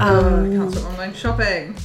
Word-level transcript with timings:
Oh, 0.00 0.44
I 0.44 0.48
can't 0.48 0.72
stop 0.72 0.90
online 0.92 1.14
shopping. 1.14 1.76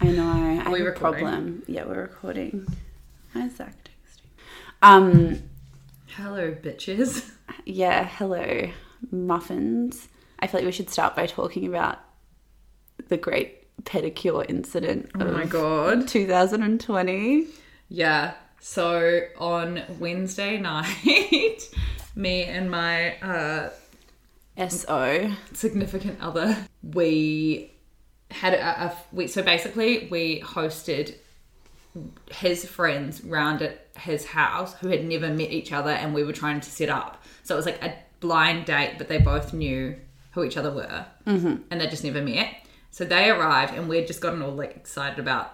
I 0.00 0.06
know. 0.06 0.28
I 0.30 0.54
have 0.62 0.72
we 0.72 0.80
a 0.80 0.84
recording? 0.84 1.24
problem. 1.26 1.62
Yeah, 1.66 1.84
we're 1.84 2.00
recording. 2.02 2.66
Hi, 3.34 3.48
Zach 3.48 3.74
texting. 3.84 4.22
Um, 4.82 5.42
Hello, 6.16 6.52
bitches. 6.52 7.30
yeah, 7.66 8.06
hello, 8.06 8.70
muffins. 9.10 10.08
I 10.38 10.46
feel 10.46 10.60
like 10.60 10.66
we 10.66 10.72
should 10.72 10.90
start 10.90 11.14
by 11.14 11.26
talking 11.26 11.66
about 11.66 11.98
the 13.08 13.16
great 13.18 13.56
pedicure 13.84 14.44
incident 14.48 15.10
Oh 15.18 15.24
my 15.24 15.44
god. 15.44 16.08
2020. 16.08 17.46
Yeah. 17.88 18.34
So 18.60 19.20
on 19.38 19.82
Wednesday 19.98 20.58
night, 20.60 21.68
me 22.14 22.44
and 22.44 22.70
my 22.70 23.16
uh, 23.20 23.70
SO. 24.56 25.30
significant 25.52 26.20
other, 26.20 26.56
we 26.82 27.72
had 28.30 28.54
a, 28.54 28.84
a 28.84 28.96
we 29.12 29.26
so 29.26 29.42
basically 29.42 30.08
we 30.10 30.40
hosted 30.40 31.14
his 32.30 32.64
friends 32.64 33.22
round 33.24 33.62
at 33.62 33.88
his 33.98 34.24
house 34.24 34.74
who 34.74 34.88
had 34.88 35.04
never 35.04 35.28
met 35.28 35.50
each 35.50 35.72
other 35.72 35.90
and 35.90 36.14
we 36.14 36.22
were 36.22 36.32
trying 36.32 36.60
to 36.60 36.70
set 36.70 36.88
up. 36.88 37.22
So 37.42 37.54
it 37.54 37.56
was 37.56 37.66
like 37.66 37.82
a 37.82 37.94
blind 38.20 38.66
date, 38.66 38.94
but 38.98 39.08
they 39.08 39.18
both 39.18 39.52
knew 39.52 39.96
who 40.32 40.44
each 40.44 40.56
other 40.56 40.70
were 40.70 41.06
mm-hmm. 41.26 41.56
and 41.70 41.80
they 41.80 41.86
just 41.88 42.04
never 42.04 42.22
met. 42.22 42.54
So 42.90 43.04
they 43.04 43.30
arrived 43.30 43.74
and 43.74 43.88
we'd 43.88 44.06
just 44.06 44.20
gotten 44.20 44.42
all 44.42 44.52
like 44.52 44.76
excited 44.76 45.18
about 45.18 45.52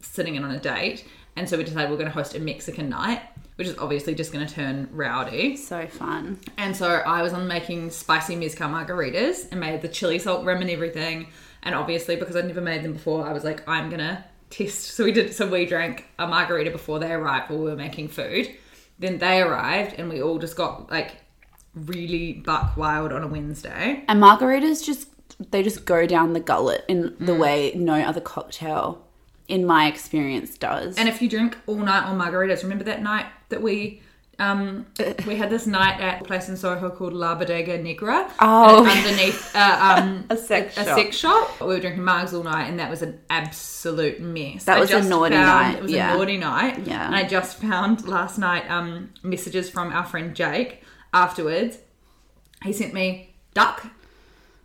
sitting 0.00 0.34
in 0.34 0.44
on 0.44 0.50
a 0.50 0.58
date. 0.58 1.04
And 1.36 1.48
so 1.48 1.56
we 1.56 1.64
decided 1.64 1.88
we 1.88 1.94
we're 1.94 2.00
going 2.00 2.10
to 2.10 2.16
host 2.16 2.34
a 2.34 2.40
Mexican 2.40 2.88
night, 2.88 3.22
which 3.58 3.66
is 3.66 3.76
obviously 3.78 4.14
just 4.14 4.32
going 4.32 4.46
to 4.46 4.54
turn 4.54 4.88
rowdy. 4.92 5.56
So 5.56 5.86
fun. 5.88 6.38
And 6.56 6.76
so 6.76 6.88
I 6.88 7.22
was 7.22 7.32
on 7.32 7.48
making 7.48 7.90
spicy 7.90 8.36
mezcal 8.36 8.68
margaritas 8.68 9.50
and 9.50 9.58
made 9.58 9.82
the 9.82 9.88
chili 9.88 10.20
salt 10.20 10.44
rim 10.44 10.60
and 10.60 10.70
everything. 10.70 11.26
And 11.64 11.74
obviously, 11.74 12.14
because 12.14 12.36
I'd 12.36 12.46
never 12.46 12.60
made 12.60 12.84
them 12.84 12.92
before, 12.92 13.26
I 13.26 13.32
was 13.32 13.42
like, 13.42 13.68
I'm 13.68 13.90
gonna 13.90 14.24
test. 14.48 14.92
So 14.94 15.02
we 15.04 15.10
did. 15.10 15.34
So 15.34 15.48
we 15.48 15.66
drank 15.66 16.04
a 16.20 16.26
margarita 16.28 16.70
before 16.70 17.00
they 17.00 17.10
arrived 17.12 17.50
while 17.50 17.58
we 17.58 17.64
were 17.64 17.74
making 17.76 18.08
food. 18.08 18.48
Then 19.00 19.18
they 19.18 19.40
arrived, 19.42 19.94
and 19.98 20.08
we 20.08 20.22
all 20.22 20.38
just 20.38 20.54
got 20.56 20.88
like 20.90 21.16
really 21.74 22.34
buck 22.34 22.76
wild 22.76 23.12
on 23.12 23.22
a 23.24 23.26
Wednesday. 23.26 24.04
And 24.08 24.22
margaritas 24.22 24.84
just 24.84 25.08
they 25.50 25.62
just 25.64 25.84
go 25.84 26.06
down 26.06 26.32
the 26.32 26.40
gullet 26.40 26.84
in 26.88 27.14
the 27.18 27.32
Mm. 27.32 27.38
way 27.38 27.72
no 27.74 27.94
other 28.00 28.20
cocktail, 28.20 29.04
in 29.48 29.66
my 29.66 29.86
experience, 29.88 30.56
does. 30.58 30.96
And 30.96 31.08
if 31.08 31.20
you 31.20 31.28
drink 31.28 31.58
all 31.66 31.76
night 31.76 32.04
on 32.04 32.18
margaritas, 32.18 32.62
remember 32.62 32.84
that 32.84 33.02
night 33.02 33.26
that 33.48 33.62
we 33.62 34.02
um 34.40 34.86
we 35.26 35.34
had 35.34 35.50
this 35.50 35.66
night 35.66 36.00
at 36.00 36.20
a 36.20 36.24
place 36.24 36.48
in 36.48 36.56
Soho 36.56 36.90
called 36.90 37.12
La 37.12 37.34
Bodega 37.34 37.76
Negra. 37.78 38.30
Oh. 38.38 38.86
Underneath 38.86 39.54
uh, 39.56 39.96
um 39.98 40.24
A 40.30 40.36
sex 40.36 40.76
a, 40.76 40.84
shop. 40.84 40.96
sex 40.98 41.16
shop. 41.16 41.60
We 41.60 41.66
were 41.66 41.80
drinking 41.80 42.04
mugs 42.04 42.32
all 42.32 42.44
night, 42.44 42.68
and 42.68 42.78
that 42.78 42.88
was 42.88 43.02
an 43.02 43.18
absolute 43.30 44.20
mess. 44.20 44.64
That 44.64 44.76
I 44.76 44.80
was 44.80 44.90
a 44.92 45.02
naughty 45.02 45.34
found- 45.34 45.46
night, 45.72 45.76
It 45.78 45.82
was 45.82 45.90
yeah. 45.92 46.14
a 46.14 46.16
naughty 46.16 46.36
night. 46.36 46.86
Yeah. 46.86 47.04
And 47.06 47.16
I 47.16 47.24
just 47.26 47.56
found 47.58 48.06
last 48.06 48.38
night 48.38 48.70
um 48.70 49.10
messages 49.24 49.68
from 49.68 49.92
our 49.92 50.04
friend 50.04 50.36
Jake 50.36 50.82
afterwards. 51.12 51.78
He 52.62 52.72
sent 52.72 52.94
me 52.94 53.34
duck 53.54 53.86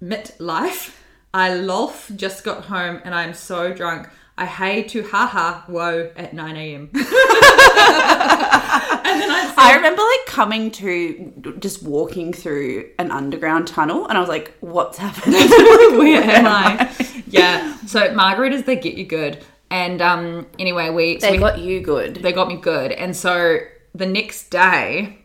mit 0.01 0.35
life. 0.39 1.03
I 1.33 1.53
lof 1.55 2.11
just 2.15 2.43
got 2.43 2.65
home 2.65 3.01
and 3.03 3.15
I'm 3.15 3.33
so 3.33 3.73
drunk. 3.73 4.07
I 4.37 4.45
hey 4.45 4.83
to 4.83 5.01
haha 5.03 5.61
whoa 5.61 6.11
at 6.15 6.33
9 6.33 6.55
a.m. 6.57 6.89
and 9.05 9.21
then 9.21 9.29
I 9.31 9.53
I 9.57 9.75
remember 9.75 10.01
like 10.01 10.25
coming 10.27 10.71
to 10.71 11.55
just 11.59 11.83
walking 11.83 12.33
through 12.33 12.89
an 12.99 13.11
underground 13.11 13.67
tunnel, 13.67 14.07
and 14.07 14.17
I 14.17 14.19
was 14.21 14.29
like, 14.29 14.53
"What's 14.61 14.97
happening? 14.97 15.39
where 15.97 16.23
am 16.23 16.45
I? 16.47 16.91
yeah. 17.27 17.77
So 17.85 17.99
margaritas 18.13 18.65
they 18.65 18.75
get 18.75 18.95
you 18.95 19.05
good. 19.05 19.43
And 19.69 20.01
um 20.01 20.47
anyway 20.59 20.89
we 20.89 21.19
so 21.19 21.27
They 21.27 21.33
we- 21.33 21.39
got 21.39 21.59
you 21.59 21.81
good. 21.81 22.15
they 22.17 22.31
got 22.31 22.47
me 22.47 22.57
good. 22.57 22.91
And 22.91 23.15
so 23.15 23.59
the 23.95 24.05
next 24.05 24.49
day, 24.49 25.19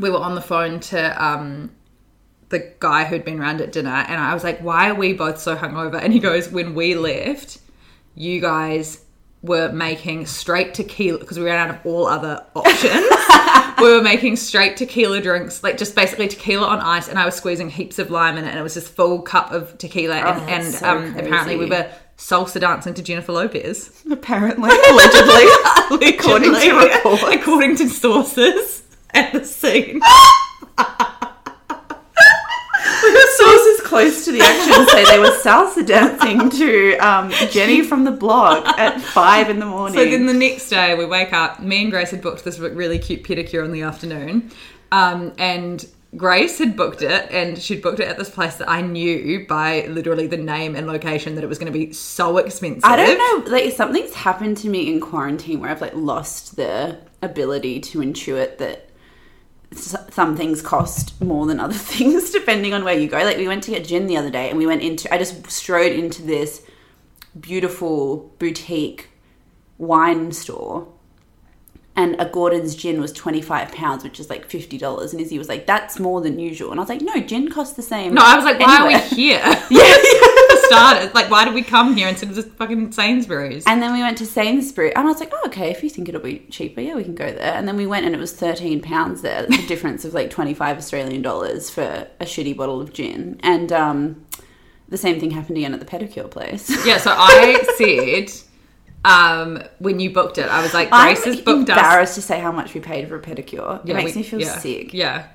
we 0.00 0.10
were 0.10 0.18
on 0.18 0.34
the 0.34 0.40
phone 0.40 0.80
to 0.80 1.24
um, 1.24 1.70
the 2.48 2.72
guy 2.80 3.04
who'd 3.04 3.24
been 3.24 3.38
round 3.38 3.60
at 3.60 3.72
dinner, 3.72 3.90
and 4.08 4.18
I 4.20 4.32
was 4.34 4.42
like, 4.42 4.60
"Why 4.60 4.88
are 4.90 4.94
we 4.94 5.12
both 5.12 5.38
so 5.38 5.54
hungover?" 5.56 6.00
And 6.02 6.12
he 6.12 6.18
goes, 6.18 6.48
"When 6.48 6.74
we 6.74 6.94
left, 6.94 7.58
you 8.14 8.40
guys." 8.40 9.03
Were 9.44 9.70
making 9.72 10.24
straight 10.26 10.72
tequila 10.74 11.18
because 11.18 11.38
we 11.38 11.44
ran 11.44 11.68
out 11.68 11.74
of 11.76 11.84
all 11.86 12.06
other 12.06 12.44
options. 12.54 13.06
we 13.78 13.92
were 13.94 14.02
making 14.02 14.36
straight 14.36 14.76
tequila 14.78 15.20
drinks, 15.20 15.62
like 15.62 15.76
just 15.76 15.94
basically 15.94 16.28
tequila 16.28 16.66
on 16.66 16.80
ice, 16.80 17.08
and 17.08 17.18
I 17.18 17.26
was 17.26 17.34
squeezing 17.34 17.68
heaps 17.68 17.98
of 17.98 18.10
lime 18.10 18.38
in 18.38 18.44
it, 18.44 18.48
and 18.48 18.58
it 18.58 18.62
was 18.62 18.74
this 18.74 18.88
full 18.88 19.20
cup 19.20 19.52
of 19.52 19.76
tequila. 19.76 20.16
and 20.16 20.26
Oh, 20.26 20.30
and 20.46 20.64
that's 20.64 20.78
so 20.78 20.88
um, 20.88 21.14
apparently, 21.18 21.56
we 21.56 21.66
were 21.66 21.90
salsa 22.16 22.58
dancing 22.58 22.94
to 22.94 23.02
Jennifer 23.02 23.32
Lopez. 23.32 24.02
Apparently, 24.10 24.70
allegedly, 24.90 26.08
according 26.14 26.54
to 26.54 26.72
reports. 26.78 27.22
according 27.24 27.76
to 27.76 27.88
sources 27.90 28.82
at 29.12 29.32
the 29.32 29.44
scene. 29.44 30.00
We 33.02 33.10
were 33.12 33.26
sources 33.36 33.73
close 33.94 34.24
to 34.24 34.32
the 34.32 34.40
action 34.40 34.86
say 34.88 35.04
they 35.04 35.18
were 35.18 35.36
salsa 35.38 35.86
dancing 35.86 36.50
to 36.50 36.96
um, 36.96 37.30
Jenny 37.50 37.82
from 37.82 38.04
the 38.04 38.10
block 38.10 38.66
at 38.78 39.00
five 39.00 39.48
in 39.48 39.60
the 39.60 39.66
morning. 39.66 39.96
So 39.96 40.04
then 40.04 40.26
the 40.26 40.34
next 40.34 40.68
day 40.68 40.96
we 40.96 41.06
wake 41.06 41.32
up. 41.32 41.60
Me 41.60 41.82
and 41.82 41.90
Grace 41.90 42.10
had 42.10 42.20
booked 42.20 42.44
this 42.44 42.58
really 42.58 42.98
cute 42.98 43.22
pedicure 43.22 43.64
in 43.64 43.70
the 43.70 43.82
afternoon, 43.82 44.50
um, 44.90 45.32
and 45.38 45.86
Grace 46.16 46.58
had 46.58 46.76
booked 46.76 47.02
it, 47.02 47.30
and 47.30 47.56
she'd 47.56 47.82
booked 47.82 48.00
it 48.00 48.08
at 48.08 48.18
this 48.18 48.30
place 48.30 48.56
that 48.56 48.68
I 48.68 48.80
knew 48.80 49.46
by 49.48 49.86
literally 49.86 50.26
the 50.26 50.36
name 50.36 50.74
and 50.74 50.86
location 50.86 51.36
that 51.36 51.44
it 51.44 51.48
was 51.48 51.58
going 51.58 51.72
to 51.72 51.76
be 51.78 51.92
so 51.92 52.38
expensive. 52.38 52.84
I 52.84 52.96
don't 52.96 53.46
know, 53.46 53.52
like 53.52 53.72
something's 53.72 54.14
happened 54.14 54.56
to 54.58 54.68
me 54.68 54.92
in 54.92 55.00
quarantine 55.00 55.60
where 55.60 55.70
I've 55.70 55.80
like 55.80 55.94
lost 55.94 56.56
the 56.56 56.98
ability 57.22 57.80
to 57.80 57.98
intuit 57.98 58.58
that 58.58 58.90
some 59.76 60.36
things 60.36 60.62
cost 60.62 61.20
more 61.22 61.46
than 61.46 61.60
other 61.60 61.74
things 61.92 62.30
depending 62.30 62.74
on 62.74 62.84
where 62.84 62.98
you 62.98 63.08
go. 63.08 63.18
Like 63.18 63.36
we 63.36 63.48
went 63.48 63.62
to 63.64 63.70
get 63.70 63.86
gin 63.86 64.06
the 64.06 64.16
other 64.16 64.30
day 64.30 64.48
and 64.48 64.58
we 64.58 64.66
went 64.66 64.82
into 64.82 65.12
I 65.12 65.18
just 65.18 65.50
strode 65.50 65.92
into 65.92 66.22
this 66.22 66.66
beautiful 67.38 68.32
boutique 68.38 69.08
wine 69.78 70.32
store 70.32 70.88
and 71.96 72.16
a 72.18 72.24
Gordon's 72.24 72.74
gin 72.74 73.00
was 73.00 73.12
twenty 73.12 73.40
five 73.40 73.70
pounds, 73.72 74.02
which 74.02 74.18
is 74.18 74.28
like 74.28 74.46
fifty 74.46 74.78
dollars. 74.78 75.12
And 75.12 75.20
Izzy 75.20 75.38
was 75.38 75.48
like, 75.48 75.66
"That's 75.66 75.98
more 76.00 76.20
than 76.20 76.38
usual." 76.38 76.70
And 76.70 76.80
I 76.80 76.82
was 76.82 76.88
like, 76.88 77.02
"No, 77.02 77.20
gin 77.20 77.50
costs 77.50 77.76
the 77.76 77.82
same." 77.82 78.14
No, 78.14 78.22
I 78.24 78.36
was 78.36 78.44
like, 78.44 78.58
why 78.58 78.76
anywhere." 78.76 78.96
are 78.96 79.10
we 79.10 79.16
here? 79.16 79.40
Yeah, 79.70 80.68
started. 80.68 81.14
like, 81.14 81.30
why 81.30 81.44
did 81.44 81.52
we 81.54 81.62
come 81.62 81.94
here 81.94 82.08
instead 82.08 82.30
of 82.30 82.34
just 82.36 82.48
fucking 82.52 82.90
Sainsbury's? 82.92 83.64
And 83.66 83.82
then 83.82 83.92
we 83.92 84.00
went 84.00 84.16
to 84.18 84.26
Sainsbury, 84.26 84.94
and 84.94 85.06
I 85.06 85.10
was 85.10 85.20
like, 85.20 85.30
"Oh, 85.32 85.42
okay. 85.46 85.70
If 85.70 85.82
you 85.82 85.90
think 85.90 86.08
it'll 86.08 86.20
be 86.20 86.40
cheaper, 86.50 86.80
yeah, 86.80 86.94
we 86.94 87.04
can 87.04 87.14
go 87.14 87.30
there." 87.30 87.54
And 87.54 87.68
then 87.68 87.76
we 87.76 87.86
went, 87.86 88.06
and 88.06 88.14
it 88.14 88.18
was 88.18 88.32
thirteen 88.32 88.80
pounds 88.80 89.22
there, 89.22 89.46
the 89.46 89.64
difference 89.68 90.04
of 90.04 90.14
like 90.14 90.30
twenty 90.30 90.54
five 90.54 90.76
Australian 90.78 91.22
dollars 91.22 91.70
for 91.70 92.08
a 92.18 92.24
shitty 92.24 92.56
bottle 92.56 92.80
of 92.80 92.92
gin. 92.92 93.38
And 93.42 93.70
um, 93.72 94.24
the 94.88 94.96
same 94.98 95.20
thing 95.20 95.30
happened 95.30 95.58
again 95.58 95.74
at 95.74 95.80
the 95.80 95.86
pedicure 95.86 96.30
place. 96.30 96.68
yeah, 96.86 96.98
so 96.98 97.12
I 97.16 97.62
said 97.78 98.32
um, 99.04 99.62
when 99.78 100.00
you 100.00 100.10
booked 100.12 100.38
it, 100.38 100.48
I 100.48 100.62
was 100.62 100.72
like, 100.74 100.88
I'm 100.92 101.14
Grace 101.14 101.24
has 101.24 101.40
booked 101.40 101.68
us. 101.70 101.76
embarrassed 101.76 102.14
to 102.16 102.22
say 102.22 102.40
how 102.40 102.52
much 102.52 102.72
we 102.74 102.80
paid 102.80 103.08
for 103.08 103.16
a 103.16 103.20
pedicure. 103.22 103.80
It 103.82 103.88
Yeah, 103.88 103.94
makes 103.96 104.14
we- 104.14 104.22
me 104.22 104.28
feel 104.28 104.40
yeah, 104.40 104.58
sick. 104.58 104.94
Yeah. 104.94 105.26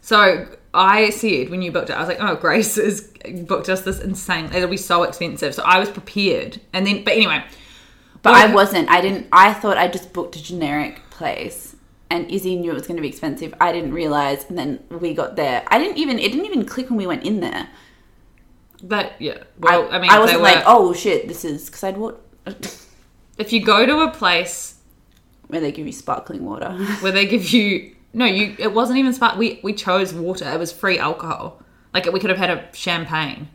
So 0.00 0.46
I 0.74 1.10
said 1.10 1.50
when 1.50 1.62
you 1.62 1.70
booked 1.70 1.90
it, 1.90 1.92
I 1.94 2.00
was 2.00 2.08
like, 2.08 2.20
oh, 2.20 2.34
Grace 2.36 2.76
has 2.76 3.02
booked 3.46 3.68
us 3.68 3.82
this 3.82 4.00
insane. 4.00 4.46
It'll 4.52 4.68
be 4.68 4.76
so 4.76 5.02
expensive. 5.04 5.54
So 5.54 5.62
I 5.64 5.78
was 5.78 5.88
prepared, 5.90 6.60
and 6.72 6.86
then, 6.86 7.04
but 7.04 7.12
anyway, 7.12 7.44
But 8.22 8.32
Well, 8.32 8.50
I 8.50 8.54
wasn't. 8.54 8.88
I 8.88 9.00
didn't. 9.00 9.26
I 9.32 9.52
thought 9.52 9.76
I 9.78 9.88
just 9.88 10.12
booked 10.12 10.34
a 10.36 10.42
generic 10.42 11.08
place, 11.10 11.76
and 12.10 12.30
Izzy 12.30 12.56
knew 12.56 12.70
it 12.70 12.74
was 12.74 12.86
going 12.86 12.96
to 12.96 13.02
be 13.02 13.08
expensive. 13.08 13.52
I 13.60 13.70
didn't 13.72 13.92
realize, 13.92 14.44
and 14.48 14.56
then 14.58 14.80
we 14.90 15.12
got 15.14 15.36
there. 15.36 15.62
I 15.68 15.78
didn't 15.78 15.98
even. 15.98 16.18
It 16.18 16.30
didn't 16.32 16.46
even 16.46 16.64
click 16.64 16.88
when 16.88 16.96
we 16.96 17.06
went 17.06 17.24
in 17.24 17.40
there. 17.40 17.68
but 18.82 19.12
yeah. 19.20 19.38
Well, 19.58 19.88
I, 19.92 19.98
mean, 20.00 20.10
I 20.10 20.18
wasn't 20.18 20.40
were- 20.40 20.46
like, 20.46 20.64
oh 20.66 20.92
shit, 20.92 21.28
this 21.28 21.44
is 21.44 21.66
because 21.66 21.84
I'd 21.84 21.96
what 21.96 22.20
if 23.38 23.52
you 23.52 23.64
go 23.64 23.86
to 23.86 24.00
a 24.00 24.10
place 24.10 24.76
where 25.48 25.60
they 25.60 25.70
give 25.72 25.86
you 25.86 25.92
sparkling 25.92 26.44
water. 26.44 26.72
where 27.00 27.12
they 27.12 27.26
give 27.26 27.50
you 27.50 27.94
no, 28.14 28.24
you 28.26 28.56
it 28.58 28.72
wasn't 28.72 28.98
even 28.98 29.12
spark. 29.12 29.38
We 29.38 29.60
we 29.62 29.72
chose 29.72 30.12
water. 30.12 30.50
It 30.50 30.58
was 30.58 30.72
free 30.72 30.98
alcohol. 30.98 31.62
Like 31.94 32.10
we 32.10 32.20
could 32.20 32.30
have 32.30 32.38
had 32.38 32.50
a 32.50 32.68
champagne, 32.74 33.48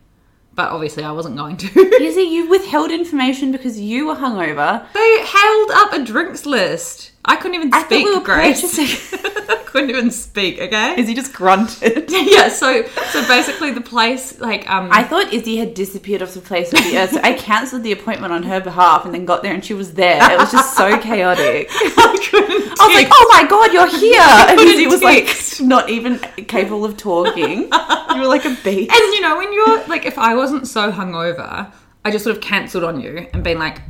but 0.53 0.71
obviously 0.71 1.03
I 1.03 1.11
wasn't 1.11 1.37
going 1.37 1.57
to. 1.57 1.79
Izzy, 2.01 2.21
you 2.21 2.49
withheld 2.49 2.91
information 2.91 3.51
because 3.51 3.79
you 3.79 4.07
were 4.07 4.15
hungover. 4.15 4.85
they 4.93 5.25
held 5.25 5.71
up 5.71 5.93
a 5.93 6.03
drinks 6.03 6.45
list. 6.45 7.11
I 7.25 7.35
couldn't 7.35 7.55
even 7.55 7.73
I 7.73 7.83
speak, 7.83 8.05
we 8.05 8.15
were 8.15 8.23
Grace. 8.23 8.63
I 9.13 9.61
couldn't 9.65 9.89
even 9.89 10.11
speak. 10.11 10.59
Okay. 10.59 10.95
Izzy 10.97 11.13
just 11.13 11.33
grunted. 11.33 12.05
yeah. 12.09 12.47
So 12.47 12.85
so 12.85 13.27
basically 13.27 13.71
the 13.71 13.81
place 13.81 14.39
like 14.39 14.69
um 14.69 14.89
I 14.91 15.03
thought 15.03 15.33
Izzy 15.33 15.57
had 15.57 15.73
disappeared 15.73 16.21
off 16.21 16.33
the 16.33 16.41
face 16.41 16.71
of 16.71 16.79
the 16.79 16.97
earth, 16.97 17.11
so 17.11 17.19
I 17.21 17.33
cancelled 17.33 17.83
the 17.83 17.91
appointment 17.91 18.31
on 18.31 18.43
her 18.43 18.61
behalf 18.61 19.03
and 19.03 19.13
then 19.13 19.25
got 19.25 19.43
there 19.43 19.53
and 19.53 19.63
she 19.63 19.73
was 19.73 19.93
there. 19.93 20.19
It 20.31 20.37
was 20.37 20.51
just 20.51 20.75
so 20.77 20.97
chaotic. 21.01 21.67
I 21.69 22.27
couldn't. 22.29 22.79
I 22.79 22.87
was 22.87 22.95
like, 22.95 23.09
oh 23.11 23.27
my 23.29 23.47
god, 23.47 23.73
you're 23.73 23.87
here! 23.87 24.21
And 24.21 24.57
couldn't 24.57 24.73
Izzy 24.73 24.87
was 24.87 25.01
like, 25.01 25.27
not 25.59 25.89
even 25.89 26.19
capable 26.47 26.85
of 26.85 26.95
talking. 26.95 27.63
You 27.63 28.21
were 28.21 28.27
like 28.27 28.45
a 28.45 28.55
beast. 28.63 28.91
And 28.91 29.13
you 29.13 29.21
know, 29.21 29.37
when 29.37 29.51
you're 29.51 29.83
like, 29.87 30.05
if 30.05 30.17
I 30.17 30.33
wasn't 30.35 30.67
so 30.67 30.91
hungover, 30.91 31.71
I 32.05 32.11
just 32.11 32.23
sort 32.23 32.35
of 32.35 32.41
cancelled 32.41 32.85
on 32.85 33.01
you 33.01 33.27
and 33.33 33.43
been 33.43 33.59
like, 33.59 33.81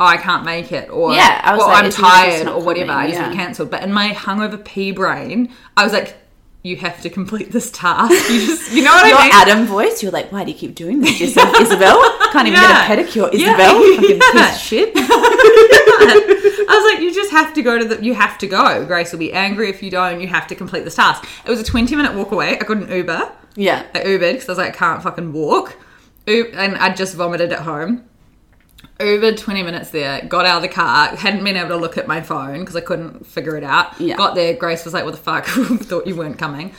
oh, 0.00 0.04
I 0.06 0.16
can't 0.16 0.44
make 0.44 0.72
it, 0.72 0.90
or 0.90 1.12
Yeah, 1.14 1.40
I 1.44 1.54
was 1.54 1.62
or 1.62 1.68
like, 1.68 1.84
I'm 1.84 1.90
tired, 1.90 2.48
or 2.48 2.62
whatever. 2.62 2.90
I 2.92 2.94
coming, 2.94 3.10
just 3.10 3.20
would 3.20 3.26
have 3.26 3.34
yeah. 3.34 3.44
cancelled. 3.44 3.70
But 3.70 3.82
in 3.82 3.92
my 3.92 4.10
hungover 4.10 4.62
pea 4.64 4.90
brain, 4.92 5.52
I 5.76 5.84
was 5.84 5.92
like, 5.92 6.16
you 6.62 6.76
have 6.76 7.02
to 7.02 7.10
complete 7.10 7.52
this 7.52 7.70
task. 7.70 8.10
You 8.30 8.46
just, 8.46 8.72
you 8.72 8.82
know 8.82 8.90
what 8.90 9.06
Your 9.06 9.18
I 9.18 9.22
mean? 9.24 9.32
Adam 9.34 9.66
voice, 9.66 10.02
you're 10.02 10.10
like, 10.12 10.32
why 10.32 10.44
do 10.44 10.50
you 10.50 10.56
keep 10.56 10.74
doing 10.74 11.00
this 11.02 11.18
to 11.18 11.24
yourself, 11.26 11.60
Isabel? 11.60 12.00
Can't 12.32 12.48
even 12.48 12.58
Yeah. 12.58 12.88
get 12.88 12.98
a 12.98 13.02
pedicure, 13.02 13.30
Yeah. 13.34 13.50
Isabel. 13.50 13.74
Fucking 13.96 14.16
Yeah. 14.18 14.32
piece 14.46 14.54
of 14.56 14.60
shit. 14.60 14.92
I 14.96 16.66
was 16.68 16.92
like, 16.94 17.02
you 17.02 17.14
just 17.14 17.30
have 17.32 17.52
to 17.54 17.62
go 17.62 17.78
to 17.78 17.84
the. 17.84 18.02
You 18.02 18.14
have 18.14 18.38
to 18.38 18.46
go. 18.46 18.84
Grace 18.86 19.12
will 19.12 19.18
be 19.18 19.32
angry 19.32 19.68
if 19.68 19.82
you 19.82 19.90
don't. 19.90 20.20
You 20.20 20.26
have 20.28 20.46
to 20.48 20.54
complete 20.54 20.84
this 20.84 20.96
task. 20.96 21.26
It 21.44 21.50
was 21.50 21.60
a 21.60 21.64
twenty 21.64 21.94
minute 21.96 22.14
walk 22.14 22.32
away. 22.32 22.58
I 22.58 22.64
got 22.64 22.78
an 22.78 22.90
Uber. 22.90 23.32
Yeah. 23.56 23.84
I 23.94 24.00
Ubered 24.00 24.32
because 24.32 24.48
I 24.48 24.52
was 24.52 24.58
like, 24.58 24.74
I 24.74 24.76
can't 24.76 25.02
fucking 25.02 25.32
walk. 25.32 25.76
And 26.26 26.76
I 26.76 26.94
just 26.94 27.14
vomited 27.14 27.52
at 27.52 27.60
home. 27.60 28.04
Ubered 29.00 29.36
20 29.36 29.62
minutes 29.64 29.90
there, 29.90 30.24
got 30.26 30.46
out 30.46 30.56
of 30.56 30.62
the 30.62 30.68
car, 30.68 31.08
hadn't 31.16 31.42
been 31.42 31.56
able 31.56 31.70
to 31.70 31.76
look 31.76 31.98
at 31.98 32.06
my 32.06 32.20
phone 32.20 32.60
because 32.60 32.76
I 32.76 32.80
couldn't 32.80 33.26
figure 33.26 33.56
it 33.56 33.64
out. 33.64 34.00
Yeah. 34.00 34.16
Got 34.16 34.34
there, 34.36 34.54
Grace 34.54 34.84
was 34.84 34.94
like, 34.94 35.04
What 35.04 35.10
the 35.12 35.16
fuck? 35.16 35.46
Thought 35.46 36.06
you 36.06 36.14
weren't 36.14 36.38
coming. 36.38 36.72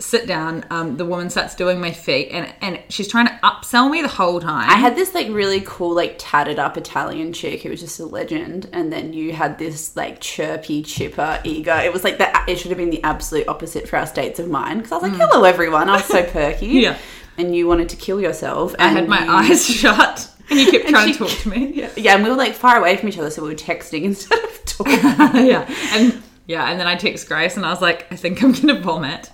Sit 0.00 0.26
down, 0.26 0.64
um, 0.70 0.96
the 0.98 1.04
woman 1.06 1.30
starts 1.30 1.54
doing 1.54 1.80
my 1.80 1.92
feet 1.92 2.28
and, 2.32 2.52
and 2.60 2.82
she's 2.90 3.06
trying 3.08 3.28
to 3.28 3.32
upsell 3.44 3.88
me 3.90 4.02
the 4.02 4.08
whole 4.08 4.40
time. 4.40 4.68
I 4.68 4.74
had 4.74 4.94
this 4.96 5.14
like 5.14 5.28
really 5.28 5.62
cool, 5.64 5.94
like 5.94 6.16
tatted 6.18 6.58
up 6.58 6.76
Italian 6.76 7.32
chick 7.32 7.62
who 7.62 7.70
was 7.70 7.80
just 7.80 7.98
a 8.00 8.04
legend, 8.04 8.68
and 8.72 8.92
then 8.92 9.12
you 9.14 9.32
had 9.32 9.58
this 9.58 9.96
like 9.96 10.20
chirpy, 10.20 10.82
chipper, 10.82 11.40
eager. 11.44 11.76
It 11.82 11.92
was 11.92 12.04
like 12.04 12.18
that, 12.18 12.44
it 12.48 12.58
should 12.58 12.72
have 12.72 12.78
been 12.78 12.90
the 12.90 13.02
absolute 13.04 13.48
opposite 13.48 13.88
for 13.88 13.96
our 13.96 14.06
states 14.06 14.38
of 14.38 14.48
mind 14.50 14.80
because 14.82 14.92
I 14.92 14.96
was 14.96 15.02
like, 15.18 15.30
"Hello, 15.30 15.44
everyone." 15.44 15.88
I 15.88 15.94
was 15.96 16.04
so 16.04 16.24
perky. 16.24 16.74
Mm. 16.74 16.80
Yeah. 16.82 16.98
And 17.38 17.56
you 17.56 17.66
wanted 17.66 17.88
to 17.88 17.96
kill 17.96 18.20
yourself. 18.20 18.74
I 18.78 18.88
had 18.88 19.08
my 19.08 19.24
you- 19.24 19.30
eyes 19.30 19.64
shut 19.66 20.28
and 20.50 20.58
you 20.60 20.70
kept 20.70 20.84
And 20.86 20.94
trying 20.94 21.06
she- 21.08 21.12
to 21.14 21.18
talk 21.26 21.30
to 21.38 21.48
me. 21.48 21.72
Yeah. 21.74 21.90
yeah, 21.96 22.14
and 22.14 22.24
we 22.24 22.30
were 22.30 22.36
like 22.36 22.54
far 22.54 22.78
away 22.78 22.96
from 22.96 23.08
each 23.08 23.18
other, 23.18 23.30
so 23.30 23.42
we 23.42 23.48
were 23.48 23.54
texting 23.54 24.02
instead 24.10 24.38
of 24.42 24.64
talking. 24.64 24.94
yeah. 25.46 25.68
And 25.92 26.22
yeah, 26.46 26.70
and 26.70 26.78
then 26.78 26.86
I 26.86 26.96
text 26.96 27.26
Grace 27.28 27.56
and 27.56 27.64
I 27.64 27.70
was 27.70 27.80
like, 27.80 28.06
I 28.12 28.16
think 28.16 28.42
I'm 28.42 28.52
gonna 28.52 28.80
vomit. 28.80 29.30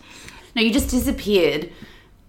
no, 0.55 0.63
you 0.63 0.73
just 0.73 0.91
disappeared. 0.91 1.71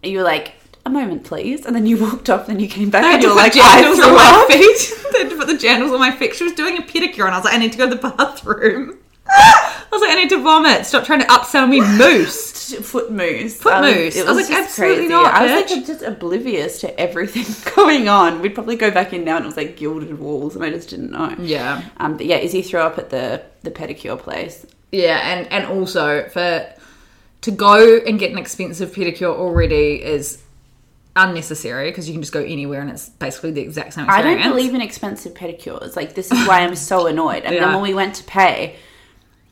You 0.03 0.17
were 0.17 0.23
like, 0.23 0.53
"A 0.85 0.89
moment, 0.89 1.23
please," 1.23 1.65
and 1.65 1.75
then 1.75 1.85
you 1.85 1.97
walked 1.97 2.27
off. 2.31 2.47
And 2.47 2.55
then 2.57 2.59
you 2.59 2.67
came 2.67 2.89
back, 2.89 3.03
I 3.03 3.13
and 3.13 3.21
you 3.21 3.29
put 3.29 3.35
were 3.35 3.41
like, 3.41 3.53
"I 3.55 3.83
jandals 3.83 3.95
threw 3.97 4.05
on 4.05 4.13
my 4.15 4.45
feet. 4.49 4.93
I 5.13 5.17
had 5.19 5.29
to 5.29 5.37
put 5.37 5.45
the 5.47 5.53
jandals 5.53 5.93
on 5.93 5.99
my 5.99 6.11
feet. 6.11 6.33
She 6.35 6.43
was 6.43 6.53
doing 6.53 6.77
a 6.77 6.81
pedicure, 6.81 7.25
and 7.25 7.35
I 7.35 7.37
was 7.37 7.45
like, 7.45 7.53
I 7.53 7.57
need 7.57 7.71
to 7.73 7.77
go 7.77 7.87
to 7.87 7.93
the 7.95 8.01
bathroom. 8.09 8.97
I 9.33 9.87
was 9.91 10.01
like, 10.01 10.11
I 10.11 10.15
need 10.15 10.29
to 10.29 10.41
vomit. 10.41 10.85
Stop 10.85 11.03
trying 11.05 11.19
to 11.21 11.25
upsell 11.27 11.67
me 11.69 11.79
mousse. 11.81 12.73
foot 12.81 13.11
mousse. 13.11 13.57
Foot 13.57 13.73
Um, 13.73 13.81
mousse. 13.83 14.15
It 14.15 14.25
I 14.27 14.31
was 14.31 14.37
was, 14.37 14.49
like, 14.49 14.59
absolutely 14.59 14.95
crazy. 14.97 15.09
not, 15.09 15.33
I 15.33 15.43
was 15.43 15.71
like 15.71 15.85
just 15.85 16.01
oblivious 16.01 16.79
to 16.81 16.99
everything 16.99 17.45
going 17.75 18.07
on. 18.07 18.41
We'd 18.41 18.53
probably 18.55 18.75
go 18.77 18.91
back 18.91 19.13
in 19.13 19.23
now 19.25 19.35
and 19.37 19.45
it 19.45 19.47
was 19.47 19.57
like 19.57 19.75
gilded 19.77 20.17
walls 20.19 20.55
and 20.55 20.63
I 20.63 20.69
just 20.69 20.89
didn't 20.89 21.11
know. 21.11 21.35
Yeah, 21.39 21.83
Um, 21.97 22.17
but 22.17 22.25
yeah, 22.25 22.37
Izzy 22.37 22.61
threw 22.61 22.79
up 22.79 22.97
at 22.97 23.09
the 23.09 23.41
the 23.63 23.71
pedicure 23.71 24.17
place. 24.17 24.65
yeah, 24.91 25.19
and 25.37 25.47
and 25.51 25.65
also 25.65 26.27
for 26.29 26.65
to 27.41 27.51
go 27.51 27.97
and 28.07 28.19
get 28.19 28.31
an 28.31 28.37
expensive 28.37 28.91
pedicure 28.93 29.33
already 29.35 30.01
is 30.01 30.41
unnecessary 31.15 31.89
because 31.91 32.07
you 32.07 32.13
can 32.13 32.21
just 32.21 32.31
go 32.33 32.41
anywhere 32.41 32.79
and 32.81 32.89
it's 32.89 33.09
basically 33.09 33.51
the 33.51 33.61
exact 33.61 33.93
same 33.93 34.05
I 34.09 34.21
don't 34.21 34.41
believe 34.43 34.73
in 34.73 34.81
expensive 34.81 35.33
pedicures. 35.33 35.95
Like 35.95 36.15
this 36.15 36.31
is 36.31 36.47
why 36.47 36.61
I'm 36.61 36.75
so 36.75 37.07
annoyed. 37.13 37.43
And 37.43 37.53
Yeah. 37.55 37.65
then 37.65 37.73
when 37.73 37.83
we 37.83 37.93
went 37.93 38.15
to 38.15 38.23
pay, 38.23 38.77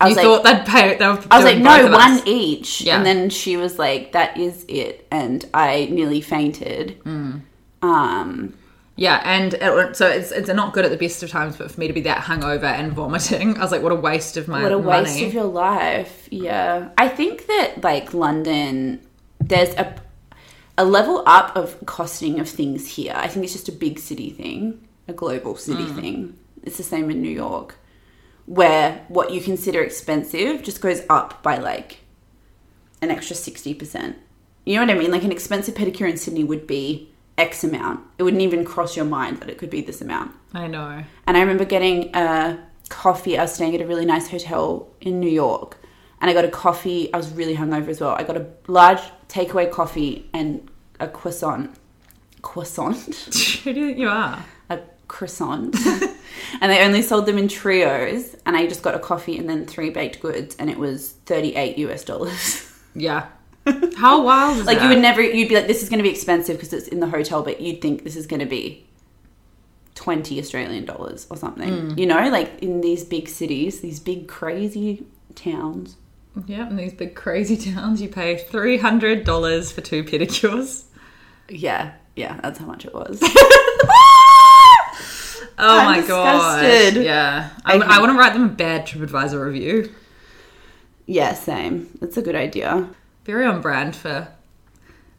I 0.02 0.06
you 0.08 0.16
was 0.16 0.18
like, 0.18 0.26
thought 0.26 0.44
they'd 0.44 0.66
pay. 0.66 0.98
They 0.98 1.08
were 1.08 1.24
I 1.30 1.36
was 1.38 1.46
like, 1.46 1.58
no, 1.60 1.92
one 1.92 2.22
each. 2.26 2.82
Yeah. 2.82 2.98
And 2.98 3.06
then 3.06 3.30
she 3.30 3.58
was 3.58 3.78
like, 3.78 4.14
that 4.14 4.38
is 4.38 4.66
it. 4.68 5.06
And 5.12 5.46
I 5.54 5.88
nearly 5.92 6.22
fainted. 6.22 7.02
Mm. 7.04 7.42
Um, 7.82 8.54
Yeah, 8.96 9.22
and 9.24 9.54
it, 9.54 9.96
so 9.96 10.08
it's 10.08 10.32
it's 10.32 10.50
not 10.50 10.74
good 10.74 10.84
at 10.86 10.92
the 10.92 10.98
best 10.98 11.24
of 11.24 11.30
times, 11.30 11.56
but 11.58 11.72
for 11.72 11.80
me 11.80 11.88
to 11.88 11.94
be 11.94 12.02
that 12.02 12.20
hungover 12.24 12.64
and 12.66 12.92
vomiting, 12.94 13.58
I 13.58 13.62
was 13.62 13.72
like, 13.72 13.82
what 13.82 13.92
a 13.92 13.96
waste 13.96 14.36
of 14.38 14.48
my 14.48 14.62
What 14.64 14.72
a 14.74 14.78
waste 14.78 15.16
money. 15.16 15.26
of 15.28 15.34
your 15.34 15.46
life. 15.46 16.28
Yeah. 16.32 16.90
I 16.98 17.08
think 17.10 17.48
that 17.48 17.82
like 17.84 18.14
London 18.14 19.02
there's 19.40 19.74
a 19.76 19.96
a 20.78 20.86
level 20.86 21.24
up 21.26 21.56
of 21.58 21.78
costing 21.86 22.40
of 22.40 22.48
things 22.48 22.88
here. 22.88 23.14
I 23.16 23.28
think 23.28 23.44
it's 23.44 23.54
just 23.54 23.68
a 23.70 23.74
big 23.74 24.00
city 24.00 24.30
thing, 24.30 24.80
a 25.10 25.14
global 25.14 25.56
city 25.58 25.84
Mm. 25.84 25.96
thing. 26.00 26.38
It's 26.64 26.78
the 26.78 26.84
same 26.84 27.10
in 27.10 27.22
New 27.22 27.32
York 27.46 27.76
where 28.50 29.06
what 29.10 29.32
you 29.32 29.40
consider 29.40 29.84
expensive 29.84 30.64
just 30.64 30.82
goes 30.82 31.04
up 31.08 31.44
by 31.44 31.58
like 31.58 32.00
an 33.00 33.12
extra 33.12 33.36
60%. 33.36 34.16
You 34.66 34.76
know 34.76 34.82
what 34.82 34.90
I 34.90 34.98
mean? 34.98 35.12
Like 35.12 35.24
an 35.24 35.32
expensive 35.32 35.76
pedicure 35.76 36.10
in 36.10 36.18
Sydney 36.18 36.44
would 36.44 36.66
be 36.66 37.12
X 37.38 37.64
amount. 37.64 38.00
It 38.18 38.24
wouldn't 38.24 38.42
even 38.42 38.66
cross 38.66 38.96
your 38.96 39.06
mind 39.06 39.40
that 39.42 39.52
it 39.52 39.60
could 39.60 39.70
be 39.70 39.82
this 39.82 40.02
amount. 40.02 40.36
I 40.52 40.66
know. 40.66 41.04
And 41.28 41.38
I 41.38 41.42
remember 41.42 41.64
getting 41.64 42.10
a 42.16 42.60
coffee. 42.90 43.38
I 43.38 43.44
was 43.44 43.54
staying 43.54 43.76
at 43.76 43.82
a 43.82 43.86
really 43.86 44.06
nice 44.06 44.28
hotel 44.28 44.90
in 45.00 45.20
New 45.20 45.30
York. 45.30 45.78
And 46.20 46.28
I 46.28 46.34
got 46.34 46.44
a 46.44 46.50
coffee. 46.50 47.14
I 47.14 47.18
was 47.18 47.32
really 47.32 47.56
hungover 47.56 47.90
as 47.90 48.02
well. 48.02 48.16
I 48.18 48.24
got 48.24 48.36
a 48.36 48.48
large 48.68 49.00
takeaway 49.28 49.72
coffee 49.72 50.28
and 50.34 50.68
a 51.00 51.08
croissant. 51.08 51.76
Croissant? 52.42 52.98
Who 53.64 53.74
do 53.74 53.80
you 53.80 53.86
think 53.90 54.00
you 54.00 54.10
are? 54.10 54.44
a 54.70 54.80
croissant. 55.10 55.76
and 56.62 56.72
they 56.72 56.82
only 56.86 57.02
sold 57.02 57.26
them 57.26 57.38
in 57.38 57.50
trios. 57.50 58.36
And 58.46 58.56
I 58.56 58.66
just 58.68 58.82
got 58.82 58.96
a 58.96 59.00
coffee 59.00 59.38
and 59.38 59.50
then 59.50 59.66
three 59.66 59.90
baked 59.90 60.22
goods. 60.22 60.56
And 60.58 60.70
it 60.70 60.78
was 60.78 61.12
38 61.26 61.78
US 61.80 62.04
dollars. 62.06 62.66
Yeah. 62.96 63.28
How 63.98 64.24
wild 64.24 64.58
is 64.58 64.66
like 64.66 64.78
that? 64.80 64.84
you 64.86 64.90
would 64.90 65.02
never 65.02 65.22
you'd 65.22 65.48
be 65.48 65.54
like 65.56 65.68
this 65.68 65.84
is 65.84 65.90
going 65.90 66.00
to 66.00 66.04
be 66.04 66.10
expensive 66.10 66.56
because 66.58 66.74
it's 66.74 66.88
in 66.88 67.00
the 67.02 67.08
hotel 67.08 67.44
but 67.44 67.62
you'd 67.62 67.82
think 67.84 68.04
this 68.04 68.16
is 68.16 68.26
going 68.26 68.40
to 68.40 68.48
be 68.48 68.88
20 69.94 70.40
australian 70.40 70.86
dollars 70.86 71.28
or 71.30 71.38
something 71.38 71.70
Mm. 71.70 72.00
you 72.00 72.08
know 72.08 72.30
like 72.30 72.64
in 72.64 72.82
these 72.82 73.04
big 73.04 73.30
cities 73.30 73.82
these 73.82 74.00
big 74.00 74.28
crazy 74.28 75.06
towns 75.36 75.98
Yeah, 76.48 76.68
in 76.68 76.78
these 76.78 76.94
big 76.94 77.14
crazy 77.16 77.58
towns, 77.58 78.02
you 78.02 78.10
pay 78.10 78.38
three 78.38 78.78
hundred 78.78 79.24
dollars 79.24 79.72
for 79.72 79.82
two 79.82 80.04
pedicures. 80.04 80.86
yeah 81.48 81.94
yeah 82.16 82.40
that's 82.42 82.58
how 82.58 82.66
much 82.66 82.86
it 82.86 82.94
was 82.94 83.22
Oh 85.58 85.80
I'm 85.80 86.02
my 86.02 86.08
god! 86.08 86.96
Yeah, 86.96 87.50
I, 87.66 87.76
Okay. 87.78 87.86
I 87.88 88.00
want 88.00 88.12
to 88.12 88.18
write 88.18 88.34
them 88.34 88.44
a 88.46 88.48
bad 88.50 88.86
TripAdvisor 88.88 89.44
review. 89.44 89.94
yeah 91.06 91.34
same 91.34 91.90
that's 92.00 92.18
a 92.18 92.22
good 92.22 92.36
idea 92.36 92.88
Very 93.26 93.46
on 93.46 93.62
brand 93.62 93.96
for 93.96 94.28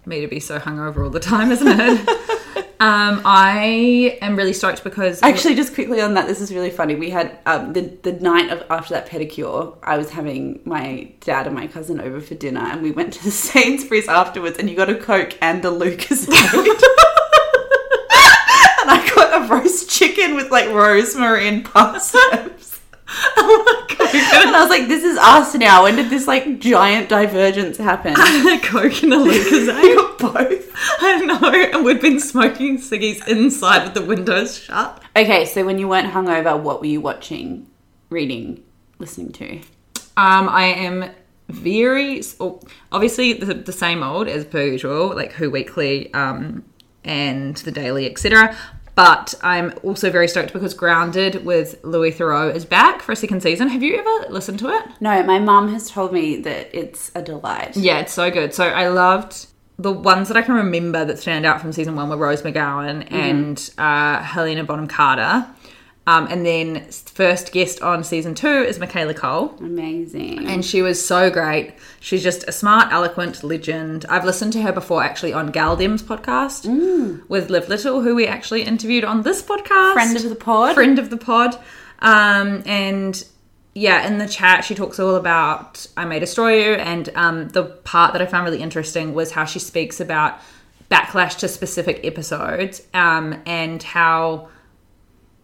me 0.06 0.20
to 0.22 0.28
be 0.28 0.40
so 0.40 0.58
hungover 0.58 1.04
all 1.04 1.10
the 1.10 1.20
time, 1.20 1.52
isn't 1.52 1.68
it? 1.68 2.08
um, 2.80 3.20
I 3.24 4.18
am 4.22 4.34
really 4.34 4.54
stoked 4.54 4.82
because 4.82 5.22
Actually, 5.22 5.54
just 5.54 5.74
quickly 5.74 6.00
on 6.00 6.14
that, 6.14 6.26
this 6.26 6.40
is 6.40 6.52
really 6.54 6.70
funny. 6.70 6.94
We 6.94 7.10
had 7.10 7.38
um, 7.44 7.74
the 7.74 7.82
the 8.02 8.12
night 8.12 8.50
of 8.50 8.64
after 8.70 8.94
that 8.94 9.06
pedicure, 9.08 9.76
I 9.82 9.98
was 9.98 10.10
having 10.10 10.60
my 10.64 11.12
dad 11.20 11.46
and 11.46 11.54
my 11.54 11.66
cousin 11.66 12.00
over 12.00 12.18
for 12.20 12.34
dinner, 12.34 12.60
and 12.60 12.82
we 12.82 12.92
went 12.92 13.12
to 13.12 13.22
the 13.24 13.30
Sainsbury's 13.48 14.08
afterwards, 14.08 14.58
and 14.58 14.70
you 14.70 14.74
got 14.74 14.88
a 14.88 14.94
Coke 14.96 15.36
and 15.42 15.62
a 15.64 15.70
Lucas. 15.70 16.26
got 19.20 19.42
a 19.50 19.52
roast 19.52 19.90
chicken 19.90 20.34
with 20.34 20.50
like 20.50 20.68
rosemary 20.68 21.48
and 21.48 21.64
parsnips. 21.64 22.80
oh 23.36 23.86
my 23.88 23.96
god, 23.96 24.14
And 24.46 24.56
I 24.56 24.60
was 24.60 24.70
like, 24.70 24.88
"This 24.88 25.02
is 25.02 25.18
us 25.18 25.54
now." 25.54 25.82
When 25.84 25.96
did 25.96 26.10
this 26.10 26.26
like 26.26 26.60
giant 26.60 27.08
divergence 27.08 27.76
happen? 27.76 28.14
Coke 28.14 29.02
and 29.02 29.12
a 29.12 29.16
Lucozade. 29.16 29.96
got 29.96 30.18
both. 30.18 30.70
I 31.00 31.20
know, 31.20 31.52
and 31.52 31.84
we'd 31.84 32.00
been 32.00 32.20
smoking 32.20 32.78
ciggies 32.78 33.26
inside 33.26 33.84
with 33.84 33.94
the 33.94 34.02
windows 34.02 34.58
shut. 34.58 35.02
Okay, 35.16 35.44
so 35.44 35.64
when 35.64 35.78
you 35.78 35.88
weren't 35.88 36.12
hungover, 36.12 36.58
what 36.58 36.80
were 36.80 36.86
you 36.86 37.00
watching, 37.00 37.66
reading, 38.10 38.62
listening 38.98 39.32
to? 39.32 39.56
Um, 40.16 40.48
I 40.48 40.64
am 40.66 41.10
very 41.48 42.22
oh, 42.38 42.60
obviously 42.92 43.32
the, 43.32 43.54
the 43.54 43.72
same 43.72 44.02
old 44.02 44.28
as 44.28 44.44
per 44.44 44.62
usual, 44.62 45.08
like 45.14 45.32
Who 45.32 45.50
Weekly, 45.50 46.12
um, 46.14 46.64
and 47.04 47.56
the 47.56 47.72
Daily, 47.72 48.08
etc. 48.08 48.56
But 49.00 49.34
I'm 49.42 49.72
also 49.82 50.10
very 50.10 50.28
stoked 50.28 50.52
because 50.52 50.74
Grounded 50.74 51.42
with 51.42 51.82
Louis 51.82 52.12
Theroux 52.12 52.54
is 52.54 52.66
back 52.66 53.00
for 53.00 53.12
a 53.12 53.16
second 53.16 53.42
season. 53.42 53.68
Have 53.68 53.82
you 53.82 53.96
ever 53.96 54.30
listened 54.30 54.58
to 54.58 54.68
it? 54.68 54.84
No, 55.00 55.22
my 55.22 55.38
mum 55.38 55.72
has 55.72 55.90
told 55.90 56.12
me 56.12 56.36
that 56.42 56.68
it's 56.78 57.10
a 57.14 57.22
delight. 57.22 57.78
Yeah, 57.78 58.00
it's 58.00 58.12
so 58.12 58.30
good. 58.30 58.52
So 58.52 58.64
I 58.68 58.88
loved 58.88 59.46
the 59.78 59.90
ones 59.90 60.28
that 60.28 60.36
I 60.36 60.42
can 60.42 60.54
remember 60.54 61.06
that 61.06 61.18
stand 61.18 61.46
out 61.46 61.62
from 61.62 61.72
season 61.72 61.96
one 61.96 62.10
were 62.10 62.18
Rose 62.18 62.42
McGowan 62.42 63.10
and 63.10 63.70
uh, 63.78 64.22
Helena 64.22 64.64
Bonham 64.64 64.86
Carter. 64.86 65.46
Um, 66.06 66.26
and 66.28 66.44
then 66.44 66.86
first 66.90 67.52
guest 67.52 67.82
on 67.82 68.02
season 68.02 68.34
two 68.34 68.48
is 68.48 68.78
Michaela 68.78 69.14
Coel. 69.14 69.54
Amazing. 69.60 70.46
And 70.48 70.64
she 70.64 70.82
was 70.82 71.04
so 71.04 71.30
great. 71.30 71.74
She's 72.00 72.22
just 72.22 72.48
a 72.48 72.52
smart, 72.52 72.90
eloquent 72.90 73.44
legend. 73.44 74.06
I've 74.08 74.24
listened 74.24 74.52
to 74.54 74.62
her 74.62 74.72
before 74.72 75.02
actually 75.04 75.32
on 75.32 75.48
gal-dem's 75.48 76.02
podcast 76.02 76.66
with 77.28 77.50
Liv 77.50 77.68
Little, 77.68 78.00
who 78.00 78.14
we 78.14 78.26
actually 78.26 78.62
interviewed 78.62 79.04
on 79.04 79.22
this 79.22 79.42
podcast. 79.42 79.92
Friend 79.92 80.16
of 80.16 80.22
the 80.28 80.34
pod. 80.34 80.74
Friend 80.74 80.98
of 80.98 81.10
the 81.10 81.16
pod. 81.16 81.56
Um, 82.00 82.62
and 82.64 83.22
yeah, 83.74 84.06
in 84.06 84.18
the 84.18 84.26
chat, 84.26 84.64
she 84.64 84.74
talks 84.74 84.98
all 84.98 85.14
about 85.14 85.86
I 85.96 86.06
May 86.06 86.18
Destroy 86.18 86.64
You. 86.64 86.74
And 86.74 87.10
um, 87.14 87.48
the 87.50 87.64
part 87.64 88.14
that 88.14 88.22
I 88.22 88.26
found 88.26 88.46
really 88.46 88.62
interesting 88.62 89.14
was 89.14 89.32
how 89.32 89.44
she 89.44 89.58
speaks 89.58 90.00
about 90.00 90.40
backlash 90.90 91.38
to 91.38 91.46
specific 91.46 92.00
episodes 92.04 92.82
um, 92.94 93.40
and 93.46 93.82
how 93.82 94.48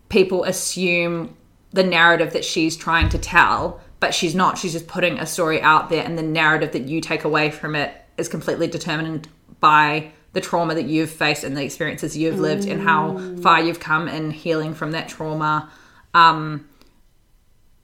people 0.09 0.45
assume 0.45 1.37
the 1.73 1.83
narrative 1.83 2.33
that 2.33 2.45
she's 2.45 2.77
trying 2.77 3.09
to 3.11 3.19
tell, 3.19 3.81
but 4.01 4.15
she's 4.15 4.35
not. 4.35 4.59
She's 4.59 4.73
just 4.73 4.87
putting 4.87 5.19
a 5.19 5.27
story 5.27 5.61
out 5.61 5.91
there, 5.91 6.05
and 6.05 6.17
the 6.19 6.23
narrative 6.23 6.73
that 6.73 6.85
you 6.89 7.01
take 7.01 7.25
away 7.25 7.51
from 7.51 7.75
it 7.75 7.95
is 8.17 8.29
completely 8.29 8.67
determined 8.67 9.29
by 9.61 10.13
the 10.33 10.41
trauma 10.41 10.75
that 10.75 10.85
you've 10.85 11.11
faced 11.11 11.45
and 11.45 11.57
the 11.57 11.65
experiences 11.65 12.17
you've 12.17 12.39
lived 12.39 12.67
and 12.67 12.83
how 12.83 13.19
far 13.41 13.63
you've 13.63 13.81
come 13.81 14.07
in 14.07 14.31
healing 14.31 14.75
from 14.75 14.93
that 14.93 15.09
trauma. 15.09 15.71
Um, 16.13 16.69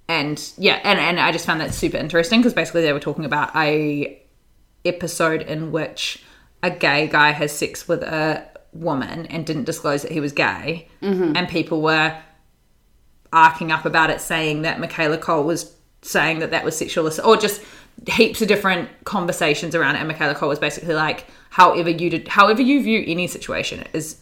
and 0.07 0.53
yeah, 0.59 0.79
and, 0.85 0.99
and 0.99 1.19
I 1.19 1.33
just 1.33 1.47
found 1.47 1.63
that 1.63 1.73
super 1.73 1.97
interesting 1.97 2.41
because 2.41 2.53
basically 2.53 2.83
they 2.83 2.93
were 2.93 3.01
talking 3.01 3.25
about 3.25 3.57
a 3.57 4.23
episode 4.85 5.41
in 5.41 5.73
which 5.73 6.23
a 6.63 6.71
gay 6.71 7.09
guy 7.09 7.31
has 7.31 7.53
sex 7.53 7.89
with 7.89 8.03
a 8.03 8.47
woman 8.73 9.27
and 9.27 9.45
didn't 9.47 9.65
disclose 9.65 10.03
that 10.03 10.13
he 10.13 10.21
was 10.21 10.33
gay, 10.33 10.89
and 11.37 11.49
people 11.49 11.83
were 11.83 12.17
arcing 13.33 13.73
up 13.73 13.85
about 13.85 14.11
it, 14.11 14.21
saying 14.21 14.63
that 14.63 14.81
Michaela 14.81 15.19
Coel 15.19 15.45
was 15.45 15.75
saying 16.03 16.41
that 16.41 16.51
that 16.51 16.65
was 16.65 16.77
sexual 16.77 17.07
assault, 17.07 17.27
or 17.27 17.41
just 17.41 17.63
heaps 18.09 18.43
of 18.43 18.49
different 18.49 18.89
conversations 19.05 19.75
around 19.75 19.95
it. 19.97 19.99
And 19.99 20.09
Michaela 20.09 20.35
Coel 20.35 20.49
was 20.49 20.59
basically 20.59 20.95
like, 20.95 21.27
however 21.51 21.91
you 21.91 22.11
did, 22.11 22.29
however 22.29 22.63
you 22.63 22.83
view 22.83 23.05
any 23.07 23.27
situation 23.27 23.85
is 23.93 24.19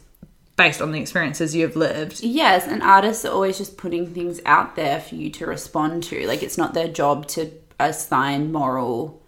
based 0.57 0.81
on 0.81 0.91
the 0.91 0.99
experiences 0.99 1.55
you've 1.55 1.75
lived. 1.75 2.21
Yes, 2.21 2.67
and 2.67 2.83
artists 2.83 3.25
are 3.25 3.31
always 3.31 3.57
just 3.57 3.77
putting 3.77 4.13
things 4.13 4.39
out 4.45 4.75
there 4.75 4.99
for 4.99 5.15
you 5.15 5.29
to 5.31 5.45
respond 5.47 6.03
to. 6.03 6.27
Like 6.27 6.43
it's 6.43 6.57
not 6.57 6.73
their 6.73 6.87
job 6.87 7.27
to 7.29 7.51
assign 7.79 8.51
moral, 8.51 9.21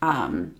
um, 0.00 0.54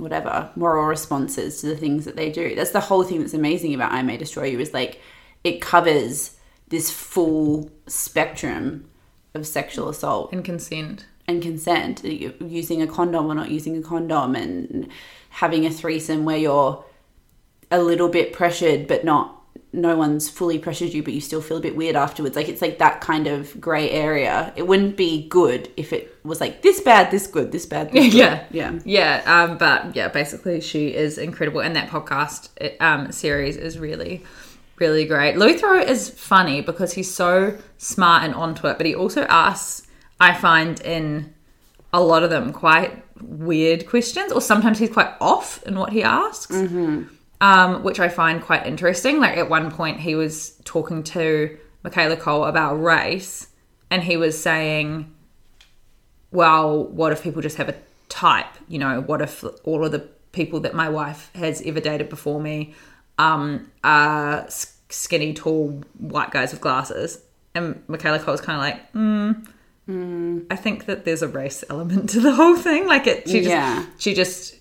whatever 0.00 0.50
moral 0.56 0.86
responses 0.86 1.60
to 1.60 1.66
the 1.66 1.76
things 1.76 2.04
that 2.04 2.16
they 2.16 2.30
do. 2.30 2.54
That's 2.54 2.72
the 2.72 2.80
whole 2.80 3.04
thing 3.04 3.20
that's 3.20 3.34
amazing 3.34 3.74
about 3.74 3.92
I 3.92 4.02
May 4.02 4.16
Destroy 4.16 4.46
You 4.46 4.60
is 4.60 4.74
like 4.74 5.00
it 5.44 5.60
covers 5.60 6.36
this 6.68 6.90
full 6.90 7.70
spectrum 7.86 8.88
of 9.34 9.46
sexual 9.46 9.88
assault 9.88 10.32
And 10.32 10.44
consent. 10.44 11.06
and 11.26 11.42
consent, 11.42 12.04
using 12.04 12.82
a 12.82 12.86
condom 12.86 13.26
or 13.26 13.34
not 13.34 13.50
using 13.50 13.76
a 13.76 13.82
condom, 13.82 14.34
and 14.34 14.88
having 15.30 15.66
a 15.66 15.70
threesome 15.70 16.24
where 16.24 16.36
you're 16.36 16.84
a 17.70 17.80
little 17.80 18.08
bit 18.08 18.32
pressured, 18.32 18.88
but 18.88 19.04
not 19.04 19.39
no 19.72 19.96
one's 19.96 20.28
fully 20.28 20.58
pressured 20.58 20.92
you, 20.92 21.02
but 21.02 21.12
you 21.12 21.20
still 21.20 21.40
feel 21.40 21.56
a 21.58 21.60
bit 21.60 21.76
weird 21.76 21.94
afterwards. 21.94 22.34
Like 22.34 22.48
it's 22.48 22.60
like 22.60 22.78
that 22.78 23.00
kind 23.00 23.26
of 23.26 23.60
grey 23.60 23.88
area. 23.90 24.52
It 24.56 24.66
wouldn't 24.66 24.96
be 24.96 25.28
good 25.28 25.70
if 25.76 25.92
it 25.92 26.16
was 26.24 26.40
like 26.40 26.62
this 26.62 26.80
bad, 26.80 27.10
this 27.10 27.26
good, 27.26 27.52
this 27.52 27.66
bad, 27.66 27.92
this 27.92 28.06
good. 28.12 28.14
yeah 28.14 28.44
yeah. 28.50 28.78
yeah 28.84 29.22
um 29.26 29.58
but 29.58 29.94
yeah 29.94 30.08
basically 30.08 30.60
she 30.60 30.94
is 30.94 31.18
incredible 31.18 31.60
and 31.60 31.76
that 31.76 31.88
podcast 31.88 32.48
um 32.80 33.12
series 33.12 33.56
is 33.56 33.78
really 33.78 34.24
really 34.76 35.04
great 35.04 35.36
louis 35.36 35.54
Theroux 35.54 35.86
is 35.86 36.08
funny 36.10 36.60
because 36.62 36.94
he's 36.94 37.12
so 37.12 37.56
smart 37.78 38.24
and 38.24 38.34
onto 38.34 38.66
it 38.66 38.76
but 38.78 38.86
he 38.86 38.94
also 38.94 39.22
asks 39.24 39.86
i 40.20 40.32
find 40.34 40.80
in 40.80 41.32
a 41.92 42.00
lot 42.00 42.22
of 42.22 42.30
them 42.30 42.52
quite 42.52 43.02
weird 43.22 43.86
questions 43.86 44.32
or 44.32 44.40
sometimes 44.40 44.78
he's 44.78 44.90
quite 44.90 45.12
off 45.20 45.62
in 45.64 45.78
what 45.78 45.92
he 45.92 46.02
asks 46.02 46.54
um, 47.40 47.82
which 47.82 48.00
I 48.00 48.08
find 48.08 48.42
quite 48.42 48.66
interesting. 48.66 49.20
Like 49.20 49.36
at 49.38 49.48
one 49.48 49.70
point, 49.70 50.00
he 50.00 50.14
was 50.14 50.50
talking 50.64 51.02
to 51.04 51.58
Michaela 51.82 52.16
Coel 52.16 52.44
about 52.44 52.74
race, 52.74 53.48
and 53.90 54.02
he 54.02 54.16
was 54.16 54.40
saying, 54.40 55.14
"Well, 56.30 56.84
what 56.84 57.12
if 57.12 57.22
people 57.22 57.42
just 57.42 57.56
have 57.56 57.68
a 57.68 57.74
type? 58.08 58.46
You 58.68 58.78
know, 58.78 59.00
what 59.00 59.20
if 59.22 59.44
all 59.64 59.84
of 59.84 59.92
the 59.92 60.00
people 60.32 60.60
that 60.60 60.74
my 60.74 60.88
wife 60.88 61.30
has 61.34 61.60
ever 61.62 61.80
dated 61.80 62.08
before 62.08 62.40
me 62.40 62.74
um, 63.18 63.70
are 63.82 64.46
skinny, 64.48 65.34
tall 65.34 65.82
white 65.98 66.30
guys 66.30 66.52
with 66.52 66.60
glasses?" 66.60 67.20
And 67.54 67.82
Michaela 67.88 68.20
Coel's 68.20 68.40
kind 68.40 68.56
of 68.56 68.62
like, 68.62 68.92
mm, 68.92 70.46
I 70.50 70.54
think 70.54 70.84
that 70.86 71.04
there's 71.04 71.20
a 71.22 71.26
race 71.26 71.64
element 71.68 72.10
to 72.10 72.20
the 72.20 72.32
whole 72.32 72.54
thing. 72.56 72.86
Like 72.86 73.08
it, 73.08 73.28
she 73.28 73.38
just, 73.40 73.48
Yeah. 73.50 73.86
she 73.98 74.14
just 74.14 74.54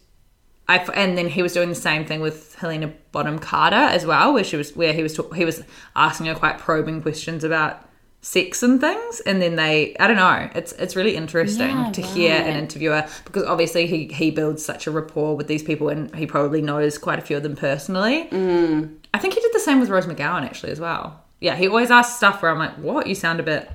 I 0.69 0.77
and 0.93 1.17
then 1.17 1.27
he 1.27 1.41
was 1.41 1.53
doing 1.53 1.69
the 1.69 1.75
same 1.75 2.05
thing 2.05 2.21
with 2.21 2.55
Helena 2.55 2.93
Bonham 3.11 3.39
Carter 3.39 3.75
as 3.75 4.05
well, 4.05 4.33
where 4.33 4.43
she 4.43 4.55
was 4.55 4.75
where 4.75 4.93
he 4.93 5.03
was 5.03 5.15
talk- 5.15 5.35
he 5.35 5.43
was 5.43 5.63
asking 5.95 6.27
her 6.27 6.35
quite 6.35 6.59
probing 6.59 7.01
questions 7.01 7.43
about 7.43 7.85
sex 8.21 8.61
and 8.63 8.79
things, 8.79 9.19
and 9.21 9.41
then 9.41 9.55
they 9.55 9.95
I 9.99 10.07
don't 10.07 10.15
know, 10.17 10.49
it's 10.53 10.71
it's 10.73 10.95
really 10.95 11.15
interesting 11.15 11.69
Yeah, 11.69 11.91
to 11.91 12.01
hear 12.01 12.35
an 12.35 12.55
interviewer 12.55 13.07
because 13.25 13.43
obviously 13.45 13.87
he 13.87 14.07
he 14.07 14.29
builds 14.29 14.63
such 14.63 14.85
a 14.87 14.91
rapport 14.91 15.35
with 15.35 15.47
these 15.47 15.63
people, 15.63 15.89
and 15.89 16.13
he 16.15 16.25
probably 16.27 16.61
knows 16.61 16.97
quite 16.97 17.17
a 17.17 17.23
few 17.23 17.35
of 17.35 17.43
them 17.43 17.55
personally. 17.55 18.27
Mm. 18.31 18.95
I 19.13 19.17
think 19.17 19.33
he 19.33 19.41
did 19.41 19.53
the 19.53 19.59
same 19.59 19.79
with 19.79 19.89
Rose 19.89 20.05
McGowan 20.05 20.43
actually 20.43 20.71
as 20.71 20.79
well. 20.79 21.23
Yeah, 21.41 21.55
he 21.55 21.67
always 21.67 21.89
asks 21.89 22.17
stuff 22.17 22.41
where 22.43 22.51
I'm 22.51 22.59
like, 22.59 22.75
what? 22.75 23.07
You 23.07 23.15
sound 23.15 23.39
a 23.39 23.43
bit. 23.43 23.71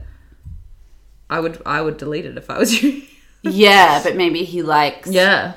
I 1.28 1.40
would 1.40 1.60
I 1.66 1.80
would 1.82 1.96
delete 1.96 2.26
it 2.26 2.36
if 2.38 2.50
I 2.50 2.58
was 2.58 2.82
you. 2.82 3.02
Yeah, 3.42 4.00
but 4.04 4.14
maybe 4.14 4.44
he 4.44 4.62
likes 4.62 5.10
Yeah. 5.10 5.54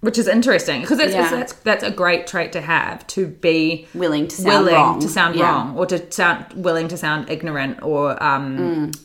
Which 0.00 0.16
is 0.16 0.28
interesting 0.28 0.80
because 0.82 1.00
it's- 1.00 1.14
Yeah. 1.14 1.28
that's 1.30 1.52
that's 1.64 1.82
a 1.82 1.90
great 1.90 2.26
trait 2.28 2.52
to 2.52 2.60
have 2.60 3.04
to 3.08 3.26
be 3.26 3.88
willing 3.94 4.28
to 4.28 4.36
sound 4.36 4.46
willing 4.46 4.74
wrong. 4.74 5.00
to 5.00 5.08
sound 5.08 5.34
Yeah. 5.36 5.50
wrong 5.50 5.76
or 5.76 5.86
to 5.86 6.12
sound 6.12 6.46
willing 6.54 6.86
to 6.88 6.96
sound 6.96 7.28
ignorant 7.30 7.82
or 7.82 8.22
um 8.22 8.58
Mm. 8.58 8.98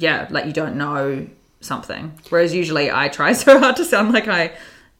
yeah 0.00 0.26
like 0.30 0.46
you 0.46 0.52
don't 0.52 0.76
know 0.76 1.26
something 1.60 2.12
whereas 2.30 2.54
usually 2.54 2.90
I 2.90 3.08
try 3.08 3.32
so 3.44 3.58
hard 3.58 3.76
to 3.76 3.84
sound 3.84 4.12
like 4.12 4.28
I 4.28 4.52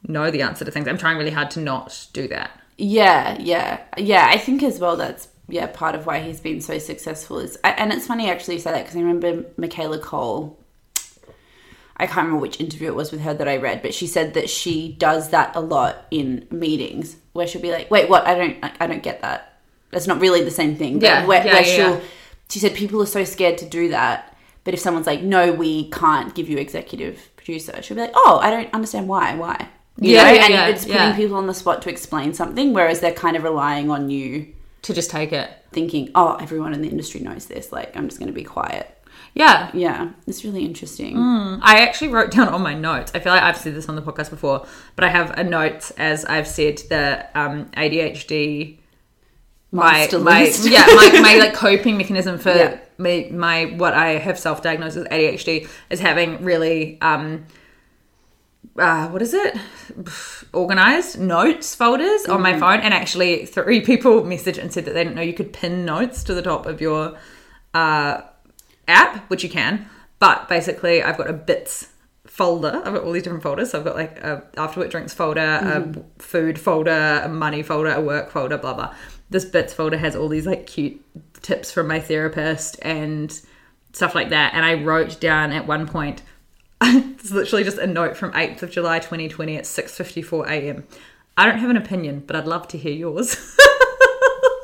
know 0.07 0.31
the 0.31 0.43
answer 0.43 0.65
to 0.65 0.71
things. 0.71 0.87
I'm 0.89 0.99
trying 0.99 1.19
really 1.19 1.31
hard 1.31 1.51
to 1.53 1.61
not 1.61 2.07
do 2.13 2.27
that. 2.29 2.51
Yeah, 2.79 3.37
yeah, 3.39 3.81
yeah. 3.99 4.27
I 4.31 4.39
think 4.39 4.63
as 4.63 4.79
well 4.79 4.97
that's 4.97 5.29
yeah 5.49 5.67
part 5.67 5.95
of 5.95 6.07
why 6.07 6.21
he's 6.21 6.41
been 6.41 6.61
so 6.61 6.79
successful 6.79 7.39
is, 7.41 7.57
and 7.65 7.93
it's 7.93 8.07
funny 8.07 8.31
actually 8.31 8.55
you 8.55 8.61
say 8.61 8.71
that 8.73 8.83
because 8.85 8.97
I 8.97 9.01
remember 9.01 9.45
Michaela 9.57 9.99
Coel. 9.99 10.57
I 12.01 12.07
can't 12.07 12.25
remember 12.27 12.41
which 12.41 12.59
interview 12.61 12.89
it 12.89 12.95
was 12.95 13.13
with 13.13 13.21
her 13.21 13.35
that 13.35 13.47
I 13.49 13.57
read, 13.59 13.83
but 13.83 13.95
she 13.95 14.07
said 14.07 14.35
that 14.35 14.49
she 14.51 14.93
does 14.99 15.31
that 15.31 15.55
a 15.55 15.61
lot 15.61 16.07
in 16.11 16.47
meetings 16.51 17.17
where 17.33 17.47
she'll 17.47 17.63
be 17.63 17.71
like, 17.71 17.91
"Wait, 17.91 18.09
what? 18.09 18.27
I 18.27 18.35
don't, 18.35 18.57
I 18.81 18.87
don't 18.87 19.03
get 19.03 19.21
that. 19.23 19.59
That's 19.91 20.07
not 20.07 20.21
really 20.21 20.43
the 20.43 20.51
same 20.51 20.77
thing." 20.77 20.99
But 20.99 21.07
Yeah, 21.07 21.27
where, 21.27 21.45
yeah, 21.47 21.53
where 21.53 21.63
yeah, 21.67 21.75
she'll, 21.77 21.95
yeah. 21.97 22.01
she 22.49 22.59
said 22.59 22.75
people 22.75 23.03
are 23.03 23.07
so 23.07 23.25
scared 23.25 23.59
to 23.59 23.67
do 23.69 23.91
that, 23.91 24.35
but 24.65 24.75
if 24.75 24.81
someone's 24.81 25.07
like, 25.07 25.23
"No, 25.23 25.53
we 25.53 25.91
can't 25.91 26.35
give 26.35 26.49
you 26.49 26.59
executive 26.59 27.31
producer," 27.37 27.81
she'll 27.83 27.97
be 27.97 28.03
like, 28.03 28.13
"Oh, 28.15 28.41
I 28.43 28.51
don't 28.51 28.73
understand 28.73 29.07
why. 29.07 29.35
Why?" 29.37 29.69
You 30.01 30.15
Yeah, 30.15 30.23
know, 30.23 30.39
and 30.39 30.75
it's 30.75 30.85
putting 30.87 31.15
people 31.15 31.37
on 31.37 31.47
the 31.47 31.55
spot 31.55 31.83
to 31.83 31.91
explain 31.91 32.33
something, 32.33 32.73
whereas 32.73 33.01
they're 33.01 33.13
kind 33.13 33.37
of 33.37 33.43
relying 33.45 33.91
on 33.91 34.09
you 34.09 34.47
To 34.83 34.95
just 34.95 35.11
take 35.11 35.33
it. 35.33 35.51
thinking, 35.73 36.11
"Oh, 36.15 36.37
everyone 36.41 36.73
in 36.75 36.83
the 36.83 36.89
industry 36.89 37.21
knows 37.21 37.47
this. 37.47 37.71
Like, 37.73 37.97
I'm 37.97 38.09
just 38.09 38.19
going 38.19 38.29
to 38.29 38.33
be 38.35 38.45
quiet." 38.45 38.97
Yeah. 39.35 39.71
Yeah, 39.75 40.11
it's 40.27 40.45
really 40.45 40.65
interesting. 40.65 41.17
I 41.63 41.81
actually 41.87 42.09
wrote 42.09 42.31
down 42.33 42.49
on 42.49 42.63
my 42.63 42.75
notes. 42.75 43.13
I 43.15 43.21
feel 43.21 43.33
like 43.33 43.43
I've 43.43 43.57
said 43.57 43.75
this 43.77 43.89
on 43.89 43.95
the 43.95 44.03
podcast 44.03 44.31
before, 44.31 44.67
but 44.97 45.05
I 45.05 45.09
have 45.09 45.31
a 45.39 45.45
note 45.45 45.93
as 45.99 46.25
I've 46.25 46.49
said 46.49 46.79
the 46.89 47.27
um, 47.35 47.67
ADHD. 47.77 48.79
My, 49.73 49.99
Monster 50.01 50.19
my 50.19 50.41
list. 50.43 50.69
yeah 50.69 50.85
my, 50.85 51.21
my 51.23 51.37
like 51.37 51.55
coping 51.55 51.97
mechanism 51.97 52.39
for 52.39 52.51
Yeah. 52.53 52.81
me 52.99 53.31
my 53.31 53.67
what 53.67 53.95
I 53.95 54.19
have 54.19 54.37
self 54.37 54.63
diagnosed 54.65 54.97
as 54.97 55.05
ADHD 55.05 55.69
is 55.91 56.01
having 56.01 56.43
really 56.43 56.99
um 57.01 57.47
uh, 58.79 59.09
what 59.09 59.23
is 59.23 59.35
it? 59.35 59.57
Organized 60.53 61.19
notes 61.19 61.75
folders 61.75 62.27
on 62.27 62.43
my 62.43 62.59
phone 62.59 62.81
and 62.81 62.95
actually 62.95 63.47
three 63.47 63.81
people 63.85 64.23
messaged 64.23 64.59
and 64.59 64.73
said 64.73 64.85
that 64.85 64.95
they 64.95 65.05
didn't 65.05 65.17
know 65.17 65.23
you 65.23 65.35
could 65.35 65.53
pin 65.53 65.85
notes 65.85 66.23
to 66.25 66.35
the 66.35 66.43
top 66.43 66.67
of 66.67 66.81
your 66.81 67.19
uh, 67.75 68.21
app 68.89 69.29
which 69.31 69.43
you 69.43 69.51
can. 69.51 69.89
But 70.19 70.49
basically 70.49 71.03
i've 71.03 71.17
got 71.17 71.29
a 71.29 71.33
bits 71.33 71.89
folder. 72.27 72.81
I've 72.85 72.95
got 72.95 73.05
all 73.05 73.13
these 73.13 73.23
different 73.23 73.43
folders. 73.43 73.71
So 73.71 73.79
i've 73.79 73.85
got 73.85 73.97
like 73.97 74.19
a 74.19 74.45
after 74.57 74.81
work 74.81 74.91
drinks 74.91 75.15
folder 75.15 75.41
a 75.41 76.23
food 76.23 76.59
folder 76.59 77.23
a 77.25 77.29
money 77.29 77.63
folder 77.63 77.91
a 77.91 78.01
work 78.01 78.31
folder 78.31 78.59
blah 78.59 78.75
blah. 78.75 78.95
This 79.31 79.45
bits 79.45 79.75
folder 79.75 79.97
has 79.97 80.15
all 80.15 80.29
these 80.29 80.47
like 80.47 80.67
cute 80.67 81.01
tips 81.43 81.73
from 81.73 81.89
my 81.89 82.01
therapist 82.01 82.79
and 82.83 83.41
stuff 83.93 84.15
like 84.15 84.31
that. 84.31 84.55
And 84.55 84.65
i 84.65 84.75
wrote 84.75 85.21
down 85.21 85.53
at 85.53 85.67
one 85.67 85.87
point 85.89 86.23
it's 87.21 87.31
literally 87.31 87.65
just 87.65 87.79
a 87.79 87.87
note 87.87 88.17
from 88.17 88.33
8th 88.33 88.63
of 88.63 88.71
July 88.71 88.99
2020 88.99 89.57
at 89.57 89.65
6:54 89.65 90.47
a.m. 90.49 90.85
I 91.37 91.47
don't 91.47 91.59
have 91.59 91.71
an 91.71 91.77
opinion, 91.77 92.25
but 92.27 92.37
I'd 92.37 92.47
love 92.47 92.69
to 92.69 92.79
hear 92.79 92.93
yours. 92.93 93.37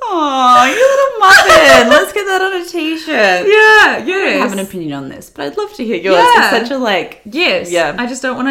Oh, 0.09 0.65
you 0.65 0.73
little 0.73 1.19
muffin! 1.21 1.91
Let's 1.91 2.13
get 2.13 2.25
that 2.25 2.41
on 2.41 2.63
a 2.63 2.65
t-shirt. 2.65 3.47
yeah, 3.47 3.99
yeah. 3.99 4.37
I 4.37 4.39
have 4.39 4.53
an 4.53 4.61
opinion 4.61 4.93
on 4.95 5.09
this, 5.09 5.29
but 5.29 5.45
I'd 5.45 5.59
love 5.59 5.75
to 5.75 5.85
hear 5.85 5.97
yours. 5.97 6.17
Yeah. 6.17 6.57
It's 6.57 6.69
such 6.69 6.71
a 6.71 6.79
like. 6.79 7.21
yes. 7.27 7.71
Yeah. 7.71 7.95
I 7.99 8.07
just 8.07 8.23
don't 8.23 8.37
want 8.37 8.49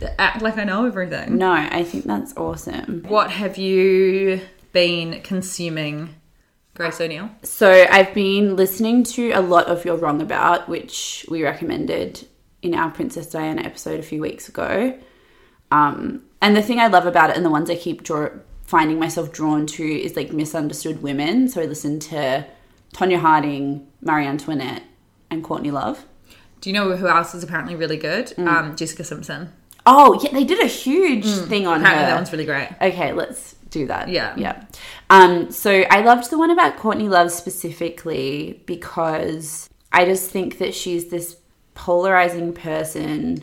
to 0.00 0.20
act 0.20 0.40
like 0.40 0.56
I 0.56 0.64
know 0.64 0.86
everything. 0.86 1.36
No, 1.36 1.50
I 1.50 1.82
think 1.82 2.04
that's 2.04 2.34
awesome. 2.36 3.04
What 3.08 3.30
have 3.32 3.58
you 3.58 4.40
been 4.72 5.20
consuming, 5.22 6.14
Grace 6.74 7.00
O'Neill? 7.00 7.28
So 7.42 7.70
I've 7.90 8.14
been 8.14 8.56
listening 8.56 9.02
to 9.04 9.32
a 9.32 9.40
lot 9.40 9.66
of 9.66 9.84
You're 9.84 9.96
Wrong 9.96 10.22
About, 10.22 10.68
which 10.68 11.26
we 11.28 11.42
recommended 11.42 12.26
in 12.64 12.74
our 12.74 12.90
Princess 12.90 13.26
Diana 13.30 13.62
episode 13.62 14.00
a 14.00 14.02
few 14.02 14.20
weeks 14.20 14.48
ago. 14.48 14.98
Um, 15.70 16.22
and 16.40 16.56
the 16.56 16.62
thing 16.62 16.80
I 16.80 16.88
love 16.88 17.06
about 17.06 17.30
it, 17.30 17.36
and 17.36 17.44
the 17.44 17.50
ones 17.50 17.70
I 17.70 17.76
keep 17.76 18.02
draw- 18.02 18.30
finding 18.64 18.98
myself 18.98 19.32
drawn 19.32 19.66
to, 19.66 19.84
is 19.84 20.16
like 20.16 20.32
misunderstood 20.32 21.02
women. 21.02 21.48
So 21.48 21.60
I 21.60 21.66
listened 21.66 22.02
to 22.02 22.46
Tonya 22.94 23.18
Harding, 23.18 23.86
Marie 24.00 24.26
Antoinette, 24.26 24.82
and 25.30 25.44
Courtney 25.44 25.70
Love. 25.70 26.04
Do 26.60 26.70
you 26.70 26.74
know 26.74 26.96
who 26.96 27.06
else 27.06 27.34
is 27.34 27.44
apparently 27.44 27.76
really 27.76 27.98
good? 27.98 28.32
Um, 28.38 28.74
Jessica 28.74 29.04
Simpson. 29.04 29.52
Oh, 29.86 30.18
yeah, 30.22 30.32
they 30.32 30.44
did 30.44 30.60
a 30.60 30.66
huge 30.66 31.26
thing 31.26 31.66
on 31.66 31.80
Apparently 31.82 32.04
her. 32.04 32.10
that 32.10 32.14
one's 32.14 32.32
really 32.32 32.46
great. 32.46 32.70
Okay, 32.80 33.12
let's 33.12 33.54
do 33.68 33.86
that. 33.88 34.08
Yeah. 34.08 34.34
Yeah. 34.38 34.64
Um, 35.10 35.50
so 35.50 35.82
I 35.90 36.00
loved 36.00 36.30
the 36.30 36.38
one 36.38 36.50
about 36.50 36.78
Courtney 36.78 37.08
Love 37.08 37.30
specifically 37.30 38.62
because 38.64 39.68
I 39.92 40.06
just 40.06 40.30
think 40.30 40.56
that 40.58 40.74
she's 40.74 41.08
this 41.08 41.36
polarizing 41.74 42.52
person 42.52 43.42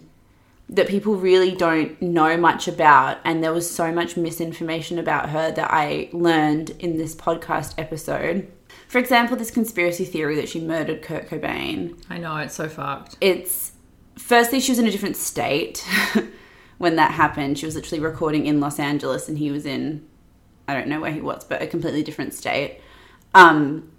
that 0.69 0.87
people 0.87 1.15
really 1.15 1.51
don't 1.51 2.01
know 2.01 2.37
much 2.37 2.67
about. 2.67 3.17
And 3.25 3.43
there 3.43 3.51
was 3.53 3.69
so 3.69 3.91
much 3.91 4.15
misinformation 4.15 4.97
about 4.97 5.29
her 5.29 5.51
that 5.51 5.69
I 5.71 6.09
learned 6.13 6.69
in 6.79 6.97
this 6.97 7.13
podcast 7.13 7.73
episode. 7.77 8.49
For 8.87 8.97
example, 8.97 9.35
this 9.35 9.51
conspiracy 9.51 10.05
theory 10.05 10.35
that 10.37 10.47
she 10.47 10.61
murdered 10.61 11.01
Kurt 11.01 11.27
Cobain 11.29 12.01
I 12.09 12.17
know 12.17 12.37
it's 12.37 12.55
so 12.55 12.69
fucked. 12.69 13.17
it's 13.21 13.73
firstly 14.17 14.59
she 14.59 14.71
was 14.71 14.79
in 14.79 14.87
a 14.87 14.91
different 14.91 15.17
state 15.17 15.85
when 16.77 16.95
that 16.97 17.11
happened 17.11 17.57
she 17.57 17.65
was 17.65 17.75
literally 17.75 18.01
recording 18.03 18.45
in 18.45 18.59
los 18.59 18.77
angeles 18.77 19.29
and 19.29 19.37
he 19.37 19.49
was 19.49 19.65
in 19.65 20.05
i 20.67 20.73
don't 20.73 20.87
know 20.87 20.99
where 20.99 21.11
he 21.11 21.21
was 21.21 21.43
but 21.45 21.61
a 21.61 21.67
completely 21.67 22.03
different 22.03 22.33
state 22.33 22.81
um 23.33 23.89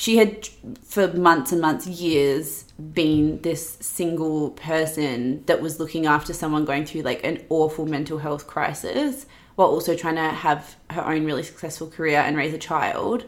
she 0.00 0.16
had 0.16 0.48
for 0.82 1.08
months 1.08 1.52
and 1.52 1.60
months 1.60 1.86
years 1.86 2.64
been 2.94 3.38
this 3.42 3.76
single 3.82 4.52
person 4.52 5.44
that 5.44 5.60
was 5.60 5.78
looking 5.78 6.06
after 6.06 6.32
someone 6.32 6.64
going 6.64 6.86
through 6.86 7.02
like 7.02 7.22
an 7.22 7.44
awful 7.50 7.84
mental 7.84 8.16
health 8.16 8.46
crisis 8.46 9.26
while 9.56 9.68
also 9.68 9.94
trying 9.94 10.14
to 10.14 10.22
have 10.22 10.74
her 10.88 11.06
own 11.06 11.26
really 11.26 11.42
successful 11.42 11.86
career 11.86 12.18
and 12.20 12.34
raise 12.34 12.54
a 12.54 12.58
child. 12.58 13.26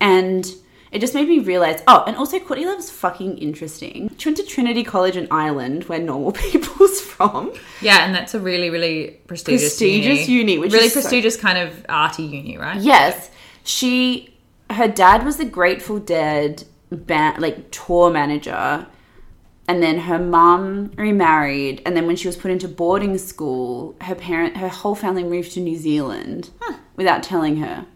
And 0.00 0.50
it 0.90 1.00
just 1.00 1.12
made 1.12 1.28
me 1.28 1.40
realize 1.40 1.82
oh 1.86 2.02
and 2.06 2.16
also 2.16 2.40
courtney 2.40 2.64
love's 2.64 2.88
fucking 2.88 3.36
interesting. 3.36 4.10
She 4.16 4.30
went 4.30 4.38
to 4.38 4.42
trinity 4.46 4.84
college 4.84 5.18
in 5.18 5.28
ireland 5.30 5.84
where 5.84 5.98
normal 5.98 6.32
people's 6.46 6.98
from. 7.02 7.52
Yeah, 7.82 8.06
and 8.06 8.14
that's 8.14 8.32
a 8.32 8.40
really, 8.40 8.70
really 8.70 9.20
prestigious, 9.26 9.72
Prestigious 9.72 10.30
uni, 10.30 10.56
which 10.56 10.72
really 10.72 10.86
is 10.86 10.94
so- 10.94 11.02
prestigious 11.02 11.36
kind 11.36 11.58
of 11.58 11.84
arty 11.90 12.22
uni, 12.22 12.56
right? 12.56 12.80
yes. 12.80 13.30
She 13.64 14.33
her 14.74 14.88
dad 14.88 15.24
was 15.24 15.36
the 15.36 15.44
grateful 15.44 15.98
dead 15.98 16.64
band 16.90 17.40
like 17.40 17.70
tour 17.70 18.10
manager 18.10 18.86
and 19.66 19.82
then 19.82 19.98
her 20.00 20.18
mum 20.18 20.92
remarried 20.96 21.80
and 21.86 21.96
then 21.96 22.06
when 22.06 22.16
she 22.16 22.28
was 22.28 22.36
put 22.36 22.50
into 22.50 22.68
boarding 22.68 23.16
school 23.18 23.96
her 24.02 24.14
parent 24.14 24.56
her 24.58 24.68
whole 24.68 24.94
family 24.94 25.24
moved 25.24 25.52
to 25.52 25.60
new 25.60 25.76
zealand 25.76 26.50
without 26.96 27.22
telling 27.22 27.56
her 27.56 27.86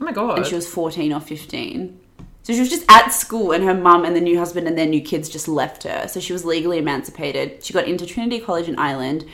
Oh 0.00 0.04
my 0.04 0.12
god. 0.12 0.38
and 0.38 0.46
she 0.46 0.54
was 0.54 0.68
14 0.68 1.12
or 1.12 1.20
15. 1.20 2.00
So 2.42 2.52
she 2.52 2.60
was 2.60 2.68
just 2.68 2.84
at 2.90 3.08
school, 3.08 3.52
and 3.52 3.64
her 3.64 3.72
mum 3.72 4.04
and 4.04 4.14
the 4.14 4.20
new 4.20 4.38
husband 4.38 4.66
and 4.68 4.76
their 4.76 4.86
new 4.86 5.00
kids 5.00 5.30
just 5.30 5.48
left 5.48 5.84
her. 5.84 6.06
So 6.08 6.20
she 6.20 6.34
was 6.34 6.44
legally 6.44 6.76
emancipated. 6.76 7.64
She 7.64 7.72
got 7.72 7.86
into 7.88 8.04
Trinity 8.04 8.38
College 8.38 8.68
in 8.68 8.78
Ireland. 8.78 9.24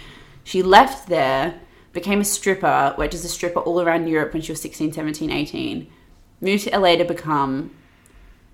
She 0.45 0.63
left 0.63 1.09
there, 1.09 1.59
became 1.93 2.21
a 2.21 2.25
stripper, 2.25 2.95
worked 2.97 3.15
as 3.15 3.25
a 3.25 3.29
stripper 3.29 3.59
all 3.61 3.81
around 3.81 4.07
Europe 4.07 4.33
when 4.33 4.43
she 4.43 4.53
was 4.53 4.61
16, 4.61 4.93
17, 4.93 5.29
18. 5.33 5.91
Moved 6.41 6.65
to 6.65 6.79
LA 6.79 6.97
to 6.97 7.05
become 7.05 7.75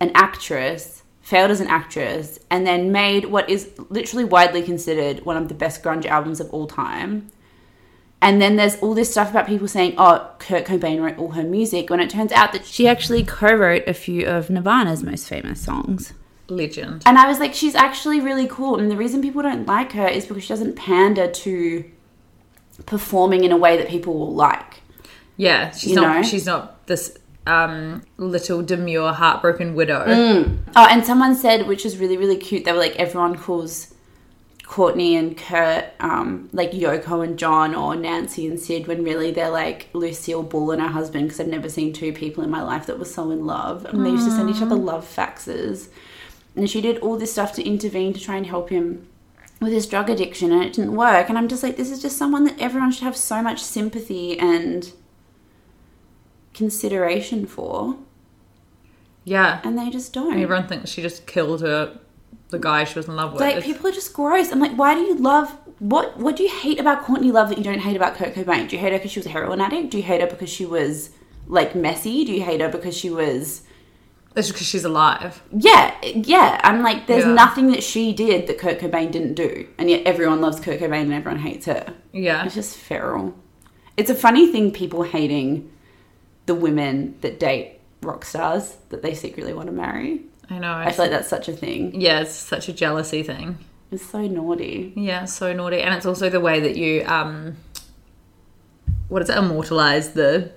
an 0.01 0.11
actress, 0.15 1.03
failed 1.23 1.51
as 1.51 1.61
an 1.61 1.69
actress, 1.69 2.39
and 2.51 2.67
then 2.67 2.93
made 2.93 3.27
what 3.27 3.49
is 3.49 3.71
literally 3.89 4.25
widely 4.25 4.63
considered 4.63 5.25
one 5.25 5.37
of 5.37 5.49
the 5.49 5.55
best 5.55 5.83
grunge 5.83 6.05
albums 6.07 6.41
of 6.41 6.51
all 6.51 6.67
time. 6.67 7.31
And 8.21 8.41
then 8.41 8.57
there's 8.57 8.77
all 8.77 8.95
this 8.95 9.11
stuff 9.11 9.31
about 9.31 9.47
people 9.47 9.69
saying, 9.69 9.95
oh, 9.99 10.31
Kurt 10.39 10.65
Cobain 10.65 11.01
wrote 11.03 11.19
all 11.19 11.33
her 11.33 11.43
music, 11.43 11.91
when 11.91 12.01
it 12.01 12.11
turns 12.11 12.33
out 12.33 12.53
that 12.53 12.65
she 12.65 12.89
actually 12.89 13.23
co 13.25 13.53
wrote 13.53 13.85
a 13.87 13.95
few 13.95 14.27
of 14.27 14.51
Nirvana's 14.51 15.03
most 15.03 15.29
famous 15.29 15.61
songs. 15.61 16.13
Legend. 16.49 17.03
And 17.07 17.19
I 17.19 17.27
was 17.27 17.39
like, 17.41 17.55
she's 17.55 17.75
actually 17.75 18.21
really 18.21 18.47
cool. 18.47 18.79
And 18.79 18.91
the 18.91 18.97
reason 18.97 19.21
people 19.21 19.43
don't 19.43 19.67
like 19.67 19.93
her 19.93 20.07
is 20.07 20.27
because 20.27 20.45
she 20.45 20.49
doesn't 20.49 20.77
pander 20.77 21.29
to 21.29 21.85
performing 22.87 23.45
in 23.45 23.53
a 23.53 23.57
way 23.57 23.77
that 23.77 23.89
people 23.89 24.15
will 24.15 24.35
like. 24.35 24.83
Yeah, 25.37 25.71
she's 25.73 25.91
You 25.91 25.97
not. 25.97 26.17
know? 26.17 26.23
She's 26.23 26.47
not 26.47 26.87
this 26.87 27.19
um, 27.47 28.03
little 28.17 28.63
demure, 28.63 29.13
heartbroken 29.13 29.75
widow. 29.75 30.05
Oh, 30.77 30.87
and 30.91 31.05
someone 31.05 31.35
said, 31.35 31.67
which 31.67 31.87
is 31.87 31.99
really, 31.99 32.17
really 32.17 32.37
cute, 32.37 32.65
they 32.65 32.73
were 32.73 32.79
like, 32.79 32.97
everyone 32.97 33.37
calls 33.37 33.95
Courtney 34.65 35.15
and 35.15 35.37
Kurt 35.37 35.85
um, 36.01 36.49
like 36.53 36.73
Yoko 36.73 37.25
and 37.25 37.39
John 37.39 37.75
or 37.75 37.95
Nancy 37.95 38.47
and 38.49 38.59
Sid 38.59 38.89
when 38.89 39.05
really 39.05 39.31
they're 39.31 39.49
like 39.49 39.89
Lucille 39.93 40.43
Ball 40.43 40.73
and 40.73 40.83
her 40.83 40.89
husband 40.89 41.27
because 41.27 41.39
I've 41.39 41.47
never 41.47 41.69
seen 41.69 41.93
two 41.93 42.13
people 42.13 42.43
in 42.43 42.51
my 42.51 42.63
life 42.63 42.87
that 42.87 42.99
were 42.99 43.05
so 43.05 43.31
in 43.31 43.47
love. 43.47 43.85
And 43.85 44.05
they 44.05 44.11
used 44.11 44.27
to 44.27 44.33
send 44.33 44.51
each 44.51 44.63
other 44.63 44.75
love 44.75 45.05
faxes. 45.07 45.89
And 46.57 46.69
she 46.69 46.81
did 46.81 46.99
all 46.99 47.17
this 47.17 47.33
stuff 47.33 47.53
to 47.55 47.65
intervene 47.65 48.13
to 48.15 48.21
try 48.21 48.37
and 48.37 48.47
help 48.47 48.71
him 48.71 49.07
with 49.61 49.73
his 49.73 49.87
drug 49.87 50.11
addiction 50.11 50.53
and 50.53 50.65
it 50.65 50.73
didn't 50.73 50.97
work. 50.97 51.29
And 51.29 51.39
I'm 51.39 51.49
just 51.49 51.63
like, 51.63 51.77
this 51.77 51.91
is 51.91 52.03
just 52.03 52.19
someone 52.19 52.45
that 52.45 52.61
everyone 52.61 52.91
should 52.91 53.05
have 53.05 53.17
so 53.17 53.43
much 53.43 53.63
sympathy 53.63 54.39
and 54.39 54.93
consideration 56.57 57.47
for. 57.47 57.97
Yeah, 59.25 59.61
And 59.65 59.77
they 59.79 59.91
just 59.91 60.13
don't. 60.13 60.33
and 60.33 60.41
everyone 60.43 60.69
thinks 60.69 60.91
she 60.91 61.03
just 61.03 61.27
killed 61.27 61.61
her 61.61 61.99
the 62.51 62.59
guy 62.61 62.85
she 62.85 62.97
was 62.99 63.09
in 63.09 63.17
love 63.17 63.33
with. 63.33 63.41
Like 63.41 63.63
people 63.65 63.87
are 63.89 63.93
just 63.93 64.13
gross. 64.13 64.53
I'm 64.53 64.61
like, 64.61 64.73
why 64.77 64.95
do 64.95 65.01
you 65.01 65.17
love 65.17 65.51
what? 65.81 66.17
What 66.17 66.37
do 66.37 66.45
you 66.45 66.49
hate 66.51 66.79
about 66.79 67.03
Courtney 67.03 67.33
Love 67.33 67.49
that 67.49 67.59
you 67.59 67.65
don't 67.65 67.81
hate 67.81 67.97
about 67.97 68.15
Kurt 68.15 68.35
Cobain? 68.35 68.69
Do 68.69 68.77
you 68.77 68.81
hate 68.83 68.93
her 68.93 68.99
because 68.99 69.11
she 69.11 69.19
was 69.19 69.27
a 69.27 69.31
heroin 69.31 69.61
addict? 69.61 69.91
Do 69.91 69.97
you 69.97 70.05
hate 70.05 70.21
her 70.21 70.29
because 70.29 70.49
she 70.49 70.65
was 70.65 71.11
like 71.49 71.75
messy? 71.75 72.25
Do 72.25 72.33
you 72.33 72.43
hate 72.43 72.61
her 72.61 72.69
because 72.69 72.97
she 72.97 73.11
was? 73.11 73.63
it's 74.37 74.49
because 74.53 74.67
she's 74.67 74.85
alive. 74.85 75.43
Yeah, 75.51 75.95
yeah. 76.05 76.61
I'm 76.63 76.83
like, 76.83 77.07
there's 77.07 77.25
Yeah. 77.25 77.33
nothing 77.33 77.69
that 77.73 77.83
she 77.83 78.13
did 78.13 78.47
that 78.49 78.59
Kurt 78.59 78.79
Cobain 78.79 79.11
didn't 79.11 79.33
do, 79.35 79.67
and 79.79 79.89
yet 79.91 80.03
everyone 80.07 80.41
loves 80.43 80.61
Kurt 80.61 80.79
Cobain 80.79 81.03
and 81.03 81.13
everyone 81.15 81.41
hates 81.41 81.65
her. 81.67 81.95
Yeah. 82.13 82.45
It's 82.45 82.55
just 82.55 82.77
feral. 82.77 83.35
It's 83.97 84.11
a 84.11 84.15
funny 84.15 84.53
thing, 84.53 84.73
people 84.73 85.05
hating 85.05 85.73
the 86.47 86.55
women 86.55 87.17
that 87.21 87.39
date 87.41 87.81
rock 88.03 88.25
stars 88.25 88.77
that 88.91 89.03
they 89.03 89.15
secretly 89.15 89.53
want 89.53 89.67
to 89.67 89.73
marry. 89.73 90.23
I 90.49 90.59
know. 90.59 90.73
I 90.73 90.93
feel 90.93 91.07
like 91.07 91.11
that's 91.11 91.29
such 91.29 91.49
a 91.49 91.53
thing. 91.53 92.01
yeah, 92.01 92.21
it's 92.21 92.35
such 92.35 92.69
a 92.69 92.73
jealousy 92.73 93.23
thing. 93.23 93.59
It's 93.91 94.05
so 94.07 94.27
naughty. 94.27 94.93
Yeah, 94.97 95.25
so 95.25 95.53
naughty. 95.53 95.81
And 95.81 95.95
it's 95.95 96.07
also 96.07 96.29
the 96.31 96.41
way 96.41 96.61
that 96.61 96.77
you 96.77 97.05
um 97.07 97.57
what 99.09 99.23
is 99.23 99.31
it, 99.31 99.37
immortalize 99.37 100.13
the 100.15 100.53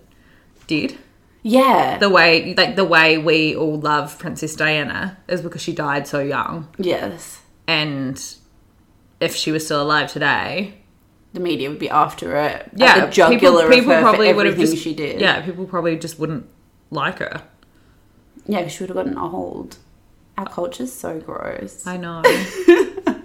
dead. 0.67 0.97
Yeah. 1.43 1.97
The 1.97 2.10
way 2.10 2.54
like 2.56 2.75
the 2.75 2.84
way 2.86 3.17
we 3.17 3.56
all 3.56 3.80
love 3.80 4.17
Princess 4.19 4.56
Diana 4.56 5.17
is 5.28 5.41
because 5.41 5.62
she 5.62 5.73
died 5.73 6.08
so 6.08 6.19
young. 6.19 6.67
yes. 6.78 7.41
And 7.67 8.19
if 9.19 9.36
she 9.36 9.52
was 9.52 9.63
still 9.65 9.82
alive 9.84 10.12
today, 10.12 10.80
The 11.34 11.39
media 11.39 11.70
would 11.70 11.80
be 11.80 11.89
after 11.89 12.36
it. 12.36 12.70
yeah, 12.76 13.06
the 13.06 13.12
jugular 13.12 13.70
people, 13.70 13.92
people 13.94 14.02
probably 14.02 14.34
would 14.34 14.48
have 14.48 14.58
just 14.58 14.78
she 14.78 14.96
did. 14.96 15.22
Yeah, 15.22 15.42
people 15.42 15.65
probably 15.65 15.96
just 15.98 16.18
wouldn't 16.18 16.48
like 16.89 17.20
her. 17.20 17.44
Yeah, 18.48 18.68
she 18.68 18.82
would 18.84 18.89
have 18.89 18.98
gotten 18.98 19.18
old. 19.18 19.78
Our 20.38 20.48
culture's 20.48 20.92
so 20.92 21.20
gross. 21.20 21.86
I 21.86 21.98
know. 21.98 22.24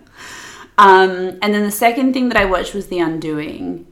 Um, 0.77 1.39
and 1.41 1.55
then 1.55 1.63
the 1.63 1.71
second 1.71 2.13
thing 2.15 2.29
that 2.31 2.37
I 2.37 2.45
watched 2.47 2.75
was 2.75 2.89
The 2.89 2.99
Undoing, 2.99 3.87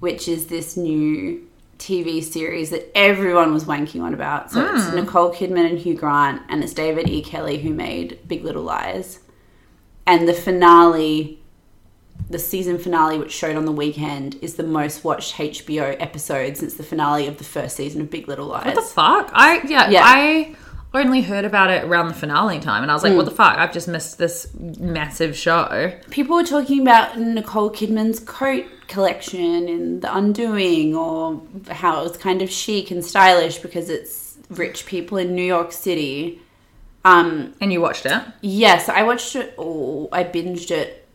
which 0.00 0.28
is 0.28 0.46
this 0.46 0.76
new 0.76 1.48
TV 1.78 2.22
series 2.22 2.70
that 2.70 2.90
everyone 2.94 3.52
was 3.52 3.64
wanking 3.64 4.02
on 4.02 4.14
about. 4.14 4.50
So 4.52 4.74
it's 4.74 4.92
Nicole 4.92 5.32
Kidman 5.32 5.68
and 5.68 5.78
Hugh 5.78 5.94
Grant, 5.94 6.42
and 6.48 6.62
it's 6.62 6.72
David 6.74 7.08
E. 7.08 7.22
Kelley 7.22 7.58
who 7.58 7.72
made 7.72 8.18
Big 8.26 8.44
Little 8.44 8.62
Lies. 8.62 9.20
And 10.06 10.28
the 10.28 10.34
finale, 10.34 11.42
the 12.28 12.38
season 12.38 12.78
finale, 12.78 13.18
which 13.18 13.32
showed 13.32 13.56
on 13.56 13.64
the 13.64 13.72
weekend, 13.72 14.36
is 14.42 14.54
the 14.56 14.62
most 14.64 15.04
watched 15.04 15.34
HBO 15.36 15.96
episode 16.00 16.56
since 16.56 16.74
the 16.74 16.82
finale 16.82 17.26
of 17.28 17.38
the 17.38 17.44
first 17.44 17.76
season 17.76 18.00
of 18.00 18.10
Big 18.10 18.26
Little 18.28 18.46
Lies. 18.46 18.66
what 18.66 18.74
the 18.74 18.82
fuck? 18.82 19.30
I 19.32 19.62
yeah, 19.66 19.90
Yeah. 19.90 20.02
I 20.04 20.56
only 20.94 21.20
heard 21.20 21.44
about 21.44 21.70
it 21.70 21.84
around 21.84 22.08
the 22.08 22.14
finale 22.14 22.58
time 22.58 22.82
and 22.82 22.90
I 22.90 22.94
was 22.94 23.02
like, 23.02 23.14
what 23.14 23.26
the 23.26 23.30
fuck? 23.30 23.58
I've 23.58 23.72
just 23.72 23.86
missed 23.86 24.16
this 24.18 24.48
massive 24.58 25.36
show. 25.36 25.92
people 26.10 26.36
were 26.36 26.44
talking 26.44 26.80
about 26.80 27.18
Nicole 27.18 27.70
Kidman's 27.70 28.18
coat 28.20 28.64
collection 28.88 29.68
in 29.68 30.00
The 30.00 30.16
Undoing, 30.16 30.94
or 30.94 31.42
how 31.68 32.00
it 32.00 32.08
was 32.08 32.16
kind 32.16 32.40
of 32.40 32.50
chic 32.50 32.90
and 32.90 33.04
stylish 33.04 33.58
because 33.58 33.90
it's 33.90 34.38
rich 34.48 34.86
people 34.86 35.18
in 35.18 35.34
New 35.34 35.42
York 35.44 35.72
City. 35.72 36.40
Um, 37.04 37.54
And 37.60 37.72
you 37.72 37.80
watched 37.80 38.06
it? 38.06 38.22
yes, 38.40 38.88
I 38.88 39.02
watched 39.02 39.36
it. 39.36 39.54
Oh, 39.58 40.08
I 40.12 40.24
binged 40.24 40.70
it. 40.70 41.05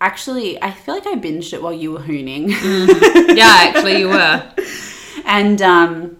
Actually, 0.00 0.60
I 0.62 0.70
feel 0.70 0.94
like 0.94 1.06
I 1.06 1.14
binged 1.14 1.52
it 1.52 1.62
while 1.62 1.72
you 1.72 1.92
were 1.92 2.00
hooning, 2.00 2.48
yeah, 3.36 3.46
actually 3.46 4.00
you 4.00 4.08
were. 4.08 4.52
and 5.24 5.62
um, 5.62 6.16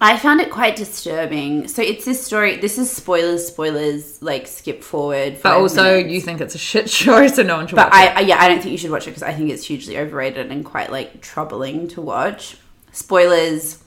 I 0.00 0.16
found 0.16 0.40
it 0.40 0.50
quite 0.50 0.76
disturbing. 0.76 1.68
So 1.68 1.82
it's 1.82 2.04
this 2.04 2.24
story. 2.24 2.56
This 2.56 2.78
is 2.78 2.90
spoilers, 2.90 3.46
spoilers. 3.46 4.22
Like 4.22 4.46
skip 4.46 4.82
forward. 4.82 5.38
But 5.42 5.52
also 5.52 5.82
minutes. 5.82 6.12
you 6.12 6.20
think 6.20 6.40
it's 6.40 6.54
a 6.54 6.58
shit 6.58 6.88
show, 6.88 7.26
so 7.28 7.42
no 7.42 7.56
one 7.56 7.66
should 7.66 7.76
But 7.76 7.88
watch 7.88 7.94
I, 7.94 8.06
it. 8.06 8.16
I 8.16 8.20
yeah, 8.20 8.42
I 8.42 8.48
don't 8.48 8.60
think 8.60 8.72
you 8.72 8.78
should 8.78 8.90
watch 8.90 9.06
it 9.06 9.10
because 9.10 9.22
I 9.22 9.34
think 9.34 9.50
it's 9.50 9.64
hugely 9.66 9.98
overrated 9.98 10.50
and 10.50 10.64
quite 10.64 10.90
like 10.90 11.20
troubling 11.20 11.86
to 11.88 12.00
watch. 12.00 12.56
Spoilers, 12.92 13.82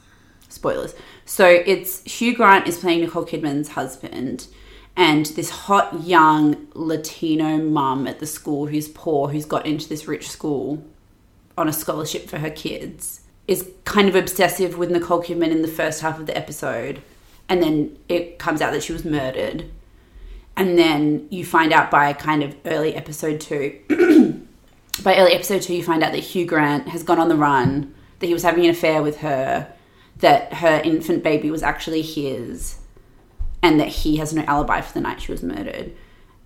spoilers. 0.49 0.93
So 1.25 1.47
it's 1.47 2.03
Hugh 2.03 2.35
Grant 2.35 2.67
is 2.67 2.77
playing 2.77 3.01
Nicole 3.01 3.25
Kidman's 3.25 3.69
husband, 3.69 4.47
and 4.95 5.25
this 5.27 5.49
hot 5.49 6.03
young 6.03 6.67
Latino 6.73 7.57
mum 7.57 8.07
at 8.07 8.19
the 8.19 8.27
school 8.27 8.67
who's 8.67 8.87
poor, 8.87 9.29
who's 9.29 9.45
got 9.45 9.65
into 9.65 9.89
this 9.89 10.07
rich 10.07 10.29
school 10.29 10.83
on 11.57 11.67
a 11.67 11.73
scholarship 11.73 12.29
for 12.29 12.39
her 12.39 12.49
kids, 12.49 13.21
is 13.47 13.69
kind 13.85 14.07
of 14.07 14.15
obsessive 14.15 14.77
with 14.77 14.91
Nicole 14.91 15.21
Kidman 15.21 15.51
in 15.51 15.61
the 15.61 15.67
first 15.67 16.01
half 16.01 16.19
of 16.19 16.27
the 16.27 16.37
episode, 16.37 17.01
and 17.49 17.61
then 17.61 17.97
it 18.07 18.39
comes 18.39 18.61
out 18.61 18.71
that 18.71 18.83
she 18.83 18.93
was 18.93 19.03
murdered. 19.03 19.69
And 20.55 20.77
then 20.77 21.27
you 21.31 21.43
find 21.43 21.73
out 21.73 21.89
by 21.89 22.13
kind 22.13 22.43
of 22.43 22.55
early 22.65 22.95
episode 22.95 23.41
two, 23.41 23.79
by 25.03 25.17
early 25.17 25.33
episode 25.33 25.63
two, 25.63 25.75
you 25.75 25.83
find 25.83 26.03
out 26.03 26.11
that 26.11 26.19
Hugh 26.19 26.45
Grant 26.45 26.89
has 26.89 27.01
gone 27.03 27.19
on 27.19 27.29
the 27.29 27.35
run, 27.35 27.93
that 28.19 28.27
he 28.27 28.33
was 28.33 28.43
having 28.43 28.65
an 28.65 28.69
affair 28.69 29.01
with 29.01 29.17
her, 29.17 29.73
that 30.17 30.53
her 30.53 30.79
infant 30.83 31.23
baby 31.23 31.49
was 31.49 31.63
actually 31.63 32.03
his, 32.03 32.77
and 33.63 33.79
that 33.79 33.87
he 33.87 34.17
has 34.17 34.31
no 34.33 34.43
alibi 34.43 34.81
for 34.81 34.93
the 34.93 35.01
night 35.01 35.19
she 35.21 35.31
was 35.31 35.41
murdered. 35.41 35.91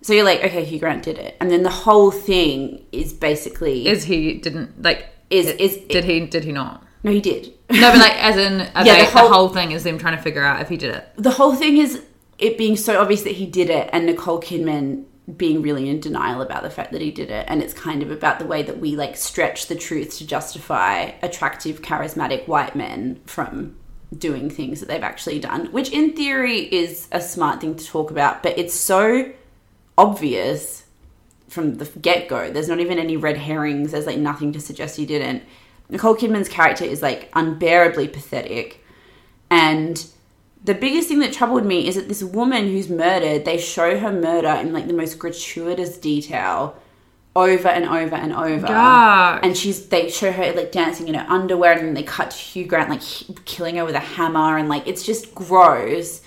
So 0.00 0.12
you're 0.14 0.24
like, 0.24 0.42
okay, 0.44 0.64
Hugh 0.64 0.78
Grant 0.78 1.02
did 1.02 1.18
it, 1.18 1.36
and 1.40 1.50
then 1.50 1.64
the 1.64 1.70
whole 1.70 2.10
thing 2.12 2.86
is 2.92 3.12
basically 3.12 3.86
Is 3.88 4.04
he 4.04 4.34
didn't 4.34 4.80
like 4.82 5.06
is 5.28 5.46
it- 5.48 5.60
is 5.60 5.76
did 5.88 6.04
he 6.04 6.20
did 6.26 6.44
he 6.44 6.52
not? 6.52 6.84
no, 7.02 7.10
he 7.12 7.20
did. 7.20 7.52
No, 7.70 7.90
but 7.92 7.98
like 7.98 8.16
as 8.24 8.36
in 8.36 8.60
are 8.74 8.84
Yeah, 8.86 8.94
they, 8.94 9.04
the 9.04 9.10
the, 9.12 9.18
whole- 9.18 9.28
whole, 9.28 9.48
thing 9.50 9.72
is 9.72 9.82
them 9.84 9.98
trying 9.98 10.16
to 10.16 10.22
figure 10.22 10.42
out 10.42 10.62
if 10.62 10.68
he 10.68 10.76
did 10.78 10.94
it. 10.94 11.08
the 11.16 11.30
whole 11.32 11.54
thing 11.54 11.76
is 11.76 12.02
it 12.38 12.56
being 12.56 12.76
so 12.76 13.00
obvious 13.00 13.22
that 13.22 13.32
he 13.34 13.46
did 13.46 13.68
it 13.68 13.90
and 13.92 14.06
Nicole 14.06 14.40
Kidman 14.40 15.04
being 15.36 15.60
really 15.60 15.88
in 15.90 16.00
denial 16.00 16.40
about 16.40 16.62
the 16.62 16.70
fact 16.70 16.92
that 16.92 17.02
he 17.02 17.10
did 17.10 17.30
it 17.30 17.44
and 17.48 17.60
it's 17.62 17.74
kind 17.74 18.02
of 18.02 18.10
about 18.10 18.38
the 18.38 18.46
way 18.46 18.62
that 18.62 18.78
we 18.78 18.96
like 18.96 19.16
stretch 19.16 19.66
the 19.66 19.74
truth 19.74 20.16
to 20.18 20.26
justify 20.26 21.10
attractive 21.22 21.82
charismatic 21.82 22.46
white 22.48 22.74
men 22.76 23.20
from 23.26 23.76
doing 24.16 24.48
things 24.48 24.80
that 24.80 24.86
they've 24.86 25.02
actually 25.02 25.38
done 25.38 25.66
which 25.72 25.90
in 25.90 26.14
theory 26.14 26.60
is 26.74 27.08
a 27.12 27.20
smart 27.20 27.60
thing 27.60 27.74
to 27.76 27.84
talk 27.84 28.10
about 28.10 28.42
but 28.42 28.58
it's 28.58 28.74
so 28.74 29.30
obvious 29.98 30.84
from 31.48 31.74
the 31.74 31.86
get-go. 32.00 32.50
There's 32.50 32.68
not 32.68 32.80
even 32.80 32.98
any 32.98 33.16
red 33.16 33.36
herrings. 33.36 33.90
There's 33.90 34.06
like 34.06 34.18
nothing 34.18 34.52
to 34.52 34.60
suggest 34.60 34.98
you 34.98 35.06
didn't. 35.06 35.42
Nicole 35.90 36.14
Kidman's 36.14 36.48
character 36.48 36.84
is 36.84 37.02
like 37.02 37.30
unbearably 37.34 38.08
pathetic. 38.08 38.84
And 39.50 40.06
the 40.62 40.74
biggest 40.74 41.08
thing 41.08 41.20
that 41.20 41.32
troubled 41.32 41.64
me 41.64 41.88
is 41.88 41.94
that 41.96 42.08
this 42.08 42.22
woman 42.22 42.68
who's 42.68 42.90
murdered, 42.90 43.44
they 43.44 43.58
show 43.58 43.98
her 43.98 44.12
murder 44.12 44.48
in 44.48 44.72
like 44.72 44.86
the 44.86 44.92
most 44.92 45.18
gratuitous 45.18 45.96
detail 45.96 46.76
over 47.36 47.68
and 47.68 47.84
over 47.84 48.16
and 48.16 48.32
over. 48.32 48.66
Yuck. 48.66 49.40
And 49.42 49.56
she's 49.56 49.86
they 49.88 50.10
show 50.10 50.32
her 50.32 50.52
like 50.52 50.72
dancing 50.72 51.08
in 51.08 51.14
her 51.14 51.26
underwear 51.28 51.72
and 51.72 51.88
then 51.88 51.94
they 51.94 52.02
cut 52.02 52.30
to 52.32 52.36
Hugh 52.36 52.66
Grant 52.66 52.90
like 52.90 53.02
h- 53.02 53.30
killing 53.44 53.76
her 53.76 53.84
with 53.84 53.94
a 53.94 54.00
hammer 54.00 54.58
and 54.58 54.68
like 54.68 54.86
it's 54.86 55.04
just 55.04 55.34
gross. 55.34 56.22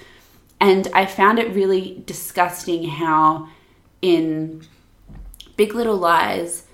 And 0.59 0.87
I 0.93 1.05
found 1.05 1.39
it 1.39 1.53
really 1.55 2.03
disgusting 2.05 2.87
how 2.87 3.49
in 4.01 4.61
Big 5.57 5.73
Little 5.73 5.97
Lies 5.97 6.65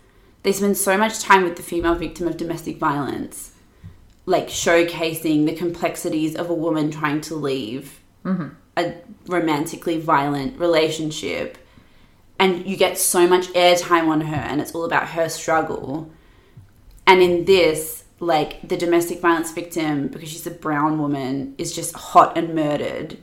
they 0.43 0.51
spend 0.51 0.77
so 0.77 0.97
much 0.97 1.19
time 1.19 1.43
with 1.43 1.55
the 1.55 1.63
female 1.63 1.95
victim 1.95 2.27
of 2.27 2.37
domestic 2.37 2.77
violence 2.77 3.53
like 4.27 4.49
showcasing 4.49 5.45
the 5.45 5.55
complexities 5.55 6.35
of 6.35 6.49
a 6.49 6.53
woman 6.53 6.91
trying 6.91 7.21
to 7.21 7.33
leave 7.33 8.01
mm-hmm. 8.23 8.49
a 8.75 8.93
romantically 9.25 9.99
violent 9.99 10.59
relationship 10.59 11.57
and 12.39 12.65
you 12.67 12.77
get 12.77 12.97
so 12.97 13.27
much 13.27 13.47
airtime 13.49 14.07
on 14.07 14.21
her 14.21 14.35
and 14.35 14.61
it's 14.61 14.73
all 14.75 14.85
about 14.85 15.09
her 15.09 15.29
struggle. 15.29 16.11
And 17.05 17.21
in 17.21 17.45
this 17.45 18.03
like 18.19 18.67
the 18.67 18.77
domestic 18.77 19.19
violence 19.21 19.51
victim 19.51 20.07
because 20.07 20.29
she's 20.29 20.47
a 20.47 20.51
brown 20.51 20.99
woman 20.99 21.53
is 21.57 21.73
just 21.75 21.95
hot 21.95 22.37
and 22.37 22.53
murdered. 22.55 23.17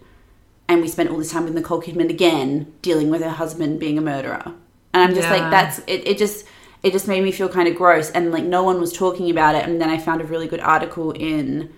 And 0.68 0.80
we 0.80 0.88
spent 0.88 1.10
all 1.10 1.18
this 1.18 1.30
time 1.32 1.44
with 1.44 1.54
nicole 1.54 1.82
kidman 1.82 2.10
again 2.10 2.72
dealing 2.80 3.10
with 3.10 3.22
her 3.22 3.30
husband 3.30 3.80
being 3.80 3.98
a 3.98 4.00
murderer. 4.00 4.52
And 4.92 5.02
i'm 5.02 5.14
just 5.14 5.28
Yeah. 5.28 5.36
like 5.36 5.50
that's 5.50 5.78
it, 5.86 6.06
it 6.06 6.18
just 6.18 6.46
it 6.82 6.92
just 6.92 7.08
made 7.08 7.22
me 7.24 7.32
feel 7.32 7.48
kind 7.48 7.66
of 7.68 7.74
gross. 7.76 8.10
And 8.10 8.30
like 8.30 8.44
no 8.44 8.62
one 8.62 8.80
was 8.80 8.92
talking 8.92 9.30
about 9.30 9.54
it. 9.54 9.64
And 9.68 9.80
then 9.80 9.90
i 9.90 9.98
found 9.98 10.20
a 10.20 10.24
really 10.24 10.46
good 10.46 10.60
article 10.60 11.10
in 11.12 11.72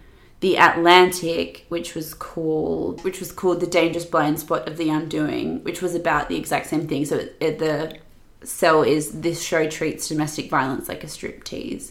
the 0.46 0.54
atlantic 0.54 1.66
which 1.70 1.96
was 1.96 2.14
called 2.14 3.02
which 3.02 3.18
was 3.18 3.32
called 3.32 3.58
the 3.58 3.66
dangerous 3.66 4.04
blind 4.04 4.38
spot 4.38 4.68
of 4.68 4.76
the 4.76 4.88
undoing 4.88 5.60
which 5.64 5.82
was 5.82 5.92
about 5.92 6.28
the 6.28 6.36
exact 6.36 6.66
same 6.66 6.86
thing 6.86 7.04
so 7.04 7.16
it, 7.16 7.36
it, 7.40 7.58
the 7.58 7.98
cell 8.44 8.84
is 8.84 9.22
this 9.22 9.42
show 9.42 9.68
treats 9.68 10.08
domestic 10.08 10.48
violence 10.48 10.88
like 10.88 11.02
a 11.02 11.08
striptease 11.08 11.90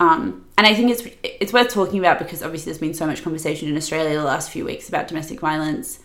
um, 0.00 0.44
and 0.58 0.66
I 0.66 0.74
think 0.74 0.90
it's 0.90 1.04
it's 1.22 1.52
worth 1.52 1.70
talking 1.70 2.00
about 2.00 2.18
because 2.18 2.42
obviously 2.42 2.70
there's 2.72 2.80
been 2.80 2.92
so 2.92 3.06
much 3.06 3.22
conversation 3.22 3.68
in 3.68 3.76
Australia 3.76 4.18
the 4.18 4.24
last 4.24 4.50
few 4.50 4.64
weeks 4.64 4.88
about 4.90 5.08
domestic 5.08 5.40
violence, 5.40 6.00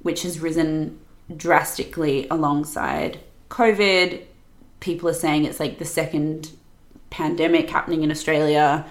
which 0.00 0.22
has 0.22 0.40
risen 0.40 0.98
drastically 1.36 2.26
alongside 2.30 3.20
COVID. 3.50 4.22
People 4.80 5.10
are 5.10 5.14
saying 5.14 5.44
it's 5.44 5.60
like 5.60 5.78
the 5.78 5.84
second 5.84 6.52
pandemic 7.10 7.68
happening 7.68 8.02
in 8.04 8.10
Australia. 8.10 8.86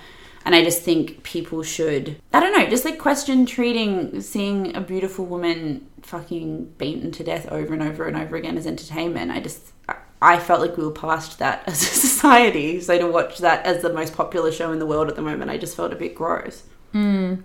And 0.46 0.54
I 0.54 0.64
just 0.64 0.84
think 0.84 1.24
people 1.24 1.64
should, 1.64 2.18
I 2.32 2.40
don't 2.40 2.54
know, 2.58 2.70
just 2.70 2.86
like 2.86 3.00
question 3.00 3.48
treating, 3.48 4.22
seeing 4.22 4.76
a 4.76 4.82
beautiful 4.82 5.26
woman 5.26 5.90
fucking 6.04 6.66
beaten 6.78 7.12
to 7.14 7.24
death 7.24 7.52
over 7.52 7.74
and 7.74 7.82
over 7.82 8.08
and 8.08 8.16
over 8.16 8.36
again 8.36 8.58
as 8.58 8.68
entertainment. 8.68 9.32
I 9.32 9.40
just 9.40 9.74
I 10.22 10.40
felt 10.40 10.62
like 10.62 10.78
we 10.78 10.84
were 10.84 10.92
past 10.92 11.40
that 11.40 11.64
as 11.68 11.82
a 11.82 11.86
society. 11.86 12.80
So 12.80 12.98
to 12.98 13.08
watch 13.08 13.40
that 13.40 13.66
as 13.66 13.82
the 13.82 13.92
most 13.92 14.16
popular 14.16 14.52
show 14.52 14.72
in 14.72 14.80
the 14.80 14.86
world 14.86 15.10
at 15.10 15.16
the 15.16 15.22
moment, 15.22 15.52
I 15.52 15.58
just 15.58 15.76
felt 15.76 15.94
a 15.94 15.96
bit 15.96 16.16
gross. 16.16 16.64
Hmm. 16.92 17.36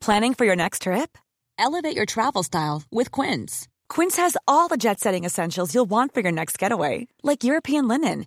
Planning 0.00 0.34
for 0.34 0.44
your 0.44 0.56
next 0.56 0.82
trip? 0.82 1.16
Elevate 1.58 1.94
your 1.94 2.06
travel 2.06 2.42
style 2.42 2.82
with 2.90 3.12
Quince. 3.12 3.68
Quince 3.88 4.16
has 4.16 4.36
all 4.48 4.68
the 4.68 4.76
jet 4.76 4.98
setting 4.98 5.24
essentials 5.24 5.74
you'll 5.74 5.90
want 5.90 6.12
for 6.12 6.20
your 6.20 6.32
next 6.32 6.58
getaway, 6.58 7.06
like 7.22 7.44
European 7.44 7.86
linen, 7.86 8.26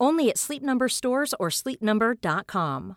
Only 0.00 0.28
at 0.30 0.38
Sleep 0.38 0.62
Number 0.62 0.88
stores 0.88 1.34
or 1.38 1.48
sleepnumber.com. 1.48 2.96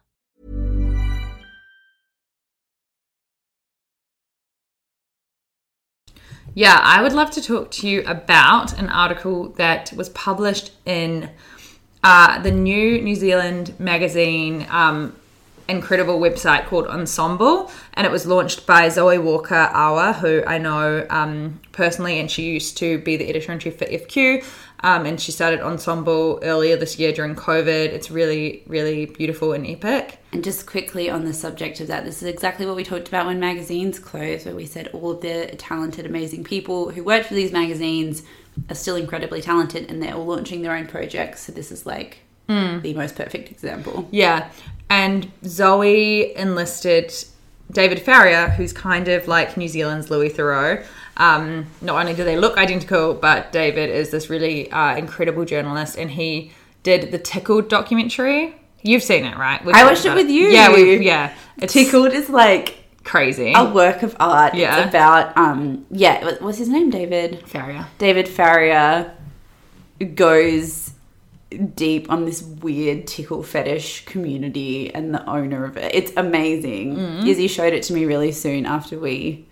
Yeah, 6.53 6.79
I 6.81 7.03
would 7.03 7.13
love 7.13 7.29
to 7.31 7.41
talk 7.41 7.69
to 7.71 7.87
you 7.87 8.03
about 8.07 8.79
an 8.79 8.89
article 8.89 9.49
that 9.57 9.93
was 9.95 10.09
published 10.09 10.71
in 10.85 11.29
uh, 12.03 12.39
the 12.39 12.51
new 12.51 12.99
New 12.99 13.13
Zealand 13.13 13.79
magazine 13.79 14.65
um, 14.71 15.15
incredible 15.67 16.19
website 16.19 16.65
called 16.65 16.87
Ensemble, 16.87 17.69
and 17.93 18.07
it 18.07 18.11
was 18.11 18.25
launched 18.25 18.65
by 18.65 18.89
Zoe 18.89 19.17
Walker 19.17 19.69
Ahwa, 19.73 20.15
who 20.15 20.43
I 20.47 20.57
know 20.57 21.05
um, 21.09 21.59
personally, 21.71 22.19
and 22.19 22.31
she 22.31 22.43
used 22.43 22.77
to 22.77 22.99
be 22.99 23.17
the 23.17 23.29
editor 23.29 23.51
in 23.51 23.59
chief 23.59 23.77
for 23.77 23.85
FQ. 23.85 24.43
Um, 24.81 25.05
and 25.05 25.19
she 25.19 25.31
started 25.31 25.61
Ensemble 25.61 26.39
earlier 26.43 26.77
this 26.77 26.99
year 26.99 27.11
during 27.11 27.35
COVID. 27.35 27.67
It's 27.67 28.11
really, 28.11 28.63
really 28.67 29.07
beautiful 29.07 29.53
and 29.53 29.65
epic. 29.65 30.19
And 30.31 30.43
just 30.43 30.67
quickly 30.67 31.09
on 31.09 31.25
the 31.25 31.33
subject 31.33 31.79
of 31.79 31.87
that, 31.87 32.05
this 32.05 32.21
is 32.21 32.27
exactly 32.27 32.65
what 32.65 32.75
we 32.75 32.83
talked 32.83 33.07
about 33.07 33.25
when 33.25 33.39
magazines 33.39 33.97
closed, 33.97 34.45
where 34.45 34.55
we 34.55 34.65
said 34.65 34.89
all 34.89 35.11
of 35.11 35.21
the 35.21 35.47
talented, 35.57 36.05
amazing 36.05 36.43
people 36.43 36.91
who 36.91 37.03
worked 37.03 37.25
for 37.25 37.33
these 37.33 37.51
magazines 37.51 38.21
are 38.69 38.75
still 38.75 38.95
incredibly 38.95 39.41
talented 39.41 39.89
and 39.89 40.01
they're 40.01 40.13
all 40.13 40.25
launching 40.25 40.61
their 40.61 40.75
own 40.75 40.87
projects. 40.87 41.41
So 41.41 41.51
this 41.51 41.71
is 41.71 41.85
like 41.85 42.19
the 42.47 42.93
most 42.95 43.15
perfect 43.15 43.51
example. 43.51 44.07
Yeah. 44.11 44.49
And 44.89 45.31
Zoe 45.43 46.35
enlisted 46.35 47.13
David 47.71 48.01
Farrier, 48.01 48.49
who's 48.49 48.71
kind 48.71 49.07
of 49.07 49.27
like 49.27 49.57
New 49.57 49.67
Zealand's 49.67 50.09
Louis 50.09 50.29
Theroux. 50.29 50.85
Um, 51.17 51.65
not 51.81 51.99
only 51.99 52.13
do 52.13 52.23
they 52.23 52.37
look 52.37 52.57
identical, 52.57 53.13
but 53.13 53.51
David 53.51 53.89
is 53.89 54.11
this 54.11 54.29
really 54.29 54.71
uh, 54.71 54.95
incredible 54.95 55.45
journalist, 55.45 55.97
and 55.97 56.11
he 56.11 56.51
did 56.83 57.11
the 57.11 57.17
Tickled 57.17 57.69
documentary. 57.69 58.55
You've 58.83 59.03
seen 59.03 59.25
it, 59.25 59.35
right? 59.37 59.63
We've 59.65 59.75
I 59.75 59.83
watched 59.83 60.05
it 60.05 60.09
about 60.09 60.17
with 60.17 60.29
you. 60.29 60.47
Yeah, 60.47 60.71
we, 60.73 61.03
yeah. 61.05 61.35
It's 61.57 61.73
Tickled 61.73 62.13
is 62.13 62.29
like 62.29 62.77
crazy. 63.03 63.51
a 63.55 63.65
work 63.65 64.03
of 64.03 64.15
art. 64.19 64.53
Yeah. 64.53 64.77
It's 64.81 64.89
about 64.89 65.35
um 65.37 65.85
yeah, 65.89 66.23
what- 66.23 66.41
what's 66.41 66.59
his 66.59 66.69
name? 66.69 66.89
David. 66.91 67.47
Farrier. 67.47 67.87
David 67.97 68.27
Farrier 68.27 69.11
goes 70.13 70.91
deep 71.75 72.11
on 72.11 72.25
this 72.25 72.43
weird 72.43 73.07
tickle 73.07 73.41
fetish 73.41 74.05
community 74.05 74.93
and 74.93 75.13
the 75.13 75.27
owner 75.29 75.65
of 75.65 75.77
it. 75.77 75.93
It's 75.95 76.11
amazing. 76.17 76.95
Mm. 76.97 77.27
Izzy 77.27 77.47
showed 77.47 77.73
it 77.73 77.83
to 77.83 77.93
me 77.93 78.05
really 78.05 78.31
soon 78.31 78.65
after 78.65 78.99
we 78.99 79.46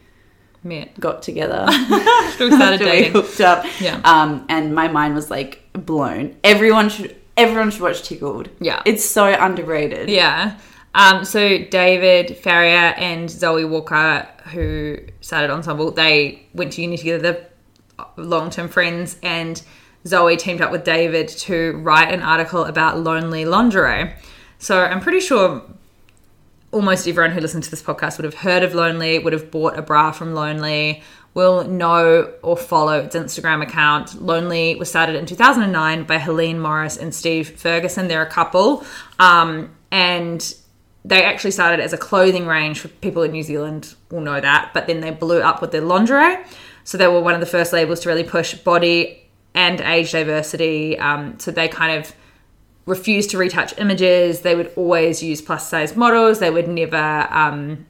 Met. 0.65 0.99
got 0.99 1.21
together. 1.21 1.65
Started 2.35 2.79
dating. 2.79 3.11
hooked 3.13 3.39
up. 3.39 3.65
Yeah. 3.79 4.01
Um, 4.03 4.45
and 4.49 4.75
my 4.75 4.87
mind 4.87 5.15
was 5.15 5.29
like 5.29 5.61
blown. 5.73 6.35
Everyone 6.43 6.89
should 6.89 7.15
everyone 7.37 7.71
should 7.71 7.81
watch 7.81 8.01
Tickled. 8.01 8.49
Yeah. 8.59 8.81
It's 8.85 9.05
so 9.05 9.25
underrated. 9.27 10.09
Yeah. 10.09 10.57
Um, 10.93 11.25
so 11.25 11.57
David 11.65 12.37
Farrier 12.37 12.93
and 12.97 13.29
Zoe 13.29 13.65
Walker, 13.65 14.27
who 14.51 14.97
started 15.21 15.51
Ensemble, 15.51 15.91
they 15.91 16.47
went 16.53 16.73
to 16.73 16.81
uni 16.81 16.97
together. 16.97 17.19
They're 17.21 17.49
long-term 18.15 18.69
friends, 18.69 19.17
and 19.21 19.61
Zoe 20.07 20.37
teamed 20.37 20.61
up 20.61 20.71
with 20.71 20.85
David 20.85 21.27
to 21.27 21.73
write 21.77 22.13
an 22.13 22.21
article 22.21 22.63
about 22.63 22.99
lonely 22.99 23.43
lingerie. 23.43 24.13
So 24.57 24.83
I'm 24.83 25.01
pretty 25.01 25.19
sure 25.19 25.63
almost 26.75 27.07
everyone 27.07 27.31
who 27.31 27.39
listens 27.39 27.63
to 27.65 27.71
this 27.71 27.81
podcast 27.81 28.17
would 28.17 28.25
have 28.25 28.33
heard 28.33 28.61
of 28.61 28.75
Lonely, 28.75 29.17
would 29.17 29.31
have 29.31 29.49
bought 29.49 29.79
a 29.79 29.81
bra 29.81 30.11
from 30.11 30.33
Lonely, 30.33 31.01
will 31.33 31.63
know 31.63 32.33
or 32.43 32.57
follow 32.57 32.99
its 32.99 33.15
Instagram 33.15 33.63
account. 33.63 34.21
Lonely 34.21 34.75
was 34.75 34.89
started 34.89 35.15
in 35.15 35.25
2009 35.25 36.03
by 36.03 36.17
Helene 36.17 36.59
Morris 36.59 36.97
and 36.97 37.15
Steve 37.15 37.57
Ferguson. 37.57 38.09
They're 38.09 38.21
a 38.21 38.29
couple. 38.29 38.85
Um, 39.19 39.73
and 39.89 40.53
they 41.05 41.23
actually 41.23 41.51
started 41.51 41.81
as 41.81 41.93
a 41.93 41.97
clothing 41.97 42.45
range 42.45 42.81
for 42.81 42.89
people 42.89 43.23
in 43.23 43.31
New 43.31 43.43
Zealand 43.43 43.95
will 44.11 44.21
know 44.21 44.41
that, 44.41 44.71
but 44.73 44.85
then 44.85 44.99
they 44.99 45.11
blew 45.11 45.39
up 45.39 45.61
with 45.61 45.71
their 45.71 45.81
lingerie. 45.81 46.43
So 46.83 46.97
they 46.97 47.07
were 47.07 47.21
one 47.21 47.33
of 47.33 47.39
the 47.39 47.45
first 47.45 47.71
labels 47.71 48.01
to 48.01 48.09
really 48.09 48.25
push 48.25 48.53
body 48.53 49.23
and 49.53 49.79
age 49.79 50.11
diversity. 50.11 50.99
Um, 50.99 51.39
so 51.39 51.51
they 51.51 51.69
kind 51.69 51.99
of 51.99 52.13
refused 52.85 53.31
to 53.31 53.37
retouch 53.37 53.73
images. 53.77 54.41
They 54.41 54.55
would 54.55 54.71
always 54.75 55.23
use 55.23 55.41
plus 55.41 55.67
size 55.69 55.95
models. 55.95 56.39
They 56.39 56.51
would 56.51 56.67
never 56.67 57.27
um, 57.31 57.85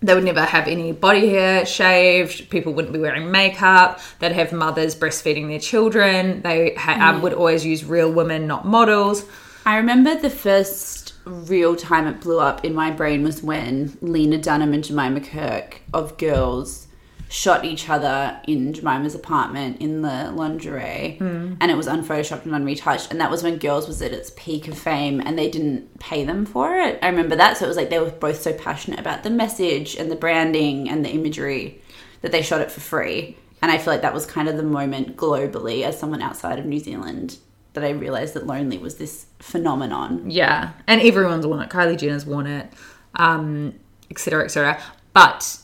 they 0.00 0.14
would 0.14 0.24
never 0.24 0.44
have 0.44 0.66
any 0.66 0.92
body 0.92 1.28
hair 1.28 1.64
shaved. 1.64 2.50
People 2.50 2.74
wouldn't 2.74 2.92
be 2.92 2.98
wearing 2.98 3.30
makeup. 3.30 4.00
They'd 4.18 4.32
have 4.32 4.52
mothers 4.52 4.96
breastfeeding 4.96 5.48
their 5.48 5.60
children. 5.60 6.42
They 6.42 6.74
ha- 6.74 7.10
um, 7.10 7.22
would 7.22 7.32
always 7.32 7.64
use 7.64 7.84
real 7.84 8.10
women, 8.12 8.46
not 8.48 8.66
models. 8.66 9.24
I 9.64 9.76
remember 9.76 10.16
the 10.16 10.30
first 10.30 11.14
real 11.24 11.76
time 11.76 12.08
it 12.08 12.20
blew 12.20 12.40
up 12.40 12.64
in 12.64 12.74
my 12.74 12.90
brain 12.90 13.22
was 13.22 13.44
when 13.44 13.96
Lena 14.00 14.38
Dunham 14.38 14.74
and 14.74 14.82
Jemima 14.82 15.20
Kirk 15.20 15.82
of 15.94 16.18
Girls 16.18 16.88
shot 17.32 17.64
each 17.64 17.88
other 17.88 18.38
in 18.46 18.74
Jemima's 18.74 19.14
apartment 19.14 19.80
in 19.80 20.02
the 20.02 20.30
lingerie 20.32 21.16
and 21.18 21.70
it 21.70 21.76
was 21.76 21.86
unphotoshopped 21.86 22.44
and 22.44 22.52
unretouched 22.52 23.10
and 23.10 23.18
that 23.20 23.30
was 23.30 23.42
when 23.42 23.56
Girls 23.56 23.88
was 23.88 24.02
at 24.02 24.12
its 24.12 24.30
peak 24.36 24.68
of 24.68 24.78
fame 24.78 25.18
and 25.18 25.38
they 25.38 25.48
didn't 25.48 25.98
pay 25.98 26.24
them 26.24 26.44
for 26.44 26.76
it. 26.76 26.98
I 27.00 27.08
remember 27.08 27.34
that 27.36 27.56
so 27.56 27.64
it 27.64 27.68
was 27.68 27.78
like 27.78 27.88
they 27.88 27.98
were 27.98 28.10
both 28.10 28.42
so 28.42 28.52
passionate 28.52 29.00
about 29.00 29.22
the 29.22 29.30
message 29.30 29.96
and 29.96 30.10
the 30.10 30.16
branding 30.16 30.90
and 30.90 31.02
the 31.02 31.08
imagery 31.08 31.80
that 32.20 32.32
they 32.32 32.42
shot 32.42 32.60
it 32.60 32.70
for 32.70 32.80
free. 32.80 33.36
And 33.62 33.72
I 33.72 33.78
feel 33.78 33.94
like 33.94 34.02
that 34.02 34.12
was 34.12 34.26
kind 34.26 34.48
of 34.48 34.58
the 34.58 34.62
moment 34.62 35.16
globally 35.16 35.84
as 35.84 35.98
someone 35.98 36.20
outside 36.20 36.58
of 36.58 36.66
New 36.66 36.80
Zealand 36.80 37.38
that 37.72 37.82
I 37.82 37.90
realized 37.90 38.34
that 38.34 38.46
Lonely 38.46 38.76
was 38.76 38.96
this 38.96 39.24
phenomenon. 39.38 40.30
Yeah, 40.30 40.72
and 40.86 41.00
everyone's 41.00 41.46
worn 41.46 41.62
it. 41.62 41.70
Kylie 41.70 41.96
Jenner's 41.96 42.26
worn 42.26 42.46
it, 42.46 42.70
um, 43.14 43.72
et 44.10 44.18
cetera, 44.18 44.44
et 44.44 44.48
cetera. 44.48 44.78
But 45.14 45.58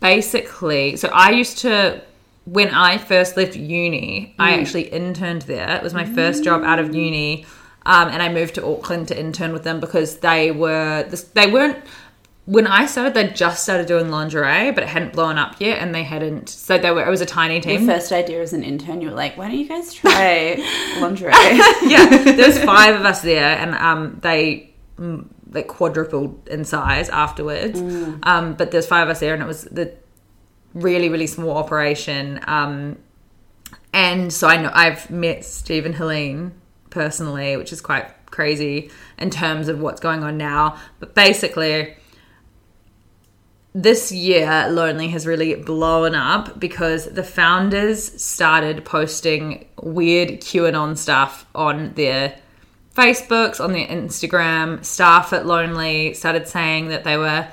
basically, 0.00 0.96
so 0.96 1.08
I 1.12 1.30
used 1.30 1.58
to, 1.58 2.02
when 2.46 2.68
I 2.68 2.98
first 2.98 3.36
left 3.36 3.54
uni, 3.56 4.34
I 4.38 4.58
actually 4.58 4.88
interned 4.88 5.42
there. 5.42 5.76
It 5.76 5.82
was 5.82 5.94
my 5.94 6.04
first 6.04 6.42
job 6.42 6.62
out 6.64 6.78
of 6.78 6.94
uni, 6.94 7.46
um, 7.86 8.08
and 8.08 8.22
I 8.22 8.32
moved 8.32 8.54
to 8.56 8.66
Auckland 8.66 9.08
to 9.08 9.18
intern 9.18 9.52
with 9.52 9.64
them 9.64 9.80
because 9.80 10.18
they 10.18 10.50
were 10.50 11.04
this, 11.08 11.24
they 11.24 11.50
weren't. 11.50 11.78
When 12.46 12.66
I 12.66 12.86
started, 12.86 13.14
they 13.14 13.28
just 13.28 13.62
started 13.62 13.86
doing 13.86 14.10
lingerie, 14.10 14.72
but 14.72 14.82
it 14.82 14.88
hadn't 14.88 15.12
blown 15.12 15.38
up 15.38 15.60
yet, 15.60 15.78
and 15.78 15.94
they 15.94 16.02
hadn't. 16.02 16.48
So 16.48 16.78
they 16.78 16.90
were. 16.90 17.06
It 17.06 17.10
was 17.10 17.20
a 17.20 17.26
tiny 17.26 17.60
team. 17.60 17.84
Your 17.84 17.94
first 17.94 18.10
idea 18.12 18.42
as 18.42 18.52
an 18.52 18.64
intern, 18.64 19.00
you 19.00 19.10
were 19.10 19.14
like, 19.14 19.38
why 19.38 19.48
don't 19.48 19.58
you 19.58 19.68
guys 19.68 19.94
try 19.94 20.56
lingerie? 21.00 21.32
yeah, 21.86 22.08
there's 22.08 22.58
five 22.64 22.96
of 22.96 23.04
us 23.04 23.22
there, 23.22 23.56
and 23.58 23.74
um, 23.76 24.18
they 24.22 24.44
mm, 24.54 24.69
like 25.50 25.68
quadrupled 25.68 26.48
in 26.48 26.64
size 26.64 27.08
afterwards. 27.08 27.80
Um, 28.22 28.54
but 28.54 28.70
there's 28.70 28.86
five 28.86 29.08
of 29.08 29.12
us 29.12 29.20
there, 29.20 29.34
and 29.34 29.42
it 29.42 29.46
was 29.46 29.64
the 29.64 29.94
really, 30.74 31.08
really 31.08 31.26
small 31.26 31.56
operation. 31.56 32.40
Um, 32.46 32.98
and 33.92 34.32
so 34.32 34.46
I 34.46 34.56
know 34.56 34.70
I've 34.72 35.10
met 35.10 35.44
Stephen 35.44 35.94
Helene 35.94 36.52
personally, 36.90 37.56
which 37.56 37.72
is 37.72 37.80
quite 37.80 38.08
crazy 38.26 38.90
in 39.18 39.30
terms 39.30 39.68
of 39.68 39.80
what's 39.80 40.00
going 40.00 40.22
on 40.22 40.36
now. 40.36 40.76
But 41.00 41.14
basically, 41.14 41.96
this 43.74 44.12
year 44.12 44.68
lonely 44.68 45.08
has 45.08 45.26
really 45.26 45.54
blown 45.54 46.14
up 46.14 46.58
because 46.58 47.06
the 47.06 47.22
founders 47.22 48.20
started 48.22 48.84
posting 48.84 49.66
weird 49.82 50.40
qanon 50.40 50.96
stuff 50.96 51.46
on 51.54 51.94
their 51.94 52.38
facebooks 52.94 53.62
on 53.62 53.72
their 53.72 53.86
instagram 53.86 54.84
staff 54.84 55.32
at 55.32 55.46
lonely 55.46 56.12
started 56.14 56.46
saying 56.48 56.88
that 56.88 57.04
they 57.04 57.16
were 57.16 57.46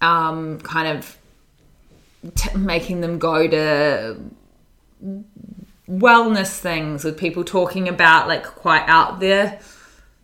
um, 0.00 0.58
kind 0.60 0.88
of 0.88 1.18
t- 2.34 2.56
making 2.56 3.00
them 3.00 3.18
go 3.18 3.46
to 3.46 4.16
wellness 5.90 6.58
things 6.58 7.02
with 7.04 7.18
people 7.18 7.42
talking 7.44 7.88
about 7.88 8.28
like 8.28 8.44
quite 8.44 8.84
out 8.86 9.20
there 9.20 9.58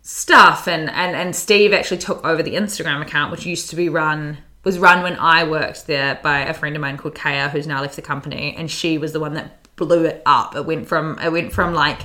stuff. 0.03 0.69
And 0.69 0.89
and 0.91 1.17
and 1.17 1.35
Steve 1.35 1.73
actually 1.73 1.99
took 1.99 2.25
over 2.25 2.43
the 2.43 2.55
Instagram 2.55 3.03
account 3.03 3.33
which 3.33 3.45
used 3.45 3.71
to 3.71 3.77
be 3.77 3.89
run 3.89 4.39
was 4.65 4.79
run 4.79 5.03
when 5.03 5.17
I 5.17 5.45
worked 5.45 5.87
there 5.87 6.19
by 6.23 6.41
a 6.41 6.55
friend 6.55 6.75
of 6.75 6.83
mine 6.83 6.97
called 6.97 7.15
Kaya 7.15 7.49
who's 7.49 7.67
now 7.67 7.81
left 7.81 7.97
the 7.97 8.03
company. 8.03 8.55
And 8.57 8.71
she 8.71 8.99
was 8.99 9.13
the 9.13 9.21
one 9.21 9.35
that 9.35 9.77
blew 9.77 10.05
it 10.05 10.23
up. 10.25 10.55
It 10.57 10.65
went 10.65 10.87
from 10.89 11.19
it 11.19 11.31
went 11.33 11.53
from 11.53 11.75
like 11.75 12.03